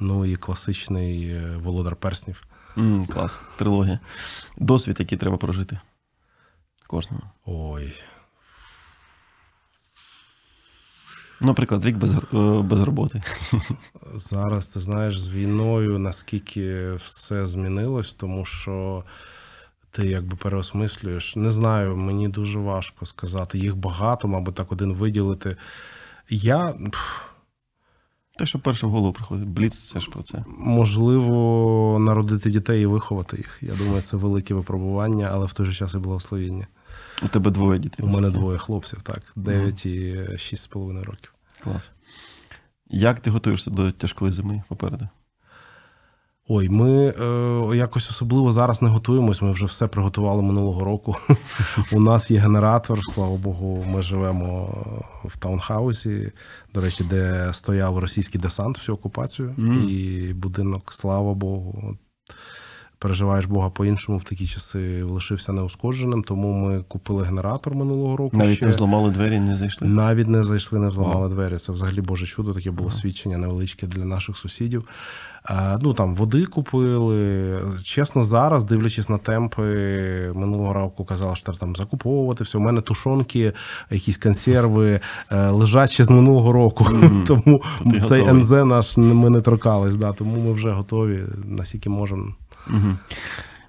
ну 0.00 0.24
і 0.24 0.36
класичний 0.36 1.30
е, 1.30 1.56
Володар 1.56 1.96
Перснів. 1.96 2.42
м 2.78 3.06
клас. 3.06 3.38
Трилогія. 3.56 4.00
Досвід, 4.56 4.96
який 4.98 5.18
треба 5.18 5.36
прожити. 5.36 5.78
Кожного. 6.86 7.22
Ой, 7.44 7.94
Наприклад, 11.40 11.84
рік 11.84 11.96
без, 11.96 12.12
е, 12.12 12.62
без 12.62 12.80
роботи. 12.80 13.22
зараз 14.14 14.66
ти 14.66 14.80
знаєш 14.80 15.18
з 15.20 15.28
війною 15.28 15.98
наскільки 15.98 16.92
все 16.92 17.46
змінилось, 17.46 18.14
тому 18.14 18.44
що 18.44 19.04
ти 19.90 20.06
якби 20.06 20.36
переосмислюєш. 20.36 21.36
Не 21.36 21.50
знаю, 21.50 21.96
мені 21.96 22.28
дуже 22.28 22.58
важко 22.58 23.06
сказати. 23.06 23.58
Їх 23.58 23.76
багато, 23.76 24.28
мабуть, 24.28 24.54
так 24.54 24.72
один 24.72 24.92
виділити. 24.92 25.56
Я 26.28 26.74
Те, 28.38 28.46
що 28.46 28.58
перше 28.58 28.86
в 28.86 28.90
голову 28.90 29.12
приходить. 29.12 29.48
Бліц 29.48 29.78
це 29.78 30.00
ж 30.00 30.10
про 30.10 30.22
це. 30.22 30.44
можливо 30.58 31.98
народити 31.98 32.50
дітей 32.50 32.82
і 32.82 32.86
виховати 32.86 33.36
їх. 33.36 33.58
Я 33.62 33.74
думаю, 33.74 34.02
це 34.02 34.16
велике 34.16 34.54
випробування, 34.54 35.28
але 35.32 35.46
в 35.46 35.52
той 35.52 35.66
же 35.66 35.74
час 35.74 35.94
і 35.94 35.98
благословіння. 35.98 36.66
У 37.22 37.28
тебе 37.28 37.50
двоє 37.50 37.78
дітей. 37.78 38.06
У 38.06 38.08
мене 38.08 38.30
двоє 38.30 38.58
хлопців, 38.58 39.02
так, 39.02 39.22
9 39.36 39.86
і 39.86 40.14
6,5 40.16 41.04
років. 41.04 41.34
Клас. 41.62 41.90
Як 42.90 43.20
ти 43.20 43.30
готуєшся 43.30 43.70
до 43.70 43.92
тяжкої 43.92 44.32
зими 44.32 44.62
попереду? 44.68 45.08
Ой, 46.50 46.68
ми 46.68 47.08
е, 47.72 47.76
якось 47.76 48.10
особливо 48.10 48.52
зараз 48.52 48.82
не 48.82 48.88
готуємось. 48.88 49.42
Ми 49.42 49.52
вже 49.52 49.64
все 49.64 49.86
приготували 49.86 50.42
минулого 50.42 50.84
року. 50.84 51.16
У 51.92 52.00
нас 52.00 52.30
є 52.30 52.38
генератор, 52.38 53.00
слава 53.14 53.36
Богу, 53.36 53.84
ми 53.88 54.02
живемо 54.02 54.68
в 55.24 55.36
таунхаусі, 55.36 56.32
до 56.74 56.80
речі, 56.80 57.04
де 57.04 57.50
стояв 57.52 57.98
російський 57.98 58.40
десант 58.40 58.78
всю 58.78 58.96
окупацію, 58.96 59.54
Мгм. 59.56 59.88
і 59.88 60.32
будинок, 60.34 60.92
слава 60.92 61.34
Богу. 61.34 61.96
Переживаєш 63.00 63.44
Бога 63.46 63.70
по-іншому 63.70 64.18
в 64.18 64.24
такі 64.24 64.46
часи 64.46 65.02
лишився 65.02 65.52
неушкодженим, 65.52 66.22
тому 66.22 66.52
ми 66.52 66.82
купили 66.88 67.24
генератор 67.24 67.74
минулого 67.74 68.16
року. 68.16 68.36
Навіть 68.36 68.56
ще. 68.56 68.66
не 68.66 68.72
зламали 68.72 69.10
двері, 69.10 69.40
не 69.40 69.58
зайшли. 69.58 69.88
Навіть 69.88 70.28
не 70.28 70.42
зайшли, 70.42 70.78
не 70.78 70.88
взламали 70.88 71.28
двері. 71.28 71.56
Це 71.58 71.72
взагалі 71.72 72.00
Боже 72.00 72.26
чудо, 72.26 72.54
таке 72.54 72.70
було 72.70 72.90
свідчення 72.90 73.38
невеличке 73.38 73.86
для 73.86 74.04
наших 74.04 74.36
сусідів. 74.36 74.84
А, 75.44 75.78
ну 75.82 75.94
там 75.94 76.14
води 76.14 76.44
купили. 76.44 77.60
Чесно, 77.84 78.24
зараз, 78.24 78.64
дивлячись 78.64 79.08
на 79.08 79.18
темпи, 79.18 79.62
минулого 80.34 80.72
року 80.72 81.04
казали, 81.04 81.36
що 81.36 81.44
треба 81.44 81.58
там 81.58 81.76
закуповувати 81.76 82.44
все. 82.44 82.58
У 82.58 82.60
мене 82.60 82.80
тушонки, 82.80 83.52
якісь 83.90 84.16
консерви 84.16 85.00
е, 85.30 85.48
лежать 85.50 85.90
ще 85.90 86.04
з 86.04 86.10
минулого 86.10 86.52
року. 86.52 86.86
Тому 87.26 87.62
ти 87.92 88.00
цей 88.00 88.20
готовий. 88.20 88.40
НЗ 88.40 88.50
наш 88.50 88.96
ми 88.96 89.30
не 89.30 89.40
торкались. 89.40 89.96
Да, 89.96 90.12
тому 90.12 90.40
ми 90.40 90.52
вже 90.52 90.70
готові, 90.70 91.22
наскільки 91.44 91.90
можемо. 91.90 92.34
Угу. 92.70 92.96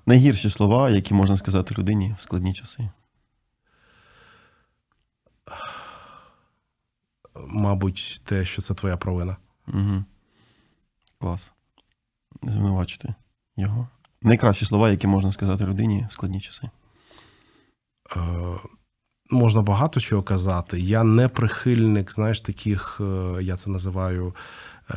найгірші 0.06 0.50
слова, 0.50 0.90
які 0.90 1.14
можна 1.14 1.38
сказати 1.38 1.76
людині 1.78 2.16
в 2.20 2.22
складні 2.22 2.54
часи. 2.54 2.90
Мабуть, 7.48 8.22
те, 8.24 8.46
що 8.46 8.62
це 8.62 8.74
твоя 8.74 8.98
провина. 8.98 9.38
Угу. 9.68 10.04
Клас. 11.20 11.52
Звинувачити 12.44 13.14
його. 13.58 13.88
Найкращі 14.22 14.66
слова, 14.66 14.90
які 14.90 15.08
можна 15.08 15.32
сказати 15.32 15.66
людині 15.66 16.08
в 16.10 16.14
складні 16.14 16.42
часи. 16.42 16.70
Е, 18.16 18.20
можна 19.30 19.62
багато 19.62 20.00
чого 20.00 20.24
казати. 20.24 20.80
Я 20.80 21.04
не 21.04 21.28
прихильник, 21.28 22.12
знаєш, 22.12 22.42
таких, 22.42 23.02
е, 23.02 23.44
я 23.44 23.56
це 23.56 23.70
називаю 23.70 24.36
е, 24.92 24.96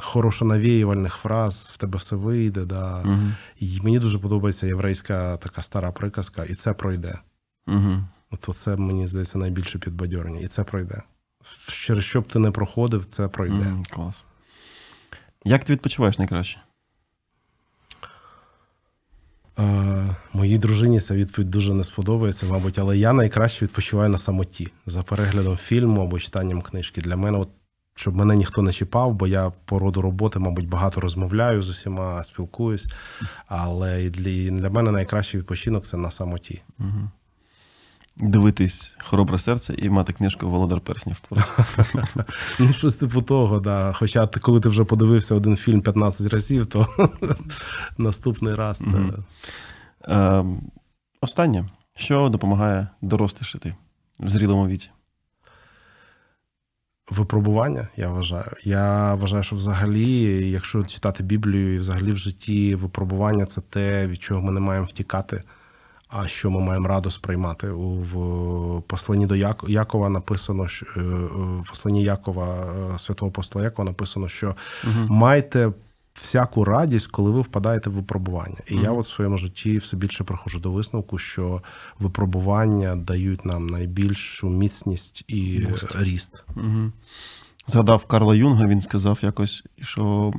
хорошонавіювальних 0.00 1.14
фраз, 1.14 1.72
в 1.74 1.78
тебе 1.78 1.98
все 1.98 2.16
вийде. 2.16 2.64
Да. 2.64 3.02
Угу. 3.04 3.32
І 3.58 3.80
мені 3.82 3.98
дуже 3.98 4.18
подобається 4.18 4.66
єврейська 4.66 5.36
така 5.36 5.62
стара 5.62 5.92
приказка, 5.92 6.44
і 6.44 6.54
це 6.54 6.72
пройде. 6.72 7.18
Угу. 7.66 8.04
От 8.30 8.56
це, 8.56 8.76
мені 8.76 9.06
здається, 9.06 9.38
найбільше 9.38 9.78
підбадьорення. 9.78 10.40
І 10.40 10.46
це 10.46 10.64
пройде. 10.64 11.02
Через 11.66 12.04
що 12.04 12.20
б 12.20 12.28
ти 12.28 12.38
не 12.38 12.50
проходив, 12.50 13.06
це 13.06 13.28
пройде. 13.28 13.72
Угу. 13.72 13.82
Клас. 13.90 14.24
Як 15.44 15.64
ти 15.64 15.72
відпочиваєш 15.72 16.18
найкраще? 16.18 16.60
Е, 19.58 20.14
моїй 20.32 20.58
дружині 20.58 21.00
ця 21.00 21.14
відповідь 21.14 21.50
дуже 21.50 21.74
не 21.74 21.84
сподобається, 21.84 22.46
мабуть, 22.46 22.78
але 22.78 22.98
я 22.98 23.12
найкраще 23.12 23.64
відпочиваю 23.64 24.08
на 24.08 24.18
самоті 24.18 24.68
за 24.86 25.02
переглядом 25.02 25.56
фільму 25.56 26.02
або 26.02 26.18
читанням 26.18 26.62
книжки. 26.62 27.00
Для 27.00 27.16
мене, 27.16 27.38
от, 27.38 27.48
щоб 27.94 28.16
мене 28.16 28.36
ніхто 28.36 28.62
не 28.62 28.72
чіпав, 28.72 29.14
бо 29.14 29.26
я 29.26 29.52
по 29.64 29.78
роду 29.78 30.02
роботи, 30.02 30.38
мабуть, 30.38 30.68
багато 30.68 31.00
розмовляю 31.00 31.62
з 31.62 31.68
усіма, 31.68 32.24
спілкуюсь. 32.24 32.88
Але 33.46 34.10
для, 34.10 34.50
для 34.50 34.70
мене 34.70 34.90
найкращий 34.90 35.40
відпочинок 35.40 35.84
це 35.84 35.96
на 35.96 36.10
самоті. 36.10 36.62
Угу. 36.78 37.10
Дивитись 38.22 38.96
хоробре 38.98 39.38
серце 39.38 39.74
і 39.78 39.90
мати 39.90 40.12
книжку 40.12 40.48
Володар 40.48 40.80
Перснів. 40.80 41.16
Ну, 42.58 42.72
щось 42.72 42.94
типу 42.94 43.22
того, 43.22 43.60
да. 43.60 43.92
Хоча 43.92 44.26
коли 44.26 44.60
ти 44.60 44.68
вже 44.68 44.84
подивився 44.84 45.34
один 45.34 45.56
фільм 45.56 45.80
15 45.80 46.26
разів, 46.32 46.66
то 46.66 46.86
наступний 47.98 48.54
раз 48.54 48.78
це. 48.78 48.98
Е, 50.08 50.44
останнє. 51.20 51.68
Що 51.96 52.28
допомагає 52.28 52.88
дорослішати 53.02 53.74
в 54.18 54.28
зрілому 54.28 54.68
віці? 54.68 54.90
Випробування, 57.10 57.88
я 57.96 58.10
вважаю. 58.10 58.52
Я 58.64 59.14
вважаю, 59.14 59.42
що 59.42 59.56
взагалі, 59.56 60.50
якщо 60.50 60.84
читати 60.84 61.22
Біблію 61.22 61.74
і 61.74 61.78
взагалі 61.78 62.12
в 62.12 62.16
житті 62.16 62.74
випробування 62.74 63.46
це 63.46 63.60
те, 63.60 64.06
від 64.06 64.22
чого 64.22 64.42
ми 64.42 64.52
не 64.52 64.60
маємо 64.60 64.86
втікати, 64.86 65.42
а 66.10 66.28
що 66.28 66.50
ми 66.50 66.60
маємо 66.60 66.88
радо 66.88 67.10
сприймати. 67.10 67.68
В 67.70 68.82
посланні 68.86 69.26
до 69.26 69.36
Як- 69.36 69.64
Якова 69.68 70.08
написано, 70.08 70.68
що 70.68 70.86
е, 70.96 71.00
в 71.00 71.64
посланні 71.70 72.02
Якова, 72.02 72.74
е, 72.94 72.98
святого 72.98 73.30
апостола 73.30 73.64
Якова 73.64 73.86
написано, 73.86 74.28
що 74.28 74.56
майте 75.08 75.72
всяку 76.14 76.64
радість, 76.64 77.06
коли 77.06 77.30
ви 77.30 77.40
впадаєте 77.40 77.90
в 77.90 77.92
випробування. 77.92 78.58
І 78.66 78.76
я 78.76 78.90
от 78.90 79.04
в 79.06 79.10
своєму 79.10 79.38
житті 79.38 79.78
все 79.78 79.96
більше 79.96 80.24
приходжу 80.24 80.58
до 80.58 80.72
висновку, 80.72 81.18
що 81.18 81.62
випробування 81.98 82.96
дають 82.96 83.44
нам 83.44 83.66
найбільшу 83.66 84.48
міцність 84.48 85.24
і 85.28 85.66
Буст. 85.70 85.96
ріст. 86.00 86.44
Угу. 86.56 86.92
Згадав 87.66 88.04
Карла 88.04 88.34
Юнга, 88.34 88.66
він 88.66 88.80
сказав 88.80 89.18
якось, 89.22 89.64
що 89.82 90.32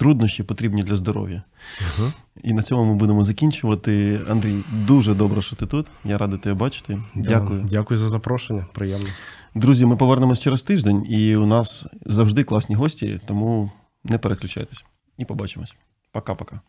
труднощі 0.00 0.42
потрібні 0.42 0.82
для 0.82 0.96
здоров'я. 0.96 1.42
Угу. 1.80 2.12
І 2.42 2.52
на 2.52 2.62
цьому 2.62 2.84
ми 2.84 2.94
будемо 2.94 3.24
закінчувати. 3.24 4.20
Андрій, 4.30 4.56
дуже 4.72 5.14
добре, 5.14 5.42
що 5.42 5.56
ти 5.56 5.66
тут. 5.66 5.86
Я 6.04 6.18
радий 6.18 6.38
тебе 6.38 6.54
бачити. 6.54 7.02
Дякую. 7.14 7.66
Дякую 7.70 8.00
за 8.00 8.08
запрошення. 8.08 8.66
Приємно. 8.72 9.08
Друзі, 9.54 9.86
ми 9.86 9.96
повернемось 9.96 10.38
через 10.38 10.62
тиждень, 10.62 11.06
і 11.08 11.36
у 11.36 11.46
нас 11.46 11.86
завжди 12.06 12.44
класні 12.44 12.74
гості, 12.74 13.20
тому 13.26 13.70
не 14.04 14.18
переключайтесь. 14.18 14.84
І 15.18 15.24
побачимось. 15.24 15.74
Пока-пока. 16.12 16.60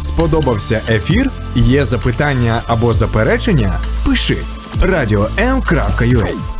Сподобався 0.00 0.82
ефір? 0.88 1.32
Є 1.56 1.84
запитання 1.84 2.62
або 2.66 2.92
заперечення? 2.92 3.80
Пиши 4.06 4.36
радіом.ua 4.82 6.55